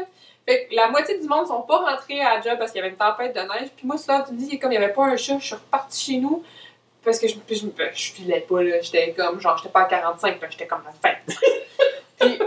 Fait 0.47 0.65
que 0.65 0.75
la 0.75 0.87
moitié 0.89 1.19
du 1.19 1.27
monde 1.27 1.45
sont 1.47 1.61
pas 1.61 1.77
rentrés 1.77 2.21
à 2.21 2.35
la 2.35 2.41
job 2.41 2.57
parce 2.57 2.71
qu'il 2.71 2.79
y 2.79 2.83
avait 2.83 2.91
une 2.91 2.97
tempête 2.97 3.35
de 3.35 3.41
neige. 3.41 3.69
Puis 3.75 3.85
moi, 3.85 3.97
ce 3.97 4.05
soir, 4.05 4.25
tu 4.25 4.33
me 4.33 4.37
dis, 4.39 4.57
comme 4.57 4.71
il 4.71 4.75
y 4.75 4.77
avait 4.83 4.93
pas 4.93 5.05
un 5.05 5.15
chat, 5.17 5.37
je 5.39 5.45
suis 5.45 5.55
repartie 5.55 6.13
chez 6.13 6.17
nous. 6.17 6.43
Parce 7.03 7.19
que 7.19 7.27
je, 7.27 7.35
je, 7.49 7.65
ben, 7.67 7.91
je 7.93 8.11
filais 8.11 8.41
pas, 8.41 8.61
là. 8.61 8.81
J'étais 8.81 9.13
comme, 9.13 9.39
genre, 9.39 9.57
j'étais 9.57 9.69
pas 9.69 9.81
à 9.81 9.85
45, 9.85 10.41
là. 10.41 10.47
J'étais 10.49 10.67
comme 10.67 10.83
à 10.85 10.91
20. 11.07 11.15
puis, 12.19 12.39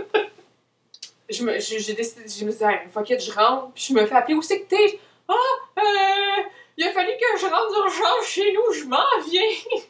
je 1.31 1.45
me, 1.45 1.59
j'ai 1.59 1.95
décidé, 1.95 2.23
je 2.23 2.45
me 2.45 2.51
suis 2.51 2.59
dit, 2.59 2.65
hey, 2.65 2.88
fuck 2.93 3.07
je 3.07 3.33
rentre. 3.33 3.73
Puis 3.73 3.87
je 3.88 3.95
me 3.95 4.05
fais 4.07 4.15
appeler, 4.15 4.35
où 4.35 4.43
c'est 4.43 4.61
que 4.61 4.69
t'es? 4.69 5.01
Ah, 5.29 5.35
euh, 5.79 6.43
il 6.77 6.87
a 6.87 6.93
fallu 6.93 7.12
que 7.12 7.38
je 7.38 7.47
rentre 7.47 7.73
d'urgence 7.73 8.27
chez 8.27 8.53
nous, 8.53 8.73
je 8.73 8.85
m'en 8.85 8.99
viens. 9.31 9.43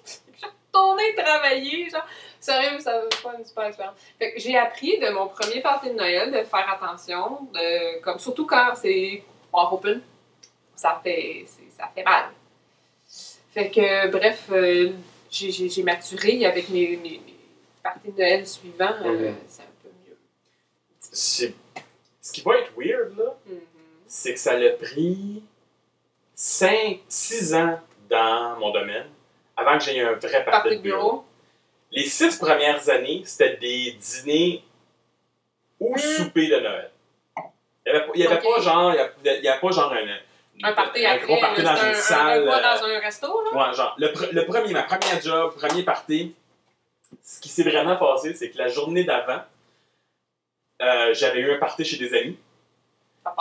je 0.04 0.10
suis 0.10 0.20
retournée 0.72 1.14
travailler, 1.16 1.88
genre. 1.90 2.06
Sérieux, 2.38 2.80
ça 2.80 2.98
va 2.98 3.04
pas 3.22 3.38
une 3.38 3.44
super 3.44 3.64
expérience. 3.64 3.94
Fait 4.18 4.32
que 4.32 4.40
j'ai 4.40 4.58
appris 4.58 4.98
de 4.98 5.10
mon 5.10 5.28
premier 5.28 5.60
party 5.60 5.90
de 5.90 5.94
Noël 5.94 6.32
de 6.32 6.42
faire 6.42 6.68
attention, 6.68 7.46
de, 7.54 8.00
comme 8.00 8.18
surtout 8.18 8.46
quand 8.46 8.74
c'est 8.74 9.22
en 9.52 9.72
open, 9.72 10.02
ça 10.74 11.00
fait, 11.04 11.44
ça 11.76 11.88
fait 11.94 12.02
mal. 12.02 12.30
Fait 13.52 13.70
que, 13.70 14.08
bref, 14.10 14.48
euh, 14.50 14.90
j'ai- 15.30 15.50
j'ai 15.50 15.68
j'ai 15.68 15.82
maturé 15.82 16.44
avec 16.46 16.68
mes, 16.70 16.96
mes, 16.96 17.20
mes 17.24 17.34
parties 17.82 18.10
de 18.12 18.18
Noël 18.18 18.46
suivants, 18.46 18.94
euh, 19.04 19.30
Mhm. 19.30 19.36
c'est 19.46 19.62
un 19.62 19.66
peu 19.82 19.88
mieux. 20.06 20.16
C'est- 21.00 21.54
Ce 22.20 22.32
qui 22.32 22.40
va 22.42 22.56
être 22.58 22.72
weird, 22.76 23.16
là, 23.18 23.36
Mhm. 23.46 23.58
c'est 24.06 24.34
que 24.34 24.38
ça 24.40 24.56
l'a 24.56 24.70
pris 24.70 25.42
5, 26.34 27.00
6 27.08 27.52
ans 27.54 27.80
dans 28.08 28.56
mon 28.58 28.70
domaine 28.70 29.06
avant 29.56 29.76
que 29.78 29.84
j'aie 29.84 30.00
un 30.00 30.12
vrai 30.14 30.44
Partie 30.44 30.76
de 30.76 30.82
bureau. 30.82 30.98
bureau. 31.00 31.24
Les 31.90 32.04
six 32.06 32.38
premières 32.38 32.88
années, 32.88 33.22
c'était 33.26 33.56
des 33.58 33.92
dîners 34.00 34.64
ou 35.78 35.94
Mm. 35.94 35.98
soupers 35.98 36.48
de 36.48 36.60
Noël. 36.60 36.90
Il 37.84 37.92
n'y 37.92 37.98
avait, 37.98 38.06
il 38.14 38.20
y 38.20 38.26
avait 38.26 38.40
pas 38.40 38.60
genre, 38.60 38.92
il 38.92 38.96
y 38.96 39.00
avait- 39.00 39.38
il 39.40 39.44
y 39.44 39.48
avait 39.48 39.60
pas 39.60 39.70
genre 39.72 39.92
un, 39.92 40.18
Un 40.62 40.72
party 40.72 41.06
un 41.06 41.12
après. 41.12 41.26
gros 41.26 41.40
party 41.40 41.62
dans 41.62 41.76
une 41.76 41.88
un, 41.88 41.94
salle. 41.94 42.48
Un 42.48 42.52
euh, 42.52 42.62
dans 42.62 42.84
un 42.84 42.98
resto, 43.00 43.42
là. 43.44 43.68
Ouais, 43.68 43.74
genre, 43.74 43.94
le, 43.98 44.08
pre- 44.08 44.30
le 44.32 44.44
premier, 44.46 44.72
ma 44.72 44.82
première 44.82 45.20
job, 45.22 45.54
premier 45.56 45.82
party, 45.82 46.34
ce 47.22 47.40
qui 47.40 47.48
s'est 47.48 47.62
vraiment 47.62 47.96
passé, 47.96 48.34
c'est 48.34 48.50
que 48.50 48.58
la 48.58 48.68
journée 48.68 49.04
d'avant, 49.04 49.40
euh, 50.82 51.14
j'avais 51.14 51.40
eu 51.40 51.52
un 51.52 51.58
party 51.58 51.84
chez 51.84 51.96
des 51.96 52.14
amis. 52.16 52.38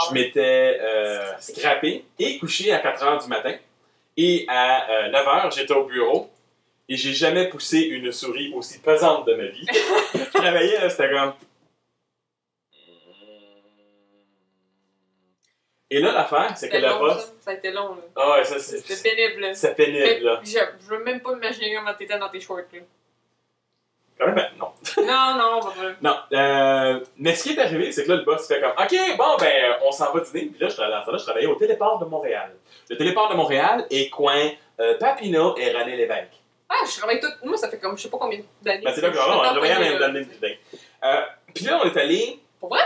Je 0.09 0.13
m'étais 0.13 0.77
euh, 0.79 1.31
scrappé 1.39 2.05
et 2.19 2.37
couché 2.37 2.71
à 2.71 2.79
4 2.79 3.03
h 3.03 3.23
du 3.23 3.29
matin. 3.29 3.55
Et 4.15 4.45
à 4.47 5.09
9 5.09 5.25
h, 5.25 5.55
j'étais 5.55 5.73
au 5.73 5.85
bureau. 5.85 6.29
Et 6.87 6.97
j'ai 6.97 7.13
jamais 7.13 7.47
poussé 7.47 7.79
une 7.79 8.11
souris 8.11 8.53
aussi 8.53 8.79
pesante 8.79 9.25
de 9.25 9.33
ma 9.33 9.45
vie. 9.45 9.65
je 10.13 10.23
travaillais, 10.33 10.79
là, 10.79 10.89
c'était 10.89 11.09
comme. 11.09 11.33
Et 15.93 15.99
là, 15.99 16.13
l'affaire, 16.13 16.53
c'est 16.55 16.69
que 16.69 16.75
C'était 16.75 16.87
le 16.87 16.93
long, 16.93 16.99
boss. 16.99 17.17
ça. 17.17 17.31
Ça 17.41 17.51
a 17.51 17.53
été 17.53 17.71
long, 17.71 17.89
là. 17.95 18.01
Ah 18.15 18.31
ouais, 18.31 18.43
ça, 18.45 18.57
c'est. 18.59 18.79
C'était 18.79 19.13
pénible, 19.13 19.41
là. 19.41 19.53
C'est 19.53 19.75
pénible, 19.75 20.25
là. 20.25 20.39
Je, 20.41 20.49
je 20.51 20.89
veux 20.89 21.03
même 21.03 21.19
pas 21.19 21.33
imaginer 21.33 21.75
comment 21.75 21.93
t'étais 21.93 22.17
dans 22.17 22.29
tes 22.29 22.39
shorts, 22.39 22.59
là. 22.71 22.79
Quand 24.17 24.27
même, 24.27 24.35
ben, 24.35 24.47
non. 24.57 24.71
Non, 25.03 25.35
non, 25.37 25.57
on 25.57 25.59
va 25.59 25.71
pas. 25.71 25.95
Non, 26.01 26.15
euh, 26.31 26.99
mais 27.17 27.35
ce 27.35 27.43
qui 27.43 27.53
est 27.53 27.59
arrivé, 27.59 27.91
c'est 27.91 28.05
que 28.05 28.09
là, 28.09 28.15
le 28.17 28.23
boss 28.23 28.47
fait 28.47 28.61
comme 28.61 28.71
OK, 28.71 29.17
bon, 29.17 29.35
ben, 29.37 29.47
euh, 29.47 29.73
on 29.85 29.91
s'en 29.91 30.13
va 30.13 30.21
dîner. 30.21 30.45
Puis 30.45 30.59
là, 30.61 30.69
je, 30.69 30.77
temps-là, 30.77 31.17
je 31.17 31.23
travaillais 31.23 31.47
au 31.47 31.55
Téléport 31.55 31.99
de 31.99 32.05
Montréal. 32.05 32.55
Le 32.89 32.95
Téléport 32.97 33.29
de 33.29 33.35
Montréal 33.35 33.85
est 33.89 34.09
coin 34.09 34.49
euh, 34.79 34.97
Papineau 34.97 35.57
et 35.57 35.71
René 35.71 35.97
Lévesque. 35.97 36.39
Ah, 36.69 36.85
je 36.89 36.97
travaille 36.97 37.19
tout. 37.19 37.27
Moi, 37.43 37.57
ça 37.57 37.67
fait 37.69 37.79
comme 37.79 37.97
je 37.97 38.03
sais 38.03 38.09
pas 38.09 38.17
combien 38.17 38.39
d'années. 38.61 38.85
Ben, 38.85 38.93
c'est 38.95 39.01
là 39.01 39.09
que 39.09 39.17
on 39.17 39.41
travaillait 39.41 39.75
dans 39.75 39.81
le 39.81 39.99
là. 39.99 40.07
même 40.09 40.23
building. 40.23 40.57
Euh, 41.03 41.21
Puis 41.53 41.65
là, 41.65 41.81
on 41.83 41.89
est 41.89 41.97
allé. 41.97 42.39
Pour 42.59 42.69
vrai? 42.69 42.83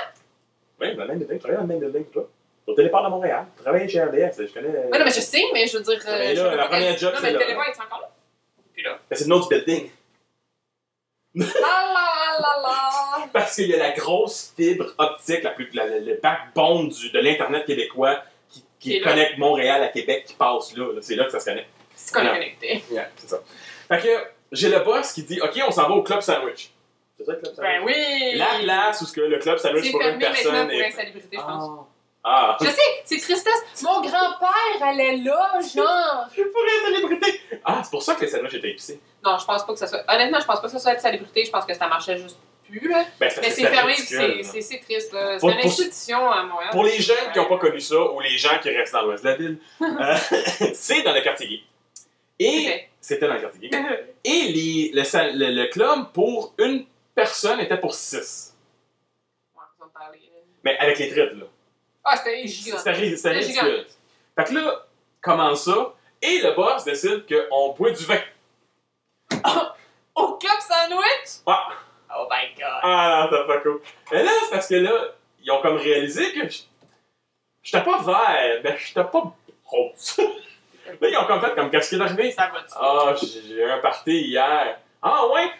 Oui, 0.82 0.96
dans 0.96 1.02
le 1.04 1.08
même 1.10 1.18
building. 1.20 1.36
Je 1.38 1.40
travaillais 1.44 1.58
dans 1.62 1.68
le 1.68 1.80
même 1.80 1.80
building 1.80 2.06
que 2.08 2.14
toi. 2.14 2.30
Au 2.68 2.74
Téléport 2.74 3.04
de 3.04 3.10
Montréal. 3.10 3.46
Je 3.58 3.62
travaillais 3.64 3.88
chez 3.88 4.02
RDS. 4.04 4.32
Je 4.40 4.54
connais. 4.54 4.70
Ouais, 4.70 4.98
non, 4.98 5.06
mais 5.06 5.12
je 5.12 5.20
sais, 5.22 5.44
mais 5.54 5.68
je 5.68 5.78
veux 5.78 5.84
dire. 5.84 6.00
Mais 6.06 6.12
euh, 6.12 6.18
là, 6.18 6.30
je 6.34 6.50
sais 6.50 6.56
la 6.56 6.66
première 6.68 6.98
job, 6.98 7.14
Non, 7.14 7.20
c'est 7.20 7.26
mais 7.28 7.32
le 7.34 7.40
là. 7.40 7.46
téléphone, 7.46 7.64
est 7.68 7.82
encore 7.82 8.02
là? 8.02 8.12
Puis 8.74 8.84
là. 8.84 9.00
Ben, 9.10 9.16
c'est 9.16 9.24
le 9.26 9.30
nom 9.30 9.40
du 9.40 9.48
building. 9.50 9.90
La 11.36 11.46
la 11.46 12.40
la 12.40 12.62
la. 12.64 13.28
Parce 13.34 13.56
qu'il 13.56 13.68
y 13.70 13.74
a 13.74 13.78
la 13.78 13.92
grosse 13.92 14.54
fibre 14.56 14.94
optique, 14.98 15.44
la 15.44 15.52
plus, 15.52 15.70
la- 15.74 15.86
le 16.00 16.20
backbone 16.22 16.90
du, 16.90 17.12
de 17.12 17.20
l'Internet 17.20 17.66
québécois 17.66 18.22
qui, 18.50 18.64
qui 18.80 18.96
est 18.96 19.00
là. 19.02 19.12
connecte 19.12 19.38
Montréal 19.38 19.84
à 19.84 19.90
Québec 19.90 20.24
qui 20.26 20.34
passe 20.34 20.76
là. 20.78 20.86
là. 20.94 21.00
C'est 21.02 21.16
là 21.16 21.26
que 21.26 21.32
ça 21.32 21.40
se 21.40 21.46
connecte. 21.46 21.68
C'est 21.96 22.18
Non. 22.24 22.32
connecté. 22.32 22.84
Yeah, 22.92 23.10
c'est 23.18 23.28
ça. 23.30 23.42
Fait 23.90 24.00
que 24.02 24.28
j'ai 24.54 24.70
le 24.70 24.80
boss 24.80 25.12
qui 25.14 25.24
dit 25.24 25.40
OK, 25.42 25.60
on 25.68 25.72
s'en 25.72 25.88
va 25.90 25.96
au 25.96 26.04
Club 26.04 26.22
Sandwich. 26.22 26.72
C'est 27.18 27.26
ça 27.26 27.34
le 27.34 27.40
Club 27.40 27.54
Sandwich? 27.56 27.72
Ben 27.72 27.84
oui! 27.86 28.36
La 28.38 28.60
place 28.64 29.02
où 29.02 29.06
ce 29.06 29.14
que 29.14 29.22
le 29.22 29.38
Club 29.40 29.58
Sandwich 29.58 29.86
C'est 29.86 29.92
pour 29.92 30.02
une 30.02 30.20
fermé 30.20 30.26
maintenant 30.26 30.42
personne 30.44 30.68
pour 30.68 30.72
est. 30.80 30.86
insalubrité, 30.88 31.38
je 31.38 31.42
pense. 31.42 31.88
Ah. 32.28 32.58
Je 32.60 32.66
sais, 32.66 32.82
c'est 33.06 33.20
tristesse. 33.20 33.84
Mon 33.84 34.02
grand-père 34.02 34.82
allait 34.88 35.18
là, 35.18 35.60
genre. 35.76 36.28
Pour 36.34 36.62
insalubrité. 36.82 37.40
Ah, 37.64 37.82
c'est 37.84 37.92
pour 37.92 38.02
ça 38.02 38.16
que 38.16 38.22
les 38.22 38.28
sandwichs 38.28 38.56
étaient 38.56 38.72
épicés. 38.72 39.00
Non, 39.24 39.38
je 39.38 39.46
pense 39.46 39.64
pas 39.64 39.74
que 39.74 39.78
ça 39.80 39.86
soit. 39.86 40.04
Honnêtement, 40.08 40.40
je 40.40 40.46
pense 40.46 40.60
pas 40.60 40.66
que 40.68 40.72
ça 40.74 40.80
soit 40.80 40.96
de 40.96 41.00
salubrité. 41.02 41.46
Je 41.46 41.52
pense 41.52 41.66
que 41.66 41.74
ça 41.76 41.88
marchait 41.88 42.18
juste 42.18 42.38
plus, 42.68 42.90
là. 42.90 43.06
Ben, 43.20 43.30
Mais 43.42 43.50
c'est 43.52 43.68
fermé, 43.68 43.94
c'est- 43.94 44.80
triste, 44.82 45.14
là. 45.14 45.34
C'est 45.34 45.40
Pour- 45.40 45.50
une 45.52 45.58
pour- 45.60 45.66
institution 45.70 46.32
à 46.32 46.44
Montréal. 46.46 46.72
Pour 46.72 46.84
les 46.84 47.00
jeunes 47.00 47.32
qui 47.32 47.38
n'ont 47.38 47.46
pas 47.48 47.60
connu 47.60 47.80
ça 47.80 47.96
ou 48.12 48.20
les 48.22 48.38
gens 48.40 48.58
qui 48.60 48.70
restent 48.72 48.94
dans 48.94 49.04
l'ouest 49.04 49.24
de 49.24 49.30
la 49.30 49.36
ville, 49.36 49.60
euh, 49.82 50.16
c'est 50.74 51.04
dans 51.04 51.14
le 51.14 51.22
quartier 51.22 51.48
gay. 51.48 51.60
Et 52.40 52.88
c'était 53.00 53.28
dans 53.28 53.36
le 53.36 53.42
quartier 53.42 53.70
gay. 53.70 53.78
Et 54.24 54.30
les, 54.52 54.92
le, 54.96 55.38
le, 55.38 55.62
le 55.62 55.68
club, 55.68 56.12
pour 56.12 56.56
une 56.58 56.86
personne, 57.14 57.60
était 57.60 57.78
pour 57.78 57.94
6. 57.94 58.56
Ouais. 59.56 59.62
Mais 60.64 60.76
avec 60.80 60.98
les 60.98 61.12
frites, 61.12 61.34
là. 61.34 61.46
Ah, 62.06 62.16
c'était 62.18 62.46
gigant. 62.48 62.78
C'était 62.78 62.92
ri- 62.92 63.18
c'était 63.18 63.42
C'était 63.42 63.60
ridicule. 63.62 63.88
Fait 64.38 64.44
que 64.46 64.54
là, 64.54 64.86
commence 65.22 65.64
ça, 65.66 65.94
et 66.22 66.40
le 66.42 66.52
boss 66.56 66.84
décide 66.84 67.26
qu'on 67.28 67.74
boit 67.74 67.92
du 67.92 68.04
vin. 68.06 68.20
Au 70.16 70.38
club 70.38 70.60
sandwich? 70.60 71.42
Oh 72.18 72.28
my 72.30 72.54
god. 72.58 72.80
ah 72.84 73.28
non, 73.32 73.38
c'est 73.42 73.48
pas 73.48 73.58
cool. 73.62 73.82
Mais 74.12 74.24
là, 74.24 74.32
c'est 74.46 74.52
parce 74.52 74.68
que 74.68 74.76
là, 74.76 74.92
ils 75.44 75.52
ont 75.52 75.62
comme 75.62 75.76
réalisé 75.78 76.32
que 76.32 76.48
je- 76.48 76.62
j'étais 77.64 77.84
pas 77.84 78.02
vert, 78.02 78.62
mais 78.64 78.78
j'étais 78.78 79.04
pas 79.04 79.24
rose. 79.66 80.18
là, 81.02 81.10
ils 81.10 81.18
ont 81.18 81.26
comme 81.26 81.42
fait 81.42 81.56
comme 81.56 81.70
qu'est-ce 81.70 81.90
qui 81.90 81.96
est 81.96 82.02
arrivé? 82.02 82.32
Ça 82.32 82.48
va 82.54 82.60
tu 82.62 82.74
Ah, 82.80 83.14
j'ai 83.20 83.42
j'ai 83.42 83.54
eu 83.56 83.64
un 83.70 83.80
party 83.80 84.12
hier. 84.28 84.80
Ah 85.02 85.28
ouais? 85.28 85.52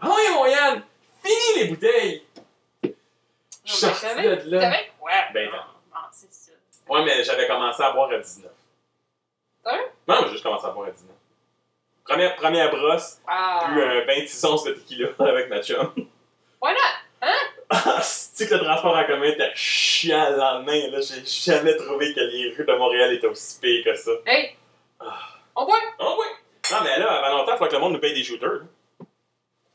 Ah 0.00 0.08
ouais, 0.08 0.30
mon 0.34 0.46
Yann! 0.46 0.82
Fini 1.22 1.62
les 1.62 1.68
bouteilles! 1.68 2.22
Je 3.64 3.72
suis 3.72 3.86
Non, 3.86 3.92
mais 3.92 3.98
sorti 3.98 4.16
t'avais- 4.16 4.36
de 4.36 4.50
là. 4.50 4.60
T'avais 4.60 4.90
quoi? 4.98 5.10
Ben, 5.34 5.50
non. 5.50 5.58
Ah, 5.94 6.08
c'est 6.12 6.32
ça. 6.32 6.52
Ouais, 6.88 7.04
mais 7.04 7.22
j'avais 7.24 7.46
commencé 7.46 7.82
à 7.82 7.92
boire 7.92 8.10
à 8.10 8.18
19. 8.18 8.50
Sérieux? 9.64 9.82
Non, 10.08 10.16
j'ai 10.24 10.30
juste 10.32 10.42
commencé 10.42 10.66
à 10.66 10.70
boire 10.70 10.88
à 10.88 10.90
19. 10.90 11.14
Première, 12.04 12.34
première 12.36 12.70
brosse, 12.70 13.20
Ah. 13.26 13.68
bu 13.72 13.82
un 13.82 14.04
26 14.04 14.44
onces 14.44 14.64
de 14.64 14.72
tequila 14.72 15.08
avec 15.20 15.48
ma 15.48 15.62
chum. 15.62 15.92
Why 16.60 16.72
not? 16.72 17.28
Ah, 17.70 18.00
c'est 18.02 18.48
que 18.48 18.54
le 18.54 18.64
transport 18.64 18.96
en 18.96 19.04
commun 19.06 19.26
était 19.28 19.52
chiant 19.54 20.30
le 20.30 20.36
lendemain. 20.36 20.88
Là, 20.90 21.00
j'ai 21.00 21.24
jamais 21.24 21.76
trouvé 21.76 22.12
que 22.12 22.20
les 22.20 22.52
rues 22.54 22.64
de 22.66 22.74
Montréal 22.74 23.12
étaient 23.14 23.28
aussi 23.28 23.60
pires 23.60 23.84
que 23.84 23.94
ça. 23.94 24.10
Hey! 24.26 24.56
Ah. 25.00 25.18
On 25.54 25.64
boit! 25.64 25.78
Oh 26.00 26.16
oui! 26.18 26.26
Non, 26.72 26.78
mais 26.82 26.98
là, 26.98 27.12
avant 27.24 27.38
longtemps, 27.38 27.52
il 27.54 27.58
faut 27.58 27.66
que 27.66 27.72
le 27.72 27.78
monde 27.78 27.92
nous 27.94 27.98
paye 28.00 28.12
des 28.14 28.24
shooters. 28.24 28.62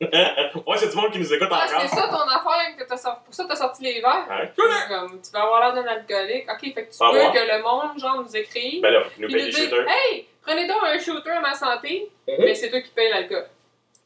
ouais, 0.00 0.76
c'est 0.76 0.90
du 0.90 0.96
monde 0.96 1.10
qui 1.10 1.18
nous 1.18 1.32
écoute 1.34 1.48
Ah, 1.50 1.66
encore. 1.66 1.80
c'est 1.82 1.88
ça 1.88 2.06
ton 2.08 2.20
affaire 2.28 2.76
que 2.78 2.84
t'as 2.84 2.96
sorti. 2.96 3.20
Pour 3.24 3.34
ça, 3.34 3.44
t'as 3.48 3.56
sorti 3.56 3.82
les 3.82 4.00
verres. 4.00 4.26
Ouais. 4.30 4.52
Comme, 4.88 5.20
tu 5.20 5.30
vas 5.32 5.42
avoir 5.42 5.60
l'air 5.74 5.82
d'un 5.82 5.90
alcoolique. 5.90 6.48
Ok, 6.48 6.60
fait 6.72 6.86
que 6.86 6.92
tu 6.92 6.98
Pas 6.98 7.10
veux 7.12 7.18
que 7.32 7.56
le 7.56 7.62
monde, 7.62 7.98
genre, 7.98 8.22
nous 8.22 8.36
écrive. 8.36 8.80
Ben 8.80 8.92
là, 8.92 9.02
nous 9.18 9.26
des 9.28 9.48
dit, 9.48 9.52
shooters. 9.52 9.86
hey, 9.88 10.28
prenez 10.42 10.68
donc 10.68 10.82
un 10.84 10.98
shooter 11.00 11.30
à 11.30 11.40
ma 11.40 11.54
santé, 11.54 12.10
Mhm. 12.28 12.34
mais 12.38 12.54
c'est 12.54 12.70
toi 12.70 12.80
qui 12.80 12.90
paye 12.90 13.10
l'alcool. 13.10 13.48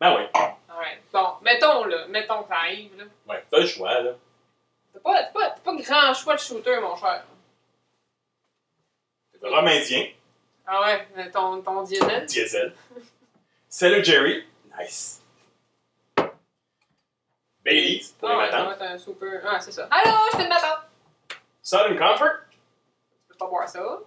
Ben 0.00 0.16
oui. 0.16 0.22
Alright. 0.34 0.98
Bon, 1.12 1.28
mettons, 1.42 1.84
là, 1.84 2.06
mettons 2.08 2.42
que 2.42 2.48
ça 2.48 2.54
arrive, 2.56 2.96
là. 2.96 3.04
Ouais, 3.28 3.44
t'as 3.50 3.58
le 3.58 3.66
choix, 3.66 4.00
là. 4.00 4.12
T'as 4.94 5.00
pas, 5.00 5.22
t'as 5.24 5.30
pas, 5.30 5.50
t'as 5.50 5.60
pas 5.60 5.74
grand 5.76 6.14
choix 6.14 6.34
de 6.34 6.40
shooter, 6.40 6.80
mon 6.80 6.96
cher. 6.96 7.22
Romindien, 9.42 10.06
Ah 10.66 10.80
ouais, 10.82 11.30
ton, 11.32 11.60
ton 11.62 11.82
diesel. 11.82 12.26
diesel. 12.26 12.72
Salut 13.68 14.04
Jerry. 14.04 14.44
Nice. 14.78 15.21
Baileys, 17.64 18.02
pour 18.18 18.28
Ah 18.30 18.46
les 18.46 18.50
ça 18.50 18.64
matins. 18.64 18.92
un 18.94 18.98
super. 18.98 19.40
Ah, 19.46 19.60
c'est 19.60 19.70
ça. 19.72 19.88
Allô, 19.90 20.16
je 20.32 20.36
t'ai 20.36 20.42
une 20.44 20.48
matante. 20.48 20.80
Southern 21.62 21.96
Comfort. 21.96 22.32
Tu 22.50 22.58
peux 23.28 23.34
pas 23.36 23.46
boire 23.46 23.68
ça. 23.68 23.98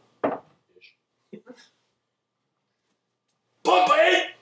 Payé! 3.63 4.35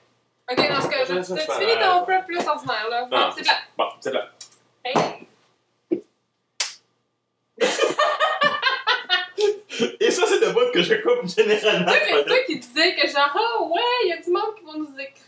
Ok, 0.50 0.56
dans 0.68 0.80
ce 0.82 0.88
cas, 0.88 1.04
Je- 1.04 1.14
tu 1.14 1.60
finis 1.60 1.78
ton 1.80 2.02
prep 2.04 2.26
plus 2.26 2.46
ordinaire, 2.46 2.88
là. 2.90 3.06
Non, 3.10 3.30
c'est 3.34 3.42
plat. 3.42 3.52
Bon, 3.78 3.88
c'est 4.00 4.12
là. 4.12 4.28
Hey. 4.84 4.94
Et 10.00 10.10
ça, 10.10 10.26
c'est 10.26 10.40
le 10.40 10.52
bout 10.52 10.70
que 10.72 10.82
je 10.82 10.94
coupe 10.94 11.26
généralement. 11.26 11.86
Toi, 11.86 11.96
mais 12.12 12.24
toi 12.24 12.36
qui 12.46 12.58
disais 12.58 12.94
que 12.94 13.06
genre, 13.08 13.30
ah 13.34 13.62
ouais, 13.64 13.80
il 14.04 14.08
y 14.10 14.12
a 14.12 14.18
du 14.18 14.30
monde 14.30 14.54
qui 14.56 14.64
va 14.64 14.72
nous 14.76 14.92
écrire. 14.98 15.24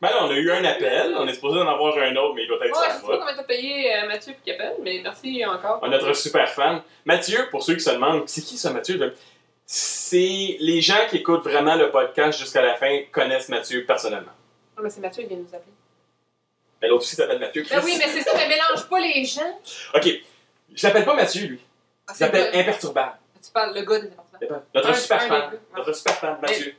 Ben 0.00 0.08
là, 0.10 0.24
on 0.24 0.30
a 0.30 0.34
eu 0.34 0.50
un 0.50 0.64
appel, 0.64 1.14
on 1.18 1.26
est 1.26 1.34
supposé 1.34 1.58
en 1.60 1.68
avoir 1.68 1.96
un 1.98 2.14
autre, 2.16 2.34
mais 2.34 2.42
il 2.44 2.48
doit 2.48 2.56
être 2.64 2.78
Ouais, 2.78 2.86
je 2.88 2.98
sur 2.98 3.06
sais 3.06 3.12
la 3.12 3.18
pas 3.18 3.18
combien 3.26 3.36
t'as 3.36 3.42
payé 3.44 3.94
euh, 3.96 4.06
Mathieu 4.08 4.34
puis 4.34 4.52
Capel, 4.52 4.74
mais 4.82 5.00
merci 5.02 5.44
encore. 5.46 5.78
On 5.82 5.86
a 5.86 5.88
notre 5.90 6.12
super 6.14 6.48
fan. 6.48 6.82
Mathieu, 7.04 7.48
pour 7.50 7.62
ceux 7.62 7.74
qui 7.74 7.80
se 7.80 7.90
demandent, 7.90 8.28
c'est 8.28 8.42
qui 8.42 8.56
ça, 8.58 8.70
Mathieu? 8.72 9.14
C'est 9.64 10.56
les 10.60 10.80
gens 10.80 11.06
qui 11.10 11.16
écoutent 11.16 11.42
vraiment 11.44 11.74
le 11.74 11.90
podcast 11.90 12.38
jusqu'à 12.38 12.62
la 12.62 12.74
fin 12.76 13.00
connaissent 13.10 13.48
Mathieu 13.48 13.84
personnellement. 13.84 14.32
Non, 14.76 14.82
mais 14.84 14.90
c'est 14.90 15.00
Mathieu 15.00 15.22
qui 15.24 15.28
vient 15.30 15.38
nous 15.38 15.48
appeler. 15.54 15.72
Mais 16.82 16.88
l'autre 16.88 17.02
aussi 17.02 17.16
s'appelle 17.16 17.38
Mathieu. 17.40 17.64
Ben 17.68 17.80
oui, 17.84 17.94
mais 17.98 18.06
c'est 18.08 18.20
ça, 18.22 18.30
mais 18.36 18.46
mélange 18.48 18.88
pas 18.88 19.00
les 19.00 19.24
gens. 19.24 19.60
Ok, 19.94 20.08
je 20.74 20.86
l'appelle 20.86 21.04
pas 21.04 21.14
Mathieu, 21.14 21.46
lui. 21.46 21.60
Ah, 22.06 22.12
Je 22.14 22.24
l'appelle 22.24 22.50
le- 22.52 22.58
Imperturbable. 22.60 23.16
Tu 23.44 23.50
parles, 23.50 23.74
le 23.74 23.82
gars 23.82 23.98
des 24.00 24.08
départements. 24.08 24.62
Notre 24.74 24.90
Un- 24.90 24.94
super 24.94 25.22
un 25.22 25.28
fan. 25.28 25.58
Notre 25.76 25.92
super 25.94 26.14
fan, 26.14 26.38
Mathieu. 26.42 26.74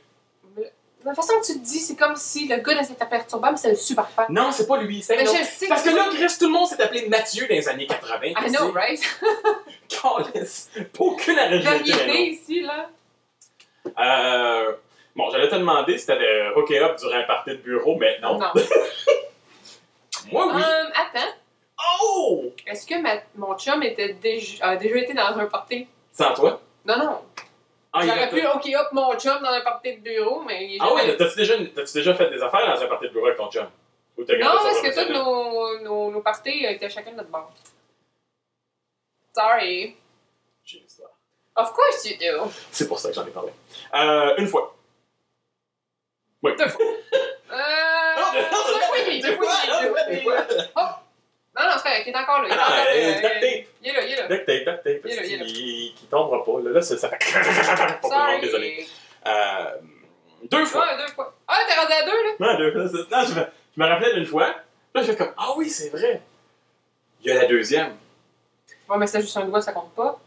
La 1.08 1.14
façon 1.14 1.32
que 1.40 1.46
tu 1.46 1.54
le 1.54 1.60
dis, 1.60 1.78
c'est 1.80 1.96
comme 1.96 2.16
si 2.16 2.46
le 2.48 2.56
gars 2.58 2.74
de 2.82 2.86
cet 2.86 2.98
perturbable, 3.08 3.56
c'est 3.56 3.70
le 3.70 3.76
super 3.76 4.06
fan. 4.10 4.26
Non, 4.28 4.52
c'est 4.52 4.66
pas 4.66 4.76
lui, 4.76 5.02
c'est 5.02 5.16
Mais 5.16 5.22
un 5.26 5.32
je 5.32 5.42
sais 5.42 5.66
Parce 5.66 5.82
que 5.82 5.88
que- 5.88 5.96
là, 5.96 6.04
Chris, 6.10 6.36
tout 6.38 6.44
le 6.46 6.52
monde 6.52 6.66
s'est 6.68 6.80
appelé 6.82 7.08
Mathieu 7.08 7.46
dans 7.48 7.54
les 7.54 7.66
années 7.66 7.86
80. 7.86 8.26
I 8.26 8.50
know, 8.52 8.70
right? 8.72 9.00
Calice. 9.88 10.68
Pas 10.74 11.04
aucune 11.04 11.38
originalité. 11.38 11.92
Mais 12.06 12.26
ici, 12.26 12.60
là. 12.60 12.90
Euh, 13.98 14.72
bon, 15.16 15.30
j'allais 15.30 15.48
te 15.48 15.54
demander 15.54 15.96
si 15.96 16.04
t'avais 16.06 16.50
hooké 16.54 16.78
up 16.78 16.96
durant 16.98 17.16
un 17.16 17.22
party 17.24 17.50
de 17.52 17.56
bureau, 17.56 17.96
mais 17.96 18.18
non. 18.20 18.38
Non. 18.38 18.52
Moi, 20.32 20.52
oui. 20.54 20.62
Euh, 20.62 20.84
attends. 20.94 21.32
Oh! 22.02 22.44
Est-ce 22.66 22.86
que 22.86 23.00
ma- 23.00 23.22
mon 23.36 23.56
chum 23.56 23.82
était 23.82 24.12
déjà, 24.14 24.66
a 24.66 24.76
déjà 24.76 24.96
été 24.98 25.14
dans 25.14 25.38
un 25.38 25.46
party? 25.46 25.86
Sans 26.12 26.34
toi? 26.34 26.60
Non, 26.84 26.98
non. 26.98 27.18
Ah, 27.92 28.02
J'aurais 28.02 28.28
pu 28.28 28.46
hook 28.46 28.66
up 28.74 28.88
mon 28.92 29.18
chum 29.18 29.40
dans 29.42 29.48
un 29.50 29.60
party 29.62 29.96
de 29.96 30.00
bureau, 30.02 30.42
mais 30.42 30.66
il 30.66 30.74
est 30.74 30.78
Ah 30.80 30.88
jamais- 30.98 31.16
t'as-tu 31.16 31.36
déjà, 31.36 31.54
déjà 31.56 32.14
fait 32.14 32.30
des 32.30 32.42
affaires 32.42 32.74
dans 32.74 32.82
un 32.82 32.86
party 32.86 33.06
de 33.08 33.12
bureau 33.12 33.26
avec 33.26 33.38
ton 33.38 33.50
chum? 33.50 33.66
Ou 34.18 34.22
Non, 34.22 34.56
parce 34.62 34.80
que 34.82 34.94
tous 35.06 35.12
nos, 35.12 35.78
nos, 35.80 36.10
nos 36.10 36.20
parties 36.20 36.64
étaient 36.64 36.90
chacun 36.90 37.12
de 37.12 37.16
notre 37.16 37.30
bord. 37.30 37.50
Sorry. 39.34 39.96
J'ai 40.64 40.78
une 40.78 40.84
histoire. 40.84 41.10
Of 41.56 41.72
course 41.72 42.04
you 42.04 42.16
do. 42.20 42.50
C'est 42.70 42.88
pour 42.88 42.98
ça 42.98 43.08
que 43.08 43.14
j'en 43.14 43.26
ai 43.26 43.30
parlé. 43.30 43.52
Euh, 43.94 44.34
une 44.38 44.46
fois. 44.48 44.74
Oui. 46.42 46.52
Deux 46.56 46.68
fois. 46.68 46.84
Euh. 47.50 47.54
Non, 47.56 48.32
deux 48.34 48.80
fois 48.80 48.98
et 48.98 49.04
demi, 49.06 49.22
deux 49.22 49.36
fois 49.36 49.46
et 49.46 49.68
demi, 49.68 49.80
deux 49.80 49.88
fois 49.94 50.02
et 50.10 50.16
demi. 50.16 50.68
Oh! 51.58 51.62
Non, 51.62 51.66
non, 51.68 51.74
c'est 51.76 51.82
correct, 51.82 52.04
il 52.06 52.12
est 52.12 52.16
encore 52.16 52.42
là. 52.42 52.48
Il 52.48 52.52
est 52.52 52.56
Ah, 52.58 52.64
encore 52.64 52.76
là. 52.76 52.84
euh, 52.84 52.94
euh. 52.94 53.62
Il 53.82 53.88
est 53.88 53.92
là, 53.92 54.02
il 54.04 54.12
est 54.12 54.16
là. 54.16 54.28
Duct 54.28 54.46
tape, 54.46 54.58
duct 54.58 54.82
tape. 54.84 55.00
Il 55.04 55.10
est 55.10 55.16
là, 55.16 55.24
il 55.24 55.32
est 55.32 55.36
là. 55.38 55.44
Qui 55.44 56.06
tombera 56.10 56.44
pas. 56.44 56.60
Là, 56.64 56.70
là 56.70 56.82
ça, 56.82 56.96
ça 56.96 57.08
fait. 57.08 58.40
Désolé. 58.40 58.86
Sorry. 58.86 58.88
Euh, 59.26 59.64
deux 60.50 60.64
fois. 60.66 60.86
Ouais, 60.86 60.96
deux 61.06 61.12
fois. 61.12 61.34
Ah, 61.48 61.58
t'es 61.68 61.74
rendu 61.74 61.92
à 61.92 62.04
deux, 62.04 62.22
là? 62.24 62.32
Non, 62.40 62.58
deux 62.58 62.72
fois. 62.72 63.00
Non, 63.10 63.24
je 63.26 63.34
me, 63.34 63.46
je 63.76 63.82
me 63.82 63.86
rappelais 63.86 64.14
d'une 64.14 64.26
fois. 64.26 64.54
Là, 64.94 65.02
je 65.02 65.06
fais 65.12 65.16
comme 65.16 65.32
Ah 65.36 65.52
oui, 65.56 65.68
c'est 65.68 65.90
vrai. 65.90 66.22
Il 67.22 67.26
y 67.28 67.30
a 67.36 67.42
la 67.42 67.46
deuxième. 67.46 67.96
Ouais, 68.88 68.96
mais 68.96 69.06
c'est 69.06 69.20
juste 69.20 69.36
un 69.36 69.44
doigt, 69.44 69.60
ça 69.60 69.72
compte 69.72 69.92
pas. 69.94 70.18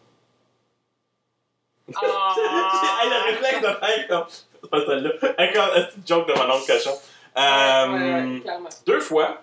Ah. 1.95 2.35
Hey, 2.37 3.09
le 3.09 3.31
réflexe 3.31 3.61
de 3.61 3.67
faire 3.67 4.07
comme. 4.07 4.25
C'est 4.61 4.69
pas 4.69 4.85
celle-là. 4.85 5.09
Encore 5.39 5.75
un 5.75 5.81
petit 5.83 5.99
joke 6.05 6.27
de 6.27 6.33
mon 6.33 6.53
oncle 6.55 6.67
cochon. 6.67 6.91
Euh, 7.37 7.87
Ouais, 7.87 8.33
ouais, 8.33 8.39
clairement. 8.41 8.69
deux 8.85 8.99
fois. 8.99 9.41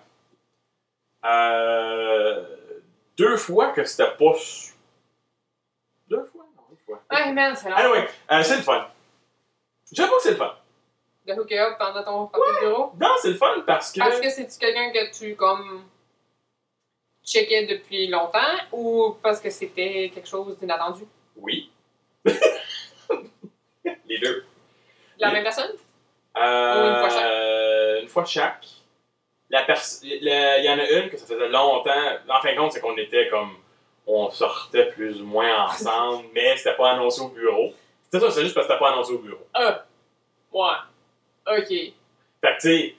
Euh, 1.25 2.45
deux 3.17 3.37
fois 3.37 3.71
que 3.71 3.83
c'était 3.83 4.09
pas. 4.11 4.33
Deux 6.07 6.23
fois? 6.25 6.45
Non, 6.55 6.63
une 6.71 6.77
fois. 6.85 7.01
Hey, 7.11 7.33
man, 7.33 7.55
c'est. 7.55 7.71
Anyway, 7.71 8.07
euh, 8.31 8.43
c'est 8.43 8.57
le 8.57 8.61
fun. 8.63 8.87
J'avoue 9.91 10.15
que 10.15 10.21
c'est 10.21 10.31
le 10.31 10.37
fun. 10.37 10.55
De 11.27 11.33
hooker 11.33 11.59
up 11.59 11.77
pendant 11.77 12.03
ton 12.03 12.25
de 12.25 12.59
bureau? 12.61 12.91
Non, 12.99 13.09
c'est 13.21 13.29
le 13.29 13.35
fun 13.35 13.61
parce 13.65 13.91
que. 13.91 13.99
Parce 13.99 14.19
que 14.19 14.29
c'est-tu 14.29 14.57
quelqu'un 14.57 14.91
que 14.91 15.11
tu, 15.17 15.35
comme, 15.35 15.83
checkais 17.23 17.65
depuis 17.65 18.07
longtemps 18.07 18.39
ou 18.71 19.15
parce 19.21 19.39
que 19.41 19.49
c'était 19.49 20.11
quelque 20.13 20.27
chose 20.27 20.57
d'inattendu? 20.57 21.03
Oui. 21.35 21.71
Les 22.25 24.19
deux. 24.19 24.45
La 25.19 25.27
Oui. 25.27 25.33
même 25.33 25.43
personne? 25.43 25.71
Euh, 26.37 26.81
Ou 26.81 26.87
une 26.87 26.99
fois 26.99 27.09
chaque? 27.09 28.01
Une 28.03 28.07
fois 28.07 28.25
chaque. 28.25 28.67
La 29.49 29.65
Il 30.03 30.63
y 30.63 30.69
en 30.69 30.77
a 30.79 30.89
une 30.89 31.09
que 31.09 31.17
ça 31.17 31.25
faisait 31.25 31.49
longtemps. 31.49 31.91
En 32.29 32.41
fin 32.41 32.51
de 32.53 32.57
compte, 32.57 32.71
c'est 32.71 32.81
qu'on 32.81 32.95
était 32.97 33.29
comme. 33.29 33.55
On 34.11 34.29
sortait 34.31 34.85
plus 34.91 35.21
ou 35.21 35.25
moins 35.25 35.65
ensemble, 35.65 36.25
mais 36.33 36.57
c'était 36.57 36.75
pas 36.75 36.91
annoncé 36.91 37.21
au 37.21 37.29
bureau. 37.29 37.73
C'est 38.11 38.19
ça, 38.19 38.31
c'est 38.31 38.41
juste 38.41 38.55
parce 38.55 38.65
que 38.65 38.73
c'était 38.73 38.83
pas 38.83 38.91
annoncé 38.91 39.13
au 39.13 39.19
bureau. 39.19 39.45
Ah. 39.53 39.85
Ouais. 40.51 41.57
Ok. 41.59 41.67
Fait 41.67 41.93
que, 42.41 42.55
tu 42.55 42.59
sais, 42.61 42.95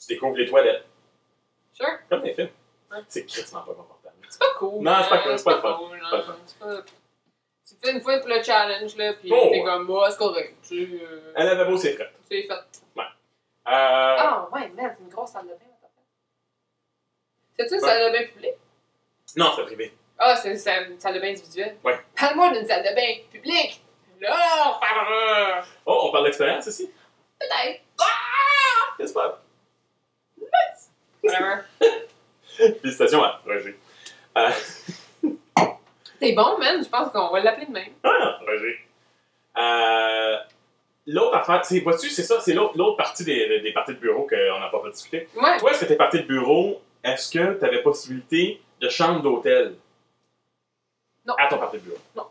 tu 0.00 0.06
découvres 0.14 0.36
les 0.36 0.46
toilettes. 0.46 0.84
Sure. 1.74 1.86
Comme 2.08 2.22
des 2.22 2.32
films. 2.34 2.48
Ouais. 2.90 2.98
C'est 3.08 3.26
crissement 3.26 3.60
pas 3.60 3.74
confortable. 3.74 4.14
C'est 4.30 4.38
pas 4.38 4.54
cool. 4.58 4.82
Non, 4.82 4.94
c'est 5.02 5.08
pas 5.10 5.16
hein, 5.16 5.20
cool, 5.24 5.38
c'est 5.38 5.44
pas 5.44 5.60
fun. 5.60 5.74
cool, 5.78 5.98
C'est 6.02 6.10
pas 6.26 6.36
c'est 6.46 6.58
pas- 6.58 6.82
Tu 7.68 7.74
fais 7.82 7.92
une 7.92 8.00
fois 8.00 8.18
pour 8.18 8.28
le 8.28 8.42
challenge, 8.42 8.96
là, 8.96 9.12
pis 9.12 9.28
Oh, 9.30 9.48
t'es 9.50 9.58
ouais. 9.58 9.64
comme, 9.64 9.84
moi, 9.86 10.10
c'est 10.10 10.16
correct. 10.18 10.54
Tu, 10.66 11.00
euh, 11.02 11.32
Un 11.36 11.44
lavabo, 11.44 11.76
c'est 11.76 11.92
frais. 11.94 12.10
c'est 12.30 12.42
fait. 12.44 12.50
Euh, 12.50 13.02
Ah, 13.70 14.48
ouais, 14.52 14.68
merde, 14.74 14.94
c'est 14.96 15.04
une 15.04 15.10
grosse 15.10 15.30
salle 15.30 15.44
de 15.44 15.50
bain. 15.50 15.58
C'est-tu 17.58 17.74
une 17.74 17.80
salle 17.80 18.12
de 18.12 18.18
bain 18.18 18.26
publique? 18.26 18.54
Non, 19.36 19.52
c'est 19.56 19.64
privé. 19.64 19.94
Ah, 20.18 20.36
c'est 20.36 20.50
une 20.50 20.56
salle, 20.56 20.96
de 20.96 21.20
bain 21.20 21.30
individuelle? 21.30 21.76
Ouais. 21.84 21.98
Parle-moi 22.16 22.52
d'une 22.52 22.66
salle 22.66 22.82
de 22.82 22.94
bain 22.94 23.22
publique. 23.30 23.82
Là, 24.20 24.34
on. 24.66 25.64
Oh, 25.86 26.00
on 26.08 26.12
parle 26.12 26.24
d'expérience 26.24 26.66
ici? 26.66 26.90
Peut-être. 27.38 27.82
Qu'est-ce 28.96 29.14
que 29.14 29.18
Whatever. 31.22 31.62
Félicitations 32.80 33.22
à 33.22 33.40
Roger. 33.46 33.78
Euh, 34.36 34.50
T'es 36.20 36.32
bon, 36.32 36.58
man. 36.58 36.82
Je 36.82 36.88
pense 36.88 37.12
qu'on 37.12 37.28
va 37.30 37.40
l'appeler 37.40 37.66
de 37.66 37.72
même. 37.72 37.92
Ah, 38.02 38.38
Roger. 38.40 38.80
Euh, 39.56 40.36
l'autre 41.08 41.36
affaire, 41.36 41.64
c'est, 41.64 41.80
vois-tu, 41.80 42.10
c'est 42.10 42.22
ça, 42.22 42.40
c'est 42.40 42.54
l'autre, 42.54 42.76
l'autre 42.76 42.96
partie 42.96 43.24
des, 43.24 43.60
des 43.60 43.72
parties 43.72 43.94
de 43.94 43.98
bureau 43.98 44.26
qu'on 44.26 44.60
n'a 44.60 44.68
pas 44.68 44.80
pu 44.80 44.90
discuter. 44.90 45.28
Ouais. 45.34 45.58
Toi, 45.58 45.72
est-ce 45.72 45.80
que 45.80 45.86
tes 45.86 45.96
parties 45.96 46.20
de 46.20 46.26
bureau, 46.26 46.80
est-ce 47.02 47.30
que 47.30 47.58
tu 47.58 47.64
avais 47.64 47.82
possibilité 47.82 48.60
de 48.80 48.88
chambre 48.88 49.22
d'hôtel? 49.22 49.74
Non. 51.26 51.34
à 51.38 51.46
ton 51.48 51.58
partie 51.58 51.78
de 51.78 51.82
bureau? 51.82 51.98
Non. 52.16 52.24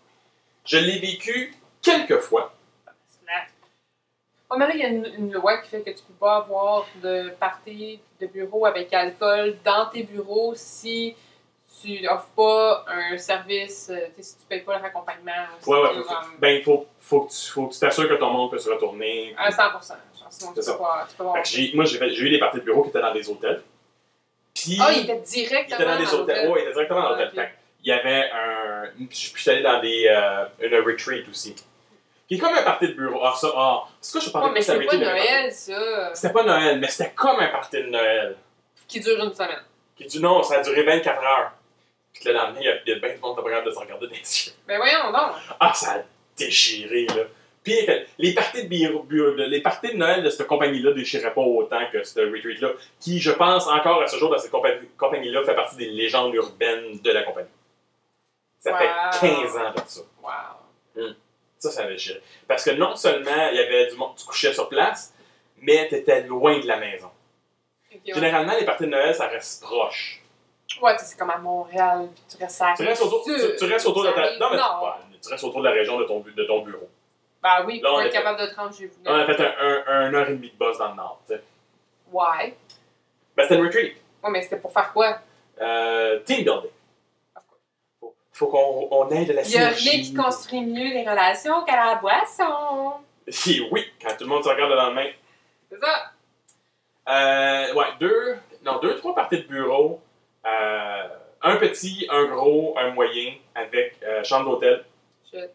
Je 0.65 0.77
l'ai 0.77 0.99
vécu 0.99 1.53
quelques 1.81 2.19
fois. 2.19 2.53
Oh, 4.49 4.55
mais 4.57 4.65
là, 4.65 4.73
il 4.75 4.79
y 4.79 4.83
a 4.83 4.87
une, 4.87 5.05
une 5.17 5.33
loi 5.33 5.57
qui 5.57 5.69
fait 5.69 5.81
que 5.81 5.89
tu 5.89 6.01
peux 6.07 6.13
pas 6.13 6.37
avoir 6.37 6.87
de 7.03 7.31
party 7.37 7.99
de 8.21 8.27
bureau 8.27 8.65
avec 8.65 8.93
alcool 8.93 9.57
dans 9.65 9.87
tes 9.87 10.03
bureaux 10.03 10.53
si 10.55 11.17
tu 11.81 12.01
n'offres 12.01 12.29
pas 12.35 12.85
un 12.87 13.17
service, 13.17 13.89
euh, 13.89 14.07
tu 14.15 14.23
sais, 14.23 14.29
si 14.29 14.37
tu 14.39 14.45
payes 14.47 14.61
pas 14.61 14.77
le 14.77 14.83
raccompagnement. 14.83 15.31
ou 15.59 15.63
si 15.63 15.69
Ouais, 15.69 15.79
comme, 16.07 16.37
ben, 16.39 16.63
faut, 16.63 16.87
faut, 16.99 17.21
que 17.21 17.31
tu, 17.31 17.51
faut 17.51 17.67
que 17.67 17.73
tu 17.73 17.79
t'assures 17.79 18.09
que 18.09 18.15
ton 18.15 18.29
monde 18.31 18.51
peut 18.51 18.57
se 18.57 18.69
retourner. 18.69 19.35
À 19.37 19.49
100%. 19.49 19.57
Genre, 19.57 19.97
sinon, 20.29 20.53
tu 20.53 20.61
C'est 20.61 20.71
peux 20.71 20.77
pas, 20.77 21.05
tu 21.09 21.15
peux 21.15 21.23
pas 21.23 21.33
moi, 21.33 21.85
j'ai, 21.85 22.21
eu 22.21 22.29
des 22.29 22.39
parties 22.39 22.57
de 22.59 22.63
bureau 22.63 22.83
qui 22.83 22.89
étaient 22.89 23.01
dans 23.01 23.13
des 23.13 23.29
hôtels. 23.29 23.61
Puis, 24.53 24.77
Ah, 24.81 24.91
il 24.91 25.03
était 25.03 25.17
il 25.17 25.21
directement 25.23 25.79
était 25.79 25.85
dans 25.85 25.99
des 25.99 26.13
hôtels. 26.13 26.49
Ouais, 26.49 26.59
il 26.59 26.63
était 26.63 26.73
directement 26.73 27.01
dans 27.01 27.15
Ah, 27.15 27.23
l'hôtel. 27.25 27.45
que 27.45 27.51
il 27.83 27.89
y 27.89 27.91
avait 27.91 28.29
un. 28.31 28.83
Puis 28.97 29.31
je 29.35 29.39
suis 29.39 29.49
allé 29.51 29.61
dans 29.61 29.79
des, 29.79 30.07
euh, 30.09 30.45
une 30.59 30.75
retreat 30.85 31.27
aussi. 31.29 31.55
Qui 32.27 32.35
est 32.35 32.37
comme 32.37 32.53
un 32.53 32.63
party 32.63 32.87
de 32.89 32.93
bureau. 32.93 33.21
Ah, 33.23 33.33
ça, 33.39 33.47
ah. 33.55 33.83
C'est 34.01 34.11
quoi 34.13 34.21
je 34.21 34.29
parlais 34.31 34.47
Ouais, 34.47 34.53
mais 34.55 34.61
c'est 34.61 34.79
pas 34.85 34.97
Noël, 34.97 35.51
ça, 35.53 36.13
C'était 36.13 36.33
pas 36.33 36.43
Noël, 36.43 36.79
mais 36.79 36.87
c'était 36.89 37.11
comme 37.11 37.39
un 37.39 37.47
party 37.47 37.77
de 37.77 37.89
Noël. 37.89 38.35
qui 38.87 38.99
dure 38.99 39.23
une 39.23 39.33
semaine. 39.33 39.61
Qui 39.95 40.05
dit 40.05 40.19
non, 40.21 40.43
ça 40.43 40.55
a 40.59 40.61
duré 40.63 40.83
24 40.83 41.23
heures. 41.23 41.51
Puis 42.17 42.23
que 42.25 42.29
le 42.29 42.35
lendemain, 42.35 42.59
il 42.61 42.65
y 42.65 42.69
a, 42.69 42.75
il 42.85 42.89
y 42.89 42.95
a 42.95 42.99
bien 42.99 43.13
du 43.13 43.19
monde 43.21 43.37
qui 43.37 43.43
pas 43.43 43.49
capable 43.49 43.67
de 43.67 43.71
se 43.71 43.79
regarder 43.79 44.07
dans 44.07 44.13
les 44.13 44.17
yeux. 44.19 44.53
Mais 44.67 44.77
voyons 44.77 45.11
donc. 45.11 45.31
Ah, 45.59 45.71
ça 45.75 45.91
a 45.91 45.97
déchiré, 46.35 47.05
là. 47.07 47.23
Pire 47.63 47.85
que 47.85 47.91
les 48.17 48.33
parties 48.33 48.63
de, 48.63 48.67
bureau, 48.69 49.03
bureau- 49.03 49.35
les 49.35 49.61
parties 49.61 49.89
de 49.91 49.97
Noël 49.97 50.23
de 50.23 50.29
cette 50.29 50.47
compagnie-là 50.47 50.93
déchiraient 50.93 51.33
pas 51.33 51.41
autant 51.41 51.81
que 51.91 52.01
cette 52.03 52.17
retreat-là, 52.25 52.69
qui, 52.99 53.19
je 53.19 53.31
pense, 53.31 53.67
encore 53.67 54.01
à 54.01 54.07
ce 54.07 54.17
jour, 54.17 54.29
dans 54.31 54.37
cette 54.39 54.51
compagnie- 54.51 54.87
compagnie-là, 54.97 55.43
fait 55.43 55.53
partie 55.55 55.75
des 55.75 55.87
légendes 55.89 56.33
urbaines 56.33 56.99
de 57.01 57.11
la 57.11 57.23
compagnie. 57.23 57.49
Ça 58.59 58.71
Wow. 58.71 58.77
fait 58.79 59.27
15 59.27 59.57
ans 59.57 59.73
de 59.75 59.81
ça. 59.85 60.01
Wow. 60.23 61.09
Ça, 61.59 61.71
ça 61.71 61.83
a 61.83 61.87
déchiré. 61.87 62.21
Parce 62.47 62.63
que 62.63 62.71
non 62.71 62.95
seulement 62.95 63.49
il 63.51 63.57
y 63.57 63.59
avait 63.59 63.87
du 63.87 63.95
monde, 63.97 64.15
tu 64.17 64.25
couchais 64.25 64.53
sur 64.53 64.69
place, 64.69 65.13
mais 65.61 65.87
tu 65.89 65.95
étais 65.95 66.21
loin 66.23 66.59
de 66.59 66.67
la 66.67 66.77
maison. 66.77 67.09
Ouais. 67.91 68.01
Généralement, 68.13 68.53
les 68.57 68.65
parties 68.65 68.83
de 68.83 68.89
Noël, 68.89 69.13
ça 69.15 69.27
reste 69.27 69.61
proche. 69.63 70.21
Ouais, 70.81 70.93
tu 70.95 70.99
sais, 70.99 71.05
c'est 71.11 71.17
comme 71.17 71.29
à 71.29 71.37
Montréal, 71.37 72.09
puis 72.13 72.23
tu 72.29 72.43
restes 72.43 72.61
à 72.61 72.73
Tu 72.75 72.83
restes 72.83 73.01
autour, 73.01 73.23
tu, 73.23 73.31
tu 73.57 73.65
restes 73.65 73.87
autour 73.87 74.03
de 74.03 74.11
ta, 74.11 74.37
non, 74.37 74.49
mais 74.51 75.17
tu 75.21 75.29
restes 75.29 75.43
autour 75.43 75.61
de 75.61 75.65
la 75.67 75.71
région 75.73 75.97
de 75.99 76.03
ton, 76.05 76.19
de 76.19 76.43
ton 76.43 76.61
bureau. 76.61 76.89
Ben 77.41 77.63
oui, 77.65 77.79
Là, 77.81 77.89
pour 77.89 78.01
être 78.01 78.11
capable 78.11 78.39
de 78.41 78.47
te 78.47 78.55
rendre 78.55 78.75
chez 78.75 78.87
vous. 78.87 78.95
On 79.05 79.13
a 79.13 79.25
fait 79.25 79.39
un, 79.39 79.53
un, 79.59 79.83
un 79.87 80.13
heure 80.13 80.27
et 80.29 80.33
demie 80.33 80.51
de 80.51 80.57
boss 80.57 80.77
dans 80.77 80.89
le 80.89 80.95
nord. 80.95 81.21
tu 81.27 81.33
sais. 81.35 81.43
Ouais. 82.11 82.57
Ben, 83.35 83.43
c'était 83.43 83.55
une 83.55 83.65
retreat. 83.65 83.95
Ouais, 84.23 84.29
mais 84.31 84.41
c'était 84.41 84.57
pour 84.57 84.71
faire 84.73 84.91
quoi? 84.91 85.19
Euh, 85.61 86.19
team 86.25 86.43
building. 86.43 86.71
Faut, 87.99 88.15
faut 88.33 88.47
qu'on 88.47 88.87
on 88.91 89.09
aide 89.11 89.29
la 89.31 89.41
Il 89.43 89.51
y 89.51 89.57
a 89.57 89.73
synergie. 89.73 89.89
rien 89.89 90.01
qui 90.01 90.13
construit 90.13 90.61
mieux 90.65 90.93
les 90.93 91.07
relations 91.07 91.63
qu'à 91.63 91.75
la 91.75 91.95
boisson. 91.95 92.93
oui, 93.71 93.85
quand 94.01 94.09
tout 94.17 94.23
le 94.23 94.29
monde 94.29 94.43
se 94.43 94.49
regarde 94.49 94.71
le 94.71 94.75
lendemain. 94.75 95.07
C'est 95.71 95.79
ça. 95.79 96.11
Euh, 97.09 97.73
ouais, 97.73 97.85
deux, 97.99 98.37
non, 98.65 98.79
deux, 98.79 98.95
trois 98.97 99.15
parties 99.15 99.37
de 99.37 99.47
bureau. 99.47 100.01
Euh, 100.47 101.03
un 101.43 101.57
petit, 101.57 102.07
un 102.09 102.25
gros, 102.25 102.75
un 102.77 102.91
moyen 102.91 103.33
avec 103.53 103.95
euh, 104.03 104.23
chambre 104.23 104.49
d'hôtel. 104.51 104.83
Shit. 105.29 105.49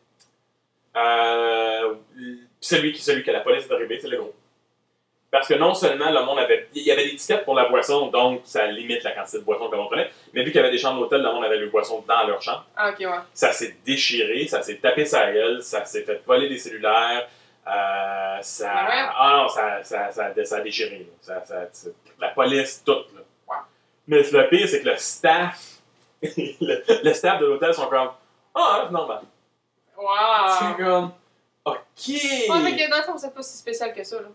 Euh, 0.97 1.95
celui, 2.61 2.93
qui, 2.93 3.03
celui 3.03 3.23
que 3.25 3.31
la 3.31 3.41
police 3.41 3.67
est 3.67 3.73
arrivée, 3.73 3.99
c'est 4.01 4.09
le 4.09 4.19
gros. 4.19 4.35
Parce 5.31 5.49
que 5.49 5.55
non 5.55 5.73
seulement 5.73 6.11
le 6.11 6.23
monde 6.27 6.39
avait. 6.41 6.69
Il 6.75 6.83
y 6.83 6.91
avait 6.91 7.05
des 7.09 7.17
tickets 7.17 7.45
pour 7.45 7.55
la 7.55 7.65
boisson, 7.65 8.09
donc 8.09 8.43
ça 8.45 8.67
limite 8.67 9.03
la 9.03 9.13
quantité 9.13 9.39
de 9.39 9.45
boisson 9.45 9.67
que 9.69 9.73
le 9.73 9.79
monde 9.79 9.89
prenait. 9.89 10.11
Mais 10.35 10.43
vu 10.45 10.51
qu'il 10.53 10.57
y 10.57 10.63
avait 10.63 10.71
des 10.71 10.77
chambres 10.77 11.01
d'hôtel, 11.01 11.23
le 11.23 11.33
monde 11.33 11.45
avait 11.45 11.57
le 11.57 11.69
boisson 11.69 12.05
dans 12.07 12.27
leur 12.27 12.43
chambre. 12.43 12.67
Ah, 12.77 12.91
ok, 12.91 12.99
ouais. 13.01 13.07
Ça 13.33 13.51
s'est 13.51 13.77
déchiré, 13.85 14.47
ça 14.47 14.61
s'est 14.61 14.77
tapé 14.77 15.07
sa 15.07 15.33
gueule, 15.33 15.63
ça 15.63 15.87
s'est 15.87 16.03
fait 16.03 16.21
voler 16.27 16.51
des 16.51 16.59
cellulaires. 16.59 17.27
euh, 17.67 18.39
ça. 18.43 18.71
Ah 18.75 18.89
ouais? 18.89 19.11
Ah 19.17 19.39
non, 19.43 19.49
ça, 19.49 19.83
ça, 19.83 20.11
ça, 20.13 20.45
ça 20.45 20.57
a 20.57 20.61
déchiré. 20.61 21.07
Ça, 21.23 21.43
la 22.21 22.29
police, 22.29 22.83
tout. 22.85 22.93
Là. 22.93 23.22
Mais 24.07 24.23
le 24.23 24.49
pire, 24.49 24.69
c'est 24.69 24.81
que 24.83 24.89
le 24.89 24.97
staff. 24.97 25.69
le, 26.23 27.05
le 27.05 27.13
staff 27.15 27.41
de 27.41 27.47
l'hôtel 27.47 27.73
sont 27.75 27.87
comme. 27.87 28.11
Ah, 28.55 28.85
c'est 28.87 28.93
normal. 28.93 29.21
Wow. 29.97 30.07
C'est 30.59 30.83
comme. 30.85 31.13
OK! 31.65 32.09
Ouais, 32.09 32.61
mais 32.63 32.77
que 32.77 32.91
dans 32.91 32.97
le 32.99 33.03
fond, 33.05 33.15
vous 33.15 33.25
êtes 33.25 33.35
pas 33.35 33.43
si 33.43 33.57
spécial 33.57 33.93
que 33.95 34.03
ça, 34.03 34.17
là. 34.21 34.29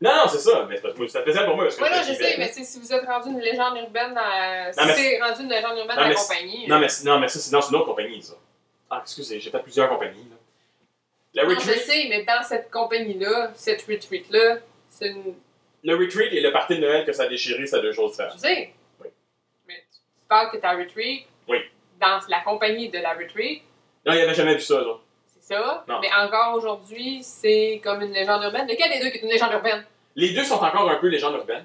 Non, 0.00 0.10
non, 0.16 0.28
c'est 0.28 0.38
ça, 0.38 0.66
mais 0.68 0.76
c'est 0.76 1.08
c'est 1.08 1.20
spécial 1.22 1.46
pour 1.46 1.54
moi 1.54 1.64
parce 1.64 1.76
que 1.76 1.82
Ouais, 1.82 1.88
non, 1.90 2.02
je 2.02 2.12
je 2.12 2.14
sais, 2.18 2.34
mais 2.36 2.48
c'est- 2.48 2.64
si 2.64 2.78
vous 2.80 2.92
êtes 2.92 3.06
rendu 3.06 3.30
une 3.30 3.40
légende 3.40 3.76
urbaine 3.78 4.12
dans. 4.12 4.72
Si 4.72 4.78
Non, 4.80 4.86
mais 4.86 4.94
c'est 4.94 5.20
rendu 5.22 5.42
une 5.44 5.48
légende 5.48 5.78
urbaine 5.78 5.96
dans 5.96 6.02
la 6.08 6.14
c'est- 6.16 6.34
compagnie. 6.34 6.66
Non, 6.68 6.76
euh, 6.76 6.80
mais, 6.80 6.88
non, 7.10 7.18
mais 7.20 7.28
ça, 7.28 7.38
c'est 7.38 7.50
c'est 7.50 7.56
une 7.70 7.76
autre 7.76 7.86
compagnie, 7.86 8.22
ça. 8.22 8.34
Ah, 8.90 9.00
excusez, 9.02 9.40
j'ai 9.40 9.50
fait 9.50 9.60
plusieurs 9.60 9.88
compagnies. 9.88 10.28
Là. 10.28 11.42
Le 11.42 11.48
Non, 11.48 11.54
je 11.60 11.66
retreat, 11.66 11.84
sais, 11.86 12.06
mais 12.10 12.24
dans 12.24 12.42
cette 12.42 12.70
compagnie-là, 12.70 13.52
cette 13.54 13.82
retreat-là, 13.82 14.58
c'est 14.90 15.08
une. 15.08 15.34
le 15.84 15.96
retreat 15.96 16.32
et 16.32 16.40
le 16.40 16.52
party 16.52 16.76
de 16.76 16.80
Noël 16.82 17.06
que 17.06 17.12
ça 17.12 17.22
a 17.22 17.26
déchiré, 17.28 17.66
c'est 17.66 17.80
deux 17.80 17.92
choses 17.92 18.10
différentes. 18.10 18.34
Tu 18.34 18.40
sais. 18.40 18.72
Tu 20.34 20.40
parles 20.40 20.50
que 20.50 20.56
ta 20.56 20.72
retreat. 20.72 21.26
Oui. 21.48 21.58
Dans 22.00 22.18
la 22.28 22.40
compagnie 22.40 22.88
de 22.88 22.98
la 22.98 23.12
retreat, 23.12 23.62
Non, 24.04 24.12
il 24.14 24.20
avait 24.20 24.34
jamais 24.34 24.54
vu 24.54 24.60
ça, 24.60 24.80
là. 24.80 24.94
c'est 25.28 25.54
ça? 25.54 25.84
Non. 25.86 26.00
Mais 26.00 26.08
encore 26.12 26.56
aujourd'hui, 26.56 27.22
c'est 27.22 27.80
comme 27.84 28.02
une 28.02 28.10
légende 28.12 28.42
urbaine. 28.42 28.66
Lequel 28.66 28.90
des 28.90 28.98
deux 29.00 29.10
qui 29.10 29.18
est 29.18 29.22
une 29.22 29.28
légende 29.28 29.52
urbaine? 29.52 29.84
Les 30.16 30.30
deux 30.34 30.42
sont 30.42 30.56
encore 30.56 30.90
un 30.90 30.96
peu 30.96 31.06
légendes 31.06 31.36
urbaines. 31.36 31.64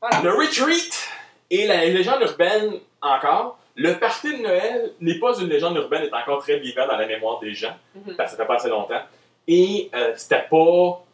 Voilà. 0.00 0.20
Le 0.22 0.30
retreat 0.34 1.08
et 1.50 1.66
la 1.66 1.84
légende 1.86 2.22
urbaine 2.22 2.78
encore. 3.02 3.58
Le 3.74 3.98
party 3.98 4.36
de 4.38 4.42
Noël 4.42 4.92
n'est 5.00 5.18
pas 5.18 5.36
une 5.40 5.48
légende 5.48 5.76
urbaine, 5.76 6.04
est 6.04 6.14
encore 6.14 6.38
très 6.40 6.58
vivant 6.60 6.86
dans 6.86 6.96
la 6.96 7.06
mémoire 7.06 7.40
des 7.40 7.52
gens. 7.52 7.76
Mhm. 7.96 8.14
parce 8.16 8.30
que 8.30 8.36
ça 8.36 8.42
fait 8.44 8.46
pas 8.46 8.54
assez 8.56 8.68
longtemps. 8.68 9.02
Et 9.48 9.90
euh, 9.94 10.12
c'était 10.16 10.46
pas. 10.48 11.04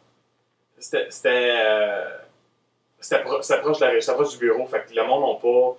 C'était. 0.77 1.07
C'était. 1.09 1.55
euh, 1.57 2.17
c'était 3.05 3.21
proche, 3.21 3.45
du 4.31 4.37
bureau, 4.37 4.65
fait 4.67 4.85
que 4.89 4.93
le 4.95 5.03
monde 5.05 5.21
n'a 5.29 5.39
pas. 5.39 5.77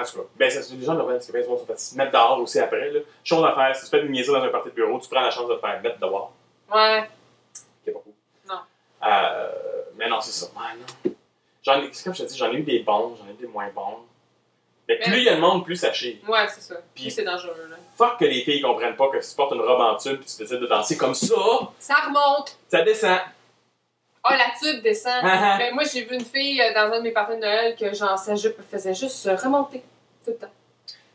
En 0.00 0.02
tout 0.04 0.18
cas, 0.18 0.24
ben, 0.36 0.50
c'est 0.50 0.74
les 0.74 0.84
gens 0.84 0.96
c'est 1.20 1.32
bien 1.32 1.42
souvent 1.42 1.58
sont 1.58 1.66
fait 1.66 1.78
se 1.78 1.94
mettre 1.96 2.12
dehors 2.12 2.40
aussi 2.40 2.58
après. 2.58 2.90
Là. 2.90 3.00
Chose 3.22 3.44
à 3.44 3.54
faire, 3.54 3.76
si 3.76 3.84
tu 3.84 3.90
fais 3.90 4.02
une 4.02 4.12
niaiserie 4.12 4.38
dans 4.38 4.44
un 4.44 4.48
party 4.48 4.70
de 4.70 4.74
bureau, 4.74 4.98
tu 4.98 5.08
prends 5.08 5.20
la 5.20 5.30
chance 5.30 5.48
de 5.48 5.54
te 5.54 5.60
faire 5.60 5.80
mettre 5.82 5.98
dehors. 5.98 6.32
Ouais. 6.72 7.08
qui 7.82 7.90
est 7.90 7.92
pas 7.92 7.98
cool. 8.00 8.12
Non. 8.48 8.60
Euh, 9.06 9.50
mais 9.96 10.08
non, 10.08 10.20
c'est 10.22 10.32
ça. 10.32 10.46
Ouais, 10.56 10.78
non. 11.04 11.12
J'en 11.62 11.82
ai, 11.82 11.88
c'est 11.92 12.04
comme 12.04 12.14
je 12.14 12.22
te 12.22 12.28
dis, 12.28 12.36
j'en 12.38 12.50
ai 12.50 12.54
eu 12.56 12.62
des 12.62 12.78
bons, 12.80 13.16
j'en 13.18 13.26
ai 13.28 13.32
eu 13.32 13.34
des 13.40 13.46
moins 13.46 13.68
bons. 13.74 13.98
Mais 14.88 14.98
Mais- 15.00 15.04
plus 15.06 15.18
il 15.18 15.24
y 15.24 15.28
a 15.28 15.34
de 15.34 15.40
monde, 15.40 15.64
plus 15.64 15.76
ça 15.76 15.92
chie. 15.92 16.20
Ouais, 16.28 16.46
c'est 16.48 16.60
ça. 16.60 16.74
Puis- 16.94 17.04
Puis 17.04 17.10
c'est 17.10 17.24
dangereux, 17.24 17.68
là. 17.70 17.76
Fuck 17.96 18.18
que 18.20 18.24
les 18.26 18.42
filles 18.42 18.60
comprennent 18.62 18.96
pas 18.96 19.08
que 19.08 19.20
si 19.20 19.30
tu 19.30 19.36
portes 19.36 19.52
une 19.54 19.60
robe 19.62 19.80
en 19.80 19.96
tube 19.96 20.20
et 20.20 20.24
tu 20.24 20.36
décides 20.38 20.60
de 20.60 20.66
danser 20.66 20.96
comme 20.96 21.14
ça, 21.14 21.34
Ça 21.78 21.94
remonte. 22.06 22.58
ça 22.68 22.82
descend. 22.82 23.18
Ah, 24.26 24.36
la 24.38 24.46
tube 24.58 24.82
descend. 24.82 25.20
Ah, 25.22 25.54
ah. 25.54 25.58
Ben, 25.58 25.74
moi, 25.74 25.84
j'ai 25.84 26.02
vu 26.04 26.14
une 26.14 26.24
fille 26.24 26.60
euh, 26.62 26.72
dans 26.72 26.92
un 26.92 26.98
de 26.98 27.02
mes 27.02 27.10
parties 27.12 27.36
de 27.36 27.40
Noël 27.40 27.76
que, 27.76 27.92
genre, 27.94 28.18
sa 28.18 28.34
jupe 28.34 28.56
faisait 28.70 28.94
juste 28.94 29.16
se 29.16 29.28
remonter 29.28 29.82
tout 30.24 30.30
le 30.30 30.36
temps. 30.36 30.52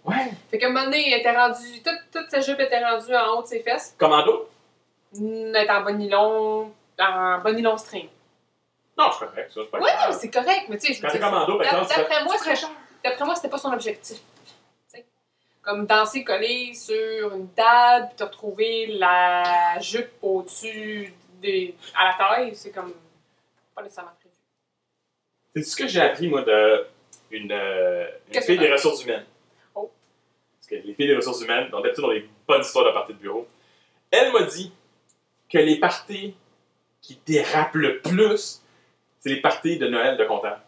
ouais. 0.05 0.31
Fait 0.51 0.59
qu'à 0.59 0.67
un 0.67 0.69
moment 0.69 0.85
donné, 0.85 1.11
elle 1.11 1.19
était 1.19 1.31
rendue, 1.35 1.81
toute, 1.83 1.99
toute 2.13 2.29
sa 2.29 2.39
jupe 2.41 2.59
était 2.59 2.83
rendue 2.83 3.15
en 3.15 3.37
haut 3.37 3.41
de 3.41 3.47
ses 3.47 3.61
fesses. 3.61 3.95
Commando? 3.97 4.47
Elle 5.15 5.55
était 5.55 5.71
en 5.71 5.81
bas 5.81 5.91
nylon, 5.91 6.71
en 6.99 7.51
nylon 7.51 7.77
string. 7.77 8.07
Non, 8.97 9.05
c'est 9.17 9.25
correct, 9.25 9.51
ça, 9.53 9.61
c'est 9.63 9.71
pas 9.71 9.79
Ouais, 9.79 9.91
grave. 9.91 10.11
non, 10.11 10.17
c'est 10.19 10.29
correct, 10.29 10.65
mais 10.69 10.77
tu 10.77 10.87
sais, 10.87 10.93
je 10.93 11.01
Quand 11.01 11.07
dire, 11.11 11.19
commando, 11.21 11.57
par 11.57 11.65
exemple, 11.67 11.93
d'après 11.97 12.23
moi, 12.25 12.35
c'est- 12.37 12.67
d'après 13.03 13.25
moi, 13.25 13.35
c'était 13.35 13.49
pas 13.49 13.57
son 13.57 13.71
objectif. 13.73 14.17
Tu 14.45 14.53
sais. 14.89 15.05
Comme 15.63 15.85
danser 15.87 16.23
collé 16.23 16.73
sur 16.75 17.33
une 17.33 17.47
table, 17.53 18.07
puis 18.09 18.17
te 18.17 18.23
retrouver 18.23 18.87
la 18.99 19.79
jupe 19.79 20.11
au-dessus 20.21 21.13
des, 21.39 21.75
à 21.95 22.05
la 22.07 22.13
taille, 22.13 22.55
c'est 22.55 22.71
comme 22.71 22.93
pas 23.75 23.83
nécessairement 23.83 24.11
prévu. 24.19 24.35
C'est 25.55 25.63
ce 25.63 25.75
que 25.75 25.87
j'ai 25.87 26.01
appris, 26.01 26.27
moi, 26.27 26.43
de 26.43 26.85
une, 27.31 27.51
euh, 27.51 28.07
une 28.33 28.41
fille 28.41 28.57
des 28.57 28.71
ressources 28.71 29.03
humaines. 29.03 29.25
Oh. 29.75 29.91
Parce 30.55 30.67
que 30.67 30.75
les 30.75 30.93
filles 30.93 31.07
des 31.07 31.15
ressources 31.15 31.41
humaines, 31.41 31.69
ont 31.73 31.81
d'habitude 31.81 32.03
dans 32.03 32.11
des 32.11 32.29
bonnes 32.47 32.61
histoires 32.61 32.85
de 32.85 32.91
parties 32.91 33.13
de 33.13 33.19
bureau. 33.19 33.47
Elle 34.11 34.31
m'a 34.31 34.43
dit 34.43 34.71
que 35.51 35.57
les 35.57 35.79
parties 35.79 36.35
qui 37.01 37.19
dérapent 37.25 37.75
le 37.75 37.99
plus, 37.99 38.61
c'est 39.19 39.29
les 39.29 39.41
parties 39.41 39.77
de 39.77 39.87
Noël 39.87 40.17
de 40.17 40.25
comptable. 40.25 40.61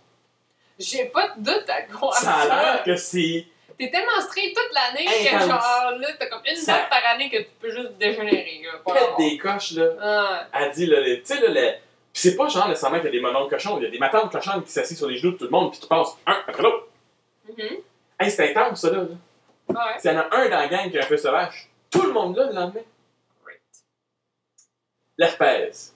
J'ai 0.80 1.06
pas 1.06 1.36
de 1.36 1.44
doute 1.44 1.70
à 1.70 1.84
croire 1.84 2.14
Ça 2.16 2.36
a 2.36 2.48
ça. 2.48 2.62
l'air 2.74 2.84
que 2.84 2.96
c'est. 2.96 3.46
T'es 3.82 3.90
tellement 3.90 4.22
straight 4.22 4.56
toute 4.56 4.72
l'année 4.76 5.06
que 5.06 5.36
Intense. 5.36 5.48
genre 5.48 5.92
là, 6.00 6.08
t'as 6.20 6.28
comme 6.28 6.42
une 6.48 6.56
Ça- 6.56 6.74
date 6.74 6.90
par 6.92 7.04
année 7.08 7.32
que 7.32 7.38
tu 7.38 7.50
peux 7.60 7.72
juste 7.72 7.94
dégénérer. 7.98 8.62
Là, 8.64 8.78
pas 8.86 8.94
Pète 8.94 9.18
des 9.18 9.38
coches, 9.40 9.72
là. 9.72 9.86
Ah, 10.00 10.48
Elle 10.54 10.72
dit, 10.72 10.86
là, 10.86 11.00
les- 11.00 11.22
tu 11.24 11.34
sais, 11.34 11.42
là, 11.42 11.48
les- 11.50 11.72
Puis 12.14 12.22
c'est 12.22 12.36
pas 12.36 12.48
genre 12.48 12.68
nécessairement 12.68 12.98
qu'il 12.98 13.06
y 13.06 13.10
a 13.10 13.12
des 13.14 13.22
mononcles 13.22 13.50
cochons, 13.56 13.78
il 13.80 13.84
y 13.84 13.88
a 13.88 13.90
des 13.90 13.98
matantes 13.98 14.32
cochonnes 14.32 14.64
qui 14.64 14.72
s'assient 14.72 14.96
sur 14.98 15.08
les 15.08 15.18
genoux 15.18 15.32
de 15.32 15.38
tout 15.38 15.46
le 15.46 15.50
monde 15.50 15.72
puis 15.72 15.80
qui 15.80 15.88
passent 15.88 16.16
un 16.28 16.44
après 16.48 16.62
l'autre. 16.62 16.88
mhm. 17.58 17.78
Hey, 18.20 18.30
c'est 18.30 18.56
intense, 18.56 18.82
ça, 18.82 18.92
là. 18.92 18.98
là. 19.00 19.06
Ouais. 19.70 20.00
S'il 20.00 20.12
y 20.12 20.14
en 20.16 20.20
a 20.20 20.28
un 20.36 20.48
dans 20.50 20.58
la 20.60 20.68
gang 20.68 20.92
qui 20.92 21.00
a 21.00 21.02
un 21.02 21.06
feu 21.06 21.18
sauvage, 21.18 21.70
tout 21.90 22.04
le 22.04 22.12
monde 22.14 22.36
là 22.38 22.46
le 22.48 22.54
lendemain. 22.54 22.82
Great. 23.44 23.62
L'herpès. 25.18 25.94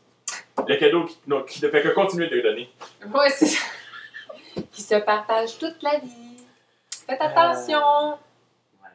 Le 0.68 0.76
cadeau 0.78 1.06
qui, 1.06 1.18
non, 1.28 1.44
qui 1.44 1.64
ne 1.64 1.70
fait 1.70 1.82
que 1.84 1.90
continuer 1.90 2.28
de 2.30 2.36
le 2.38 2.42
donner. 2.42 2.70
Ouais, 3.14 3.30
c'est 3.30 3.46
ça. 3.46 3.60
Qui 4.72 4.82
se 4.82 4.96
partagent 4.96 5.58
toute 5.60 5.84
la 5.84 6.00
vie. 6.00 6.10
Faites 7.08 7.22
attention. 7.22 8.12
Ouais. 8.82 8.90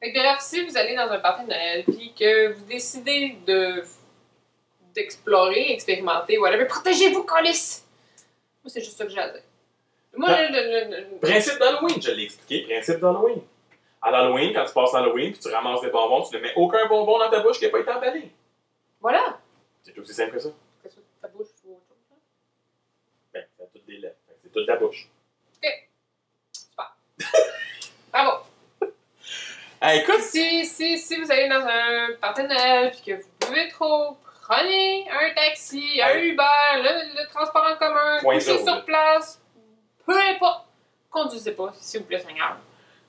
Fait 0.00 0.12
que 0.12 0.18
bref, 0.18 0.38
si 0.40 0.64
vous 0.64 0.76
allez 0.76 0.94
dans 0.94 1.10
un 1.10 1.18
party 1.18 1.44
de 1.44 1.48
Noël 1.48 1.84
puis 1.84 2.12
que 2.18 2.52
vous 2.52 2.64
décidez 2.64 3.36
de 3.46 3.82
d'explorer, 4.94 5.72
expérimenter, 5.72 6.38
whatever, 6.38 6.64
protégez-vous, 6.66 7.24
colis! 7.24 7.82
Moi, 8.64 8.70
c'est 8.70 8.80
juste 8.80 8.96
ça 8.96 9.04
que 9.04 9.10
j'ai 9.10 9.18
à 9.18 9.28
dire. 9.28 9.42
Moi, 10.16 10.30
Ah. 10.30 10.42
le, 10.48 10.48
le- 10.48 10.90
le- 10.96 11.00
le- 11.10 11.18
Principe 11.18 11.58
d'Halloween, 11.58 12.00
je 12.00 12.10
l'ai 12.12 12.22
expliqué. 12.24 12.64
Principe 12.64 13.00
d'Halloween. 13.00 13.42
À 14.00 14.10
l'Halloween, 14.10 14.54
quand 14.54 14.64
tu 14.64 14.72
passes 14.72 14.94
Halloween 14.94 15.32
puis 15.32 15.40
tu 15.42 15.48
ramasses 15.48 15.82
des 15.82 15.90
bonbons, 15.90 16.22
tu 16.26 16.34
ne 16.36 16.40
mets 16.40 16.54
aucun 16.56 16.86
bonbon 16.86 17.18
dans 17.18 17.28
ta 17.28 17.40
bouche 17.40 17.58
qui 17.58 17.64
n'a 17.66 17.70
pas 17.70 17.80
été 17.80 17.90
emballé. 17.90 18.30
Voilà! 19.00 19.38
C'est 19.82 19.98
aussi 19.98 20.14
simple 20.14 20.32
que 20.32 20.38
ça. 20.38 20.48
Ta 21.20 21.28
bouche 21.28 21.48
ou 21.66 21.72
autre 21.72 21.82
chose? 21.88 22.18
Ben, 23.34 23.44
c'est 23.58 23.72
toutes 23.72 23.86
des 23.86 23.98
lettres. 23.98 24.16
Fait 24.26 24.32
que 24.34 24.38
C'est 24.44 24.50
toute 24.52 24.66
ta 24.66 24.76
bouche. 24.76 25.08
Bravo! 28.10 28.44
Hey, 29.88 30.00
écoute, 30.00 30.20
Si, 30.20 30.66
si, 30.66 30.98
si 30.98 31.16
vous 31.20 31.30
allez 31.30 31.48
dans 31.48 31.64
un 31.64 32.08
Noël 32.48 32.90
puis 32.90 33.02
que 33.14 33.22
vous 33.22 33.48
buvez 33.48 33.68
trop, 33.68 34.16
prenez 34.42 35.06
un 35.10 35.32
taxi, 35.34 36.00
un. 36.02 36.14
Uber, 36.18 36.42
le, 36.82 37.20
le 37.22 37.28
transport 37.28 37.64
en 37.72 37.76
commun, 37.76 38.18
couchez 38.20 38.64
sur 38.64 38.84
place, 38.84 39.40
peu 40.04 40.18
importe. 40.18 40.66
Conduisez 41.10 41.52
pas, 41.52 41.72
s'il 41.80 42.00
vous 42.00 42.06
plaît, 42.06 42.18
Seigneur. 42.18 42.56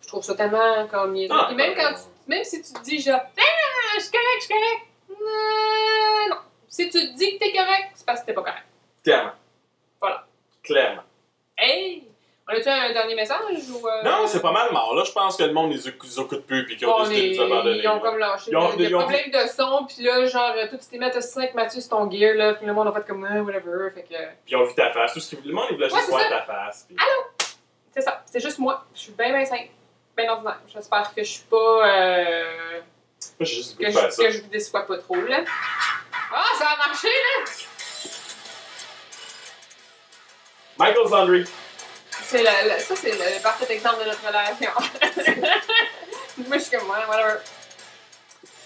Je 0.02 0.08
trouve 0.08 0.24
ça 0.24 0.36
tellement 0.36 0.88
comme 0.88 1.14
niaiseux. 1.14 1.34
Ah, 1.36 1.48
même, 1.54 1.74
ben, 1.74 1.76
quand 1.76 1.94
tu- 1.96 2.30
même 2.30 2.44
si 2.44 2.62
tu 2.62 2.72
te 2.74 2.80
dis 2.84 3.00
genre, 3.02 3.20
ah, 3.22 3.42
je 3.96 4.02
suis 4.02 4.12
correct, 4.12 4.38
je 4.40 4.46
suis 4.46 4.54
correct. 4.54 4.82
Euh, 5.10 6.30
non. 6.30 6.38
Si 6.70 6.90
tu 6.90 7.00
te 7.00 7.18
dis 7.18 7.34
que 7.34 7.40
t'es 7.44 7.54
correct, 7.54 7.90
c'est 7.96 8.06
parce 8.06 8.22
que 8.22 8.28
t'es 8.28 8.34
pas 8.34 8.44
correct. 8.44 8.66
clairement. 9.04 9.32
Voilà. 10.00 10.26
Clairement. 10.64 11.04
Hey! 11.58 12.07
On 12.50 12.54
a-tu 12.54 12.70
un 12.70 12.94
dernier 12.94 13.16
message 13.16 13.40
ou. 13.70 13.86
euh, 13.88 14.04
Non, 14.04 14.26
c'est 14.26 14.42
pas 14.42 14.52
mal 14.54 14.72
mort. 14.72 14.96
Là, 14.96 15.04
je 15.06 15.12
pense 15.12 15.36
que 15.36 15.44
le 15.44 15.52
monde 15.52 15.72
les 15.74 15.86
écoute 15.88 16.46
plus 16.48 16.66
puis 16.66 16.78
qu'ils 16.78 16.88
ont 16.88 17.04
décidé 17.04 17.32
de 17.32 17.36
nous 17.36 17.42
abandonner. 17.54 17.80
Ils 17.80 17.88
ont 17.90 17.96
là. 17.96 18.00
comme 18.00 18.18
lâché. 18.20 18.52
Ils 18.52 18.56
ont- 18.58 18.72
Il 18.74 18.82
y 18.82 18.86
a 18.86 18.90
ils 18.90 18.96
ont 18.96 19.00
problème 19.00 19.32
de 19.32 19.48
son, 19.50 19.86
puis 19.86 20.04
là, 20.06 20.26
genre, 20.28 20.54
tout 20.70 20.78
tu 20.78 20.86
t'es 20.90 20.98
mis 20.98 21.06
à 21.06 21.22
5 21.22 21.54
Mathieu 21.56 21.82
sur 21.82 21.90
ton 21.90 22.10
gear, 22.10 22.36
là, 22.36 22.54
puis 22.54 22.66
le 22.66 22.74
monde 22.74 22.88
a 22.88 22.94
fait 22.94 23.06
comme, 23.06 23.28
ah, 23.30 23.42
whatever. 23.42 23.90
Fait 23.94 24.04
que. 24.04 24.08
Puis 24.16 24.18
ils 24.52 24.56
ont 24.56 24.64
vu 24.64 24.74
ta 24.76 24.92
face. 24.92 25.14
Tout 25.14 25.20
ce 25.20 25.36
qu'ils 25.36 25.46
le 25.46 25.54
monde, 25.54 25.66
ils 25.72 25.76
voulaient 25.76 25.90
juste 25.90 26.02
c'est 26.06 26.10
voir 26.12 26.22
ça. 26.22 26.30
ta 26.30 26.42
face. 26.44 26.86
puis- 26.88 26.98
C'est 27.94 28.02
ça, 28.02 28.24
c'est 28.26 28.40
juste 28.40 28.60
moi. 28.60 28.86
Je 28.94 29.00
suis 29.00 29.12
bien, 29.12 29.30
bien 29.34 29.44
simple. 29.46 29.68
Bien 30.16 30.32
ordinaire. 30.32 30.60
J'espère 30.74 31.14
que 31.14 31.24
je 31.24 31.30
suis 31.30 31.44
pas. 31.50 31.58
Euh, 31.58 32.80
Moi, 33.40 33.46
juste 33.46 33.78
que, 33.78 33.86
je, 33.88 33.92
faire 33.92 34.12
ça. 34.12 34.24
que 34.24 34.30
je 34.32 34.42
vous 34.42 34.48
déçois 34.50 34.86
pas 34.88 34.98
trop, 35.00 35.16
là. 35.16 35.44
Ah, 36.34 36.44
ça 36.58 36.66
a 36.70 36.88
marché, 36.88 37.08
là! 37.10 37.52
Michael's 40.80 41.12
Laundry. 41.12 41.46
C'est 42.28 42.44
le, 42.44 42.74
le- 42.74 42.80
ça, 42.80 42.96
c'est 42.96 43.12
le, 43.12 43.18
le 43.38 43.42
parfait 43.42 43.74
exemple 43.74 44.04
de 44.04 44.10
notre 44.10 44.26
relation. 44.28 44.72
moi, 46.48 46.58
je 46.58 46.64
suis 46.64 46.78
comme, 46.78 46.90
ouais, 46.90 47.06
whatever. 47.08 47.40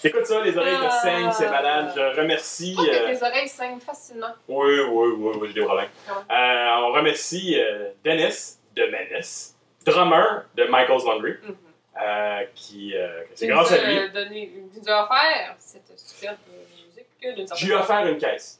Écoute 0.04 0.26
ça, 0.26 0.40
les 0.40 0.56
oreilles 0.58 0.78
te 0.78 0.84
Ah. 0.84 1.00
saignent, 1.00 1.32
c'est 1.32 1.48
malade. 1.48 1.92
Je 1.94 2.20
remercie. 2.20 2.74
Je 2.76 2.80
euh, 2.90 3.12
que 3.12 3.18
tes 3.18 3.24
oreilles 3.24 3.48
saignent 3.48 3.78
facilement. 3.78 4.32
Oui, 4.48 4.80
oui, 4.80 5.12
oui, 5.16 5.32
oui, 5.40 5.48
j'ai 5.48 5.60
des 5.60 5.64
problèmes. 5.64 5.88
Ouais. 6.08 6.34
Euh, 6.36 6.76
on 6.80 6.92
remercie 6.92 7.56
euh, 7.60 7.90
Dennis 8.04 8.58
de 8.74 8.84
Menace, 8.86 9.54
drummer 9.86 10.42
de 10.56 10.64
Michael's 10.64 11.04
Laundry, 11.04 11.34
Mhm. 11.44 11.56
euh, 12.02 12.40
qui, 12.56 12.96
euh, 12.96 13.22
c'est 13.36 13.46
nous 13.46 13.54
grâce 13.54 13.70
à 13.70 13.78
lui. 13.78 13.96
euh, 13.98 14.08
donné- 14.08 14.52
il 14.56 14.80
nous 14.80 14.88
a 14.90 15.04
offert 15.04 15.54
cette 15.60 15.96
superbe 15.96 16.36
musique 16.74 17.48
J'ai 17.54 17.74
offert 17.74 18.04
une 18.06 18.18
caisse 18.18 18.58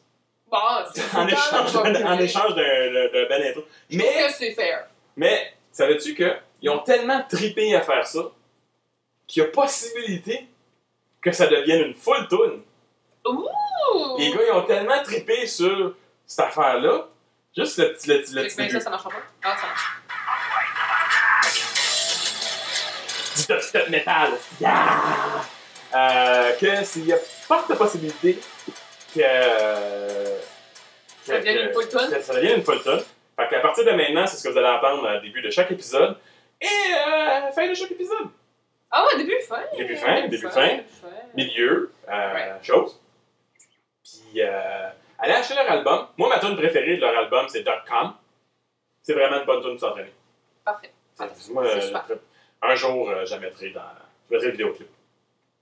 Bon, 0.49 0.59
en 0.59 1.27
échange, 1.27 1.75
en 1.77 2.19
échange 2.21 2.55
d'un 2.55 3.27
bel 3.29 3.43
intro. 3.49 3.65
Mais, 3.91 4.29
c'est 4.31 4.53
fair. 4.53 4.87
Mais 5.17 5.55
savais-tu 5.71 6.15
qu'ils 6.15 6.71
ont 6.71 6.79
tellement 6.81 7.23
tripé 7.29 7.75
à 7.75 7.81
faire 7.81 8.07
ça 8.07 8.31
qu'il 9.27 9.43
y 9.43 9.47
a 9.47 9.49
possibilité 9.49 10.49
que 11.21 11.33
ça 11.33 11.47
devienne 11.47 11.87
une 11.87 11.95
full 11.95 12.29
tune. 12.29 12.63
Ouh! 13.27 14.19
Les 14.19 14.31
gars, 14.31 14.41
ils 14.47 14.53
ont 14.53 14.67
tellement 14.67 15.03
trippé 15.03 15.47
sur 15.47 15.95
cette 16.27 16.47
affaire-là. 16.47 17.09
Juste 17.57 17.79
le 17.79 17.93
petit, 17.93 18.09
le 18.09 18.21
petit, 18.21 18.35
le 18.35 18.43
Fait 18.43 18.49
petit 18.49 18.57
ben, 18.57 18.71
ça, 18.71 18.81
ça 18.81 18.91
marche 18.91 19.05
pas. 19.05 19.11
Ah, 19.45 19.57
ça 19.57 19.67
marche. 19.67 20.03
du 23.37 23.47
dubstep 23.47 23.89
metal. 23.89 24.33
Yeah! 24.61 25.45
Euh, 25.95 26.53
que 26.55 26.85
s'il 26.85 27.07
y 27.07 27.13
a 27.13 27.19
pas 27.49 27.65
de 27.69 27.75
possibilité 27.75 28.39
que, 29.15 29.21
Ça 31.25 31.39
devienne 31.39 31.69
une 31.69 31.73
full 31.73 31.89
tune. 31.89 32.11
que 32.11 32.23
ça 32.23 32.35
devienne 32.35 32.59
une 32.59 32.65
full 32.65 32.83
tune. 32.83 33.03
Fait 33.37 33.49
qu'à 33.49 33.61
partir 33.61 33.85
de 33.85 33.91
maintenant, 33.93 34.27
c'est 34.27 34.37
ce 34.37 34.45
que 34.45 34.53
vous 34.53 34.59
allez 34.59 34.69
entendre 34.69 35.17
au 35.19 35.21
début 35.21 35.41
de 35.43 35.51
chaque 35.51 35.71
épisode 35.71 36.17
et 36.61 36.67
euh, 36.67 37.29
à 37.29 37.41
la 37.41 37.53
fin 37.53 37.67
de 37.69 37.75
chaque 37.75 37.91
épisode. 37.91 38.29
Ah 38.91 39.07
ouais, 39.07 39.17
début 39.19 39.41
fin. 39.49 39.63
Début 39.77 39.97
fin, 39.97 40.21
début 40.29 40.37
fin. 40.39 40.67
début 40.67 40.83
fin. 40.89 41.09
milieu, 41.35 41.93
euh, 42.09 42.35
Ouais. 42.35 42.53
chose. 42.63 43.01
Puis, 44.05 44.43
euh, 44.43 44.89
allez 45.19 45.33
acheter 45.33 45.55
leur 45.55 45.71
album. 45.71 46.09
Moi, 46.19 46.29
ma 46.29 46.39
tune 46.39 46.57
préférée 46.57 46.97
de 46.97 47.01
leur 47.01 47.17
album, 47.17 47.47
c'est 47.49 47.65
Com. 47.89 48.15
C'est 49.03 49.15
vraiment 49.15 49.39
une 49.41 49.47
bonne 49.47 49.63
tune 49.63 49.71
pour 49.73 49.81
s'entraîner. 49.81 50.13
Parfait. 50.65 50.93
Moi, 51.51 51.65
un 52.63 52.75
jour, 52.77 53.11
euh, 53.11 53.25
je 53.25 53.35
la 53.35 53.41
mettrai 53.41 53.71
dans. 53.71 53.81
Je 54.29 54.35
mettrai 54.35 54.47
le 54.49 54.53
vidéoclip. 54.53 54.89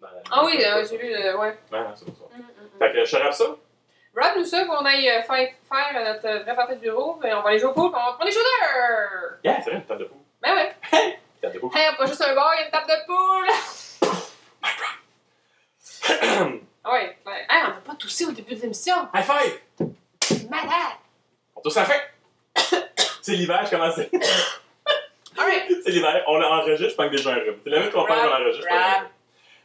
Dans 0.01 0.09
Ah 0.31 0.45
oui, 0.45 0.63
euh, 0.65 0.85
j'ai 0.89 0.99
lu 0.99 1.09
le. 1.11 1.39
Ouais. 1.39 1.57
Ouais, 1.73 1.79
c'est 1.95 2.05
pour 2.05 2.17
ça. 2.17 2.25
Hum, 2.35 2.41
hum, 2.41 2.45
hum. 2.61 2.79
Fait 2.79 2.93
que 2.93 3.05
je 3.05 3.17
rappe 3.17 3.33
ça. 3.33 3.45
Rap 4.17 4.37
nous 4.37 4.45
ça 4.45 4.65
qu'on 4.65 4.85
aille 4.85 5.09
euh, 5.09 5.23
faire, 5.23 5.49
faire 5.69 6.05
notre 6.05 6.43
vrai 6.43 6.55
party 6.57 6.75
de 6.75 6.81
bureau, 6.81 7.15
ben, 7.23 7.37
on 7.37 7.43
va 7.43 7.51
aller 7.51 7.59
jouer 7.59 7.71
au 7.71 7.75
pool, 7.75 7.87
on 7.87 7.91
va 7.91 8.13
prendre 8.13 8.25
des 8.25 8.33
shooters! 8.33 9.39
Yeah, 9.45 9.61
c'est 9.63 9.71
vrai, 9.71 9.79
une 9.79 9.85
table 9.85 10.01
de 10.01 10.05
poule. 10.07 10.19
Ben 10.43 10.55
ouais. 10.55 10.75
Une 10.93 11.41
table 11.41 11.55
de 11.55 11.59
poule. 11.61 11.71
Hey, 11.77 11.97
pas 11.97 12.07
juste 12.07 12.21
un 12.23 12.35
bar, 12.35 12.53
il 12.55 12.59
y 12.59 12.63
a 12.63 12.65
une 12.67 12.73
table 12.73 12.87
de 12.89 13.07
poule! 13.07 13.49
Ah 16.83 16.93
ouais. 16.95 17.15
Ben, 17.25 17.33
hey, 17.33 17.63
on 17.67 17.69
n'a 17.69 17.75
pas 17.85 17.95
toussé 17.95 18.25
au 18.25 18.33
début 18.33 18.55
de 18.55 18.61
l'émission. 18.63 18.95
High 19.15 19.23
five! 19.23 19.61
Malade! 20.49 20.97
On 21.55 21.61
tousse 21.61 21.77
à 21.77 21.81
la 21.81 21.87
fin! 21.87 22.01
c'est 23.21 23.33
l'hiver, 23.33 23.61
je 23.67 23.71
commence. 23.71 23.99
Alright. 25.39 25.71
c'est 25.85 25.91
l'hiver. 25.91 26.25
On 26.27 26.43
enregistre, 26.43 26.89
je 26.89 26.95
pense 26.95 27.07
que 27.07 27.11
déjà 27.17 27.33
un 27.33 27.35
rhume. 27.35 27.59
C'est 27.63 27.69
la 27.71 27.81
même 27.81 27.91
qu'on 27.91 28.03
Rap, 28.03 28.19
qu'on 28.19 28.33
enregistre. 28.35 28.67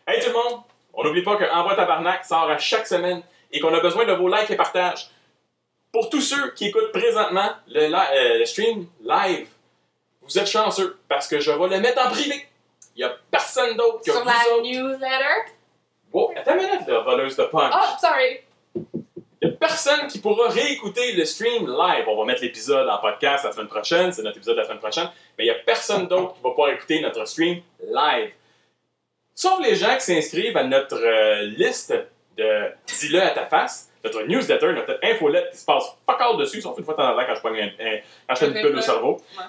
Hey 0.06 0.20
tout 0.22 0.28
le 0.28 0.34
monde! 0.34 0.62
On 0.94 1.04
n'oublie 1.06 1.24
pas 1.24 1.38
que 1.38 1.46
Envoi 1.46 1.76
Tabarnak 1.76 2.26
sort 2.26 2.50
à 2.50 2.58
chaque 2.58 2.86
semaine 2.86 3.24
et 3.56 3.60
qu'on 3.60 3.74
a 3.74 3.80
besoin 3.80 4.06
de 4.06 4.14
vos 4.14 4.28
likes 4.28 4.52
et 4.52 4.56
partages. 4.56 5.10
Pour 5.92 6.10
tous 6.10 6.22
ceux 6.22 6.52
qui 6.52 6.68
écoutent 6.68 6.92
présentement 6.92 7.52
le, 7.68 7.82
euh, 7.94 8.40
le 8.40 8.46
stream 8.46 8.86
live, 9.02 9.48
vous 10.22 10.38
êtes 10.38 10.48
chanceux 10.48 10.98
parce 11.08 11.28
que 11.28 11.40
je 11.40 11.52
vais 11.52 11.68
le 11.76 11.80
mettre 11.80 12.06
en 12.06 12.10
privé. 12.10 12.46
Il 12.96 13.00
n'y 13.00 13.04
a 13.04 13.16
personne 13.32 13.76
d'autre 13.78 14.00
que 14.00 14.12
Sur 14.12 14.22
vous 14.22 14.26
la 14.28 14.54
autres. 14.56 14.64
newsletter? 14.64 15.52
Oh, 16.14 16.32
attends 16.36 16.54
une 16.54 16.66
minute, 16.66 16.88
là, 16.88 17.00
voleuse 17.02 17.36
de 17.36 17.44
punch. 17.44 17.74
Oh, 17.76 17.96
sorry. 18.00 18.40
Il 19.42 19.50
n'y 19.50 19.54
a 19.54 19.58
personne 19.58 20.08
qui 20.08 20.20
pourra 20.20 20.50
réécouter 20.50 21.12
le 21.14 21.26
stream 21.26 21.68
live. 21.68 22.06
On 22.08 22.18
va 22.18 22.26
mettre 22.26 22.42
l'épisode 22.42 22.88
en 22.90 22.98
podcast 22.98 23.44
la 23.46 23.52
semaine 23.52 23.68
prochaine, 23.68 24.12
c'est 24.12 24.24
notre 24.24 24.38
épisode 24.38 24.58
la 24.58 24.64
semaine 24.64 24.80
prochaine, 24.80 25.10
mais 25.38 25.46
il 25.46 25.48
n'y 25.48 25.54
a 25.56 25.60
personne 25.60 26.08
d'autre 26.08 26.36
qui 26.36 26.42
va 26.42 26.50
pouvoir 26.50 26.70
écouter 26.70 27.00
notre 27.02 27.26
stream 27.26 27.62
live. 27.88 28.32
Sauf 29.34 29.60
les 29.62 29.76
gens 29.76 29.94
qui 29.96 30.02
s'inscrivent 30.02 30.56
à 30.58 30.64
notre 30.64 30.96
euh, 31.04 31.42
liste 31.44 31.94
de 32.38 32.72
Dis-le 32.88 33.22
à 33.22 33.30
ta 33.32 33.46
face, 33.46 33.90
notre 34.04 34.22
newsletter, 34.24 34.74
notre 34.74 35.00
infolette 35.04 35.52
qui 35.52 35.58
se 35.58 35.66
passe 35.66 35.96
pas 36.06 36.18
all 36.20 36.38
dessus, 36.38 36.62
sauf 36.62 36.78
une 36.78 36.84
fois 36.86 36.94
de 36.94 36.98
temps 37.00 37.14
en 37.14 37.18
temps 37.18 37.26
quand 37.28 37.36
je 37.36 37.40
prends 37.40 37.50
un, 37.54 37.68
un- 37.68 38.00
quand 38.28 38.36
je 38.36 38.46
une 38.46 38.54
pile 38.54 38.66
au 38.68 38.76
ouais. 38.76 38.82
cerveau. 38.82 39.22
Ouais. 39.38 39.44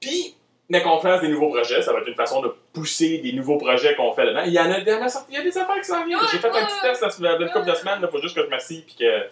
Puis, 0.00 0.34
mais 0.68 0.82
qu'on 0.82 0.98
fasse 1.00 1.20
des 1.20 1.28
nouveaux 1.28 1.48
projets, 1.50 1.80
ça 1.82 1.92
va 1.92 2.00
être 2.00 2.08
une 2.08 2.14
façon 2.14 2.40
de 2.42 2.54
pousser 2.72 3.18
des 3.18 3.32
nouveaux 3.32 3.56
projets 3.56 3.94
qu'on 3.94 4.12
fait 4.12 4.26
dedans. 4.26 4.42
Il 4.44 4.52
y 4.52 4.58
en 4.60 4.70
a, 4.70 4.78
il 4.78 4.86
y 4.86 4.90
a 4.90 5.08
sorti- 5.08 5.26
il 5.30 5.34
y 5.36 5.38
a 5.38 5.42
des 5.42 5.56
affaires 5.56 5.76
qui 5.76 5.84
s'en 5.84 6.04
viennent. 6.04 6.18
Ouais, 6.18 6.26
J'ai 6.30 6.38
fait 6.38 6.48
un 6.48 6.52
ouais, 6.54 6.64
petit 6.66 6.80
test 6.82 7.02
la 7.02 7.10
semaine- 7.10 7.40
une 7.40 7.50
couple 7.50 7.66
de 7.66 7.74
semaines, 7.74 7.98
il 8.02 8.08
faut 8.08 8.20
juste 8.20 8.34
que 8.36 8.42
je 8.42 8.48
m'assieds 8.48 8.82
puis 8.86 8.96
que 8.96 9.26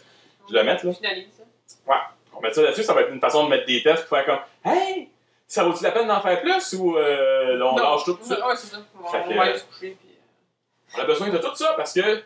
je 0.50 0.54
le 0.54 0.62
mette, 0.64 0.82
là. 0.82 0.92
Finalise 0.92 1.26
ça. 1.36 1.94
On 2.36 2.40
met 2.40 2.52
ça 2.52 2.62
là-dessus, 2.62 2.82
ça 2.82 2.94
va 2.94 3.02
être 3.02 3.12
une 3.12 3.20
façon 3.20 3.44
de 3.44 3.50
mettre 3.50 3.66
des 3.66 3.82
tests 3.82 4.06
pour 4.08 4.16
faire 4.18 4.26
comme 4.26 4.72
Hey, 4.72 5.08
ça 5.46 5.62
vaut-tu 5.64 5.84
la 5.84 5.92
peine 5.92 6.08
d'en 6.08 6.20
faire 6.20 6.40
plus 6.40 6.72
ou 6.74 6.96
euh, 6.96 7.56
là, 7.56 7.66
on 7.66 7.76
Non. 7.76 7.92
lâche 7.92 8.04
tout? 8.04 8.18
Ouais, 8.28 8.36
c'est 8.56 8.66
ça. 8.74 8.78
On, 9.02 9.06
Fait 9.08 9.18
on 9.24 9.28
que- 9.30 9.34
va 9.34 9.42
aller 9.42 9.58
se 9.58 9.64
coucher. 9.64 9.96
Puis... 10.00 10.08
euh. 10.10 10.96
On 10.98 11.02
a 11.02 11.04
besoin 11.04 11.28
de 11.28 11.38
tout 11.38 11.54
ça 11.54 11.74
parce 11.76 11.92
que, 11.92 12.22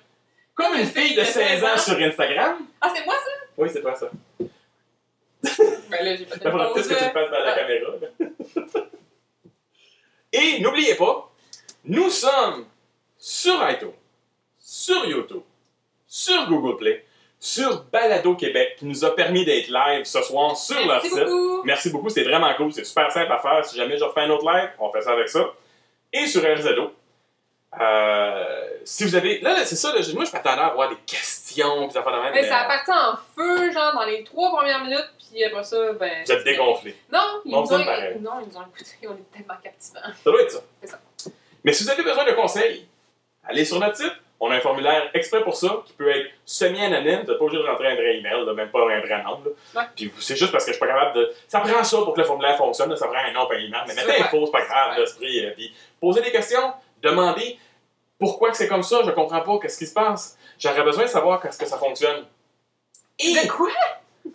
comme 0.59 0.75
une 0.75 0.87
fille 0.87 1.15
de 1.15 1.23
16 1.25 1.65
ans 1.65 1.77
sur 1.79 1.97
Instagram, 1.99 2.59
Ah, 2.81 2.93
c'est 2.95 3.05
moi 3.07 3.15
ça? 3.15 3.31
oui, 3.57 3.69
c'est 3.73 3.81
toi 3.81 3.95
ça. 3.95 4.11
Ben 5.91 6.05
là, 6.05 6.17
j'ai 6.17 6.27
pas 6.27 6.37
de 6.37 6.41
peut-être 6.41 6.75
que 6.75 6.81
tu 6.83 6.89
le 6.89 7.11
fasses 7.11 7.31
dans 7.31 7.39
la 7.39 7.53
Ah. 7.53 7.57
caméra. 7.57 7.93
Et 10.33 10.61
n'oubliez 10.61 10.95
pas, 10.95 11.31
nous 11.85 12.11
sommes 12.11 12.67
sur 13.17 13.55
iTunes, 13.71 13.93
sur 14.59 15.07
YouTube, 15.07 15.43
sur 16.07 16.47
Google 16.49 16.77
Play, 16.77 17.05
sur 17.41 17.85
Balado 17.85 18.35
Québec, 18.35 18.77
qui 18.79 18.85
nous 18.87 19.05
a 19.05 19.15
permis 19.15 19.45
d'être 19.45 19.69
live 19.69 20.05
ce 20.05 20.21
soir 20.23 20.57
sur 20.57 20.77
leur 20.87 21.01
Merci 21.03 21.09
site. 21.11 21.19
beaucoup. 21.25 21.63
Merci 21.65 21.91
beaucoup, 21.91 22.09
c'est 22.11 22.25
vraiment 22.25 22.53
cool, 22.57 22.73
c'est 22.73 22.85
super 22.85 23.11
simple 23.11 23.33
à 23.33 23.39
faire. 23.39 23.65
Si 23.65 23.77
jamais 23.77 23.97
je 23.97 24.05
refais 24.05 24.21
un 24.23 24.31
autre 24.31 24.45
live, 24.51 24.71
on 24.79 24.93
fait 24.93 25.01
ça 25.03 25.13
avec 25.13 25.29
ça. 25.29 25.49
Et 26.13 26.27
sur 26.27 26.43
RZO. 26.43 26.93
Euh, 27.81 28.45
si 28.85 29.05
vous 29.05 29.14
avez. 29.14 29.41
Là, 29.41 29.51
là, 29.55 29.64
c'est 29.64 29.77
ça, 29.77 29.93
là, 29.93 30.01
moi 30.14 30.25
je 30.25 30.33
m'attendais 30.33 30.61
à 30.62 30.66
avoir 30.69 30.89
des 30.89 30.97
questions, 31.07 31.87
puis 31.89 31.99
affaires 31.99 32.12
de 32.12 32.19
même. 32.23 32.33
Mais 32.33 32.43
mais, 32.43 32.49
ça 32.49 32.61
a 32.61 32.64
parti 32.64 32.91
en 32.91 33.16
feu, 33.37 33.71
genre, 33.73 33.93
dans 33.95 34.05
les 34.05 34.25
trois 34.25 34.51
premières 34.57 34.83
minutes, 34.83 35.11
puis 35.19 35.45
après 35.45 35.62
ça, 35.64 35.93
ben. 35.93 36.25
Vous 36.25 36.33
êtes 36.33 36.45
dégonflé. 36.45 36.97
Non, 37.12 37.41
ils 37.45 37.51
nous 37.51 37.59
ont 37.59 37.79
non, 37.79 38.41
ils 38.41 38.49
nous 38.49 38.57
ont 38.57 38.64
écoutés, 38.75 39.07
on 39.07 39.12
est 39.12 39.37
tellement 39.37 39.61
captivants. 39.62 40.01
Ça 40.25 40.31
doit 40.31 40.43
être 40.43 40.51
ça. 40.53 40.61
C'est 40.81 40.87
ça. 40.89 40.99
Mais 41.62 41.73
si 41.73 41.85
vous 41.85 41.91
avez 41.91 42.03
besoin 42.03 42.25
de 42.25 42.33
conseils, 42.33 42.87
allez 43.47 43.64
sur 43.64 43.79
notre 43.79 43.97
site. 43.97 44.12
On 44.41 44.53
a 44.53 44.55
un 44.55 44.61
formulaire 44.61 45.11
exprès 45.14 45.43
pour 45.43 45.57
ça, 45.57 45.83
qui 45.85 45.93
peut 45.95 46.09
être 46.09 46.31
semi-anonyme. 46.45 47.23
Vous 47.23 47.27
n'êtes 47.27 47.39
pas 47.39 47.45
obligé 47.45 47.61
de 47.61 47.66
rentrer 47.66 47.89
un 47.89 47.97
vrai 47.97 48.19
email, 48.19 48.45
là, 48.47 48.55
même 48.55 48.71
pas 48.71 48.83
un 48.83 49.01
vrai 49.01 49.21
nom. 49.25 49.43
là. 49.45 49.81
Ouais. 49.83 49.87
Puis 49.97 50.12
c'est 50.21 50.37
juste 50.37 50.53
parce 50.53 50.64
que 50.64 50.71
je 50.71 50.77
suis 50.77 50.81
pas 50.81 50.87
capable 50.87 51.16
de. 51.16 51.33
Ça 51.49 51.59
prend 51.59 51.83
ça 51.83 51.97
pour 51.99 52.14
que 52.14 52.21
le 52.21 52.25
formulaire 52.27 52.57
fonctionne. 52.57 52.89
là. 52.89 52.95
Ça 52.97 53.09
prend 53.09 53.19
un 53.19 53.33
nom, 53.33 53.47
pas 53.49 53.55
un 53.57 53.59
email. 53.59 53.81
Mais 53.89 53.95
mettez 53.95 54.23
info, 54.23 54.47
c'est 54.47 54.53
pas 54.53 54.64
grave, 54.64 54.97
l'esprit. 54.97 55.45
euh, 55.45 55.51
Puis 55.57 55.75
posez 56.01 56.21
des 56.21 56.31
questions, 56.31 56.73
demandez 57.03 57.59
pourquoi 58.18 58.53
c'est 58.55 58.68
comme 58.68 58.82
ça, 58.82 59.01
je 59.05 59.11
comprends 59.12 59.40
pas, 59.40 59.59
qu'est-ce 59.61 59.78
qui 59.78 59.86
se 59.86 59.94
passe. 59.94 60.36
J'aurais 60.59 60.82
besoin 60.82 61.05
de 61.05 61.09
savoir 61.09 61.40
qu'est-ce 61.40 61.59
que 61.59 61.66
ça 61.66 61.78
fonctionne. 61.78 62.26
Et 63.18 63.32
De 63.32 63.49
quoi? 63.49 63.70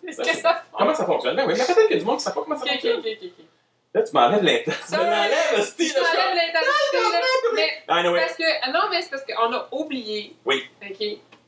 Est-ce 0.08 0.22
que 0.22 0.38
ça. 0.38 0.64
comment 0.72 0.94
ça 0.94 1.06
fonctionne? 1.06 1.36
Ben 1.36 1.46
oui, 1.48 1.54
mais 1.58 1.66
peut-être 1.66 1.88
qu'il 1.88 1.96
y 1.96 2.00
a 2.00 2.00
du 2.00 2.06
monde 2.06 2.18
qui 2.18 2.26
ne 2.26 2.30
sait 2.30 2.34
pas 2.36 2.42
comment 2.44 2.58
ça 2.58 2.66
fonctionne. 2.66 3.00
ok, 3.00 3.06
ok. 3.06 3.18
ok. 3.40 3.46
Là, 3.94 4.02
tu 4.02 4.12
m'enlèves 4.14 4.44
l'intérêt. 4.44 4.78
Tu 4.88 4.96
m'enlèves 4.96 5.58
le 5.58 5.62
style. 5.64 5.88
Je 5.90 5.94
t'enlève 5.94 6.36
l'intensité, 6.36 6.98
là. 7.12 7.22
Mais 7.54 7.70
c'est 7.86 7.92
anyway. 7.94 8.20
parce 8.22 8.36
que. 8.36 8.72
Non, 8.72 8.80
mais 8.90 9.02
c'est 9.02 9.10
parce 9.12 9.24
qu'on 9.24 9.54
a 9.54 9.68
oublié. 9.72 10.36
Oui. 10.46 10.64
Ok. 10.82 10.98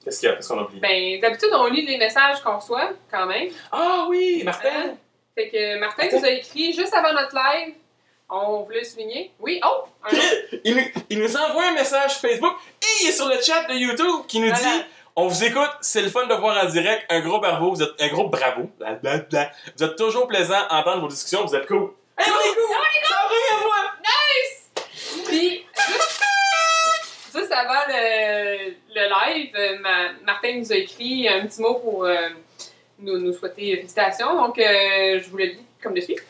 Qu'est-ce 0.03 0.19
qu'il 0.19 0.29
y 0.29 0.31
a? 0.31 0.35
Qu'est-ce 0.35 0.49
qu'on 0.49 0.59
a 0.59 0.63
oublié? 0.63 0.79
Ben, 0.79 1.21
d'habitude, 1.21 1.49
on 1.53 1.65
lit 1.65 1.85
les 1.85 1.97
messages 1.97 2.41
qu'on 2.41 2.57
reçoit, 2.57 2.91
quand 3.09 3.25
même. 3.25 3.49
Ah 3.71 4.05
oui, 4.07 4.43
Martin! 4.43 4.69
Hein? 4.69 4.95
Fait 5.33 5.49
que 5.49 5.79
Martin 5.79 6.03
Martin? 6.03 6.17
nous 6.19 6.25
a 6.25 6.29
écrit 6.29 6.71
juste 6.73 6.93
avant 6.93 7.13
notre 7.13 7.33
live. 7.35 7.73
On 8.29 8.63
voulait 8.63 8.79
le 8.79 8.85
souligner? 8.85 9.31
Oui, 9.39 9.59
oh! 9.63 9.83
Un 10.03 10.09
autre. 10.15 10.25
Il 10.63 10.75
nous, 10.75 10.83
il 11.09 11.19
nous 11.19 11.37
envoie 11.37 11.65
un 11.67 11.73
message 11.73 12.13
Facebook 12.15 12.53
et 12.81 13.03
il 13.03 13.09
est 13.09 13.11
sur 13.11 13.27
le 13.27 13.39
chat 13.41 13.63
de 13.65 13.73
YouTube 13.75 14.25
qui 14.27 14.39
nous 14.39 14.47
Voilà. 14.51 14.63
dit 14.77 14.83
On 15.15 15.27
vous 15.27 15.43
écoute, 15.43 15.69
c'est 15.81 16.01
le 16.01 16.09
fun 16.09 16.25
de 16.25 16.33
voir 16.33 16.63
en 16.63 16.67
direct. 16.69 17.05
Un 17.09 17.19
gros 17.21 17.39
bravo, 17.39 17.71
vous 17.71 17.83
êtes 17.83 17.91
un 17.99 18.07
gros 18.07 18.27
bravo. 18.29 18.69
Vous 18.79 19.83
êtes 19.83 19.95
toujours 19.95 20.27
plaisant 20.27 20.57
à 20.69 20.79
entendre 20.81 21.01
vos 21.01 21.07
discussions, 21.07 21.45
vous 21.45 21.55
êtes 21.55 21.67
cool. 21.67 21.91
Hey, 22.17 22.25
on 22.31 22.51
est 22.51 22.55
cool! 22.55 22.75
C'est 22.93 23.09
la 23.11 23.27
première 23.27 23.61
fois! 23.61 23.91
Puis, 25.27 25.65
juste, 25.75 26.21
juste 27.35 27.51
avant 27.51 27.81
le, 27.87 28.73
le 28.93 29.09
live, 29.33 29.79
ma- 29.81 30.13
Martin 30.25 30.53
nous 30.57 30.71
a 30.71 30.75
écrit 30.75 31.27
un 31.27 31.45
petit 31.45 31.61
mot 31.61 31.75
pour 31.75 32.05
euh, 32.05 32.15
nous, 32.99 33.17
nous 33.19 33.33
souhaiter 33.33 33.75
félicitations. 33.77 34.35
Donc, 34.35 34.57
euh, 34.59 35.19
je 35.21 35.29
vous 35.29 35.37
le 35.37 35.45
lis 35.45 35.65
comme 35.81 35.93
de 35.93 36.01
suite. 36.01 36.23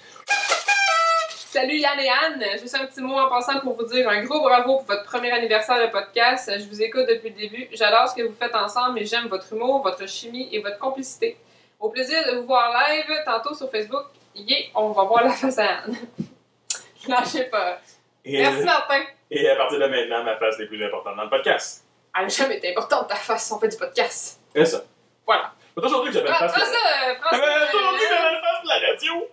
Salut 1.56 1.78
Yann 1.78 1.98
et 2.02 2.10
Anne, 2.10 2.44
juste 2.60 2.76
un 2.76 2.86
petit 2.86 3.00
mot 3.00 3.18
en 3.18 3.30
passant 3.30 3.62
pour 3.62 3.78
vous 3.78 3.86
dire 3.86 4.10
un 4.10 4.22
gros 4.26 4.42
bravo 4.42 4.80
pour 4.80 4.88
votre 4.88 5.06
premier 5.06 5.32
anniversaire 5.32 5.80
de 5.80 5.90
podcast. 5.90 6.52
Je 6.54 6.66
vous 6.66 6.82
écoute 6.82 7.06
depuis 7.08 7.30
le 7.30 7.36
début. 7.36 7.70
J'adore 7.72 8.10
ce 8.10 8.16
que 8.16 8.24
vous 8.24 8.36
faites 8.38 8.54
ensemble 8.54 9.00
et 9.00 9.06
j'aime 9.06 9.30
votre 9.30 9.54
humour, 9.54 9.82
votre 9.82 10.06
chimie 10.06 10.50
et 10.52 10.60
votre 10.60 10.78
complicité. 10.80 11.38
Au 11.80 11.88
plaisir 11.88 12.20
de 12.30 12.36
vous 12.40 12.46
voir 12.46 12.74
live 12.90 13.06
tantôt 13.26 13.54
sur 13.54 13.72
Facebook. 13.72 14.04
Yeah, 14.36 14.66
on 14.76 14.92
va 14.92 15.04
voir 15.06 15.24
la 15.24 15.30
face 15.30 15.58
à 15.58 15.78
Anne. 15.86 15.96
Lâchez 17.08 17.46
pas. 17.46 17.80
Et, 18.26 18.42
Merci 18.42 18.64
Martin. 18.66 19.04
et 19.32 19.50
à 19.50 19.56
partir 19.56 19.80
de 19.80 19.88
maintenant, 19.88 20.26
ma 20.26 20.36
face 20.36 20.60
est 20.60 20.66
plus 20.66 20.84
importante 20.86 21.16
dans 21.16 21.24
le 21.24 21.30
podcast. 21.30 21.86
Elle 22.18 22.24
n'a 22.24 22.28
jamais 22.28 22.58
été 22.58 22.72
importante 22.72 23.08
ta 23.08 23.16
face, 23.16 23.50
on 23.54 23.60
fait 23.62 23.70
du 23.70 23.78
podcast. 23.78 24.42
C'est 24.54 24.66
ça. 24.66 24.84
Voilà. 25.26 25.54
Toujours 25.74 26.04
dire 26.04 26.12
que 26.12 26.18
j'avais 26.18 26.30
Prends 26.32 26.50
face. 26.50 26.70
ça, 26.70 27.10
euh, 27.10 27.14
J'avais 27.32 27.46
que 27.72 27.78
euh, 27.78 28.42
face 28.42 28.62
de 28.62 28.68
la 28.68 28.88
radio. 28.90 29.30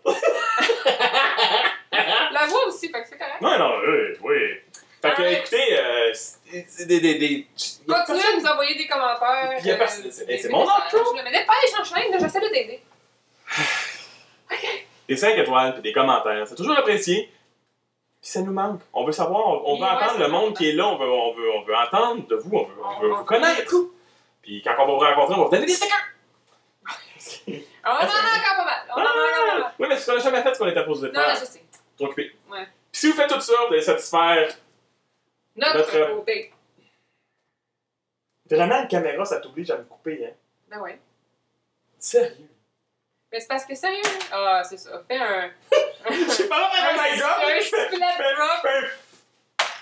La 2.33 2.47
voix 2.47 2.67
aussi, 2.67 2.89
fait 2.91 3.03
que 3.03 3.09
c'est 3.09 3.19
correct. 3.19 3.41
Non, 3.41 3.59
non, 3.59 3.73
oui, 3.87 4.17
oui. 4.23 4.37
Fait 5.03 5.15
que, 5.15 5.23
écoutez, 5.23 5.79
euh, 5.79 6.13
c'est 6.15 6.87
des. 6.87 7.01
des, 7.01 7.15
des 7.19 7.47
Continuez 7.89 8.21
à 8.23 8.37
nous 8.41 8.47
envoyer 8.47 8.77
des 8.77 8.87
commentaires. 8.87 9.57
Il 9.59 9.67
y 9.67 9.71
a 9.71 9.75
euh, 9.75 9.79
personne- 9.79 10.11
c'est- 10.13 10.39
c'est 10.39 10.49
mon 10.49 10.63
outro. 10.65 11.15
Mais 11.15 11.25
dépêche, 11.25 11.75
enchaîne, 11.81 12.11
là, 12.13 12.19
j'essaie 12.21 12.41
de 12.41 12.47
t'aider. 12.49 12.81
des 15.09 15.17
5 15.17 15.37
étoiles 15.39 15.73
puis 15.75 15.83
des 15.83 15.93
commentaires. 15.93 16.47
C'est 16.47 16.55
toujours 16.55 16.79
apprécié. 16.79 17.33
Puis 18.21 18.31
ça 18.31 18.41
nous 18.43 18.53
manque. 18.53 18.81
On 18.93 19.05
veut 19.05 19.11
savoir, 19.13 19.45
on, 19.49 19.73
on 19.73 19.77
veut 19.77 19.83
ouais, 19.83 19.89
entendre 19.91 20.21
le 20.21 20.29
monde 20.29 20.57
qui 20.57 20.69
est 20.69 20.73
là, 20.73 20.87
on 20.87 20.97
veut, 20.97 21.11
on 21.11 21.33
veut, 21.33 21.51
on 21.53 21.63
veut 21.63 21.75
entendre 21.77 22.27
de 22.29 22.37
vous, 22.37 22.57
on 22.57 22.65
veut, 22.65 22.75
on 22.81 22.87
On- 22.89 23.01
veut 23.01 23.13
on- 23.13 23.17
vous 23.17 23.25
connaître. 23.25 23.75
Puis 24.43 24.63
quand 24.63 24.75
on 24.79 24.87
va 24.87 24.93
vous 24.93 24.99
rencontrer, 25.01 25.35
on 25.35 25.39
va 25.39 25.45
vous 25.47 25.51
donner 25.51 25.67
des 25.67 25.73
stickers. 25.73 25.99
On 27.85 27.91
en 27.91 27.95
a 27.95 27.97
encore 27.97 28.57
pas 28.59 28.65
mal. 28.65 28.83
On 28.91 29.01
en 29.01 29.05
a 29.05 29.09
encore 29.09 29.47
pas 29.47 29.59
mal. 29.59 29.73
Oui, 29.81 29.87
mais 29.89 29.97
c'est 29.97 30.03
ce 30.03 30.11
qu'on 30.13 30.17
a 30.19 30.21
jamais 30.21 30.43
fait 30.43 30.55
ce 30.55 30.59
qu'on 30.61 30.69
était 30.69 30.81
supposé 30.81 31.09
Non, 31.09 31.13
non, 31.21 31.27
faire. 31.27 31.37
je 31.41 31.45
sais. 31.47 31.62
Trop 31.97 32.07
occupé. 32.07 32.35
Ouais. 32.51 32.65
Puis 32.91 33.01
si 33.01 33.07
vous 33.11 33.17
faites 33.17 33.29
tout 33.31 33.41
ça, 33.41 33.53
vous 33.67 33.73
allez 33.73 33.83
satisfaire. 33.83 34.55
Notre 35.57 35.79
Notre- 35.79 36.15
côté. 36.17 36.53
Vraiment, 38.51 38.83
une 38.83 38.89
caméra, 38.89 39.25
ça 39.25 39.41
t'oblige 39.41 39.71
à 39.71 39.79
me 39.79 39.85
couper, 39.85 40.27
hein? 40.27 40.35
Ben 40.69 40.81
ouais. 40.81 40.99
Sérieux? 41.99 42.49
Mais 43.31 43.41
c'est 43.41 43.47
parce 43.49 43.65
que 43.65 43.75
sérieux. 43.75 44.03
Ah, 44.31 44.63
c'est 44.65 44.77
ça. 44.77 45.03
Fais 45.09 45.17
un. 45.17 45.51
Je 46.11 46.31
sais 46.31 46.49
pas, 46.49 46.59
un, 46.59 46.71
oh 46.91 46.99
my 46.99 47.19
god! 47.19 47.29
un 47.45 47.61
Je 47.61 47.65
fais- 47.65 47.87
split 47.87 47.97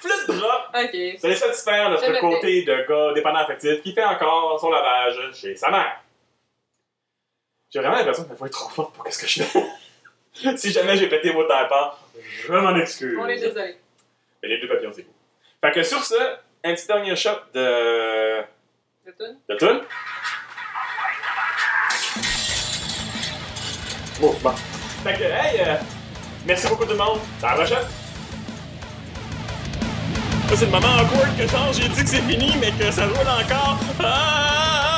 flip 0.00 0.36
drop. 0.38 0.68
Ok. 0.74 1.18
C'est 1.18 1.34
satisfaire 1.34 1.90
notre 1.90 2.20
côté 2.20 2.62
de 2.62 2.86
gars 2.88 3.12
dépendant 3.14 3.40
affectif 3.40 3.82
qui 3.82 3.92
fait 3.92 4.04
encore 4.04 4.58
son 4.60 4.70
lavage 4.70 5.34
chez 5.34 5.56
sa 5.56 5.70
mère. 5.70 6.00
J'ai 7.70 7.80
vraiment 7.80 7.96
l'impression 7.96 8.24
que 8.24 8.28
ma 8.28 8.34
voix 8.34 8.46
est 8.46 8.50
trop 8.50 8.68
forte 8.68 8.94
pour 8.94 9.04
qu'est-ce 9.04 9.18
que 9.20 9.26
je 9.26 9.42
fais. 9.42 9.64
si 10.32 10.70
jamais 10.70 10.96
j'ai 10.96 11.08
pété 11.08 11.32
vos 11.32 11.44
tympans, 11.44 11.94
je 12.46 12.52
m'en 12.52 12.76
excuse. 12.76 13.18
On 13.20 13.26
est 13.26 13.38
désolé. 13.38 13.76
Mais 14.42 14.48
les 14.48 14.58
deux 14.58 14.68
papillons, 14.68 14.92
c'est 14.94 15.02
cool. 15.02 15.14
Fait 15.62 15.72
que 15.72 15.82
sur 15.82 16.02
ce, 16.04 16.14
un 16.64 16.74
petit 16.74 16.86
dernier 16.86 17.16
shot 17.16 17.30
de. 17.54 18.42
C'est 19.04 19.16
tout. 19.16 19.38
de 19.48 19.56
tune? 19.56 19.80
Oh, 24.22 24.34
bon. 24.42 24.50
Fait 25.02 25.14
que, 25.14 25.22
hey, 25.22 25.60
euh, 25.60 25.76
merci 26.46 26.68
beaucoup 26.68 26.84
tout 26.84 26.92
le 26.92 26.98
monde. 26.98 27.18
À 27.42 27.48
la 27.48 27.54
prochaine. 27.54 27.86
C'est 30.54 30.64
le 30.64 30.72
moment 30.72 30.88
awkward 30.98 31.36
que 31.38 31.46
genre 31.46 31.72
j'ai 31.72 31.88
dit 31.88 32.02
que 32.02 32.08
c'est 32.08 32.22
fini, 32.22 32.52
mais 32.60 32.72
que 32.72 32.90
ça 32.90 33.06
roule 33.06 33.20
encore. 33.20 33.78
Ah. 34.02 34.89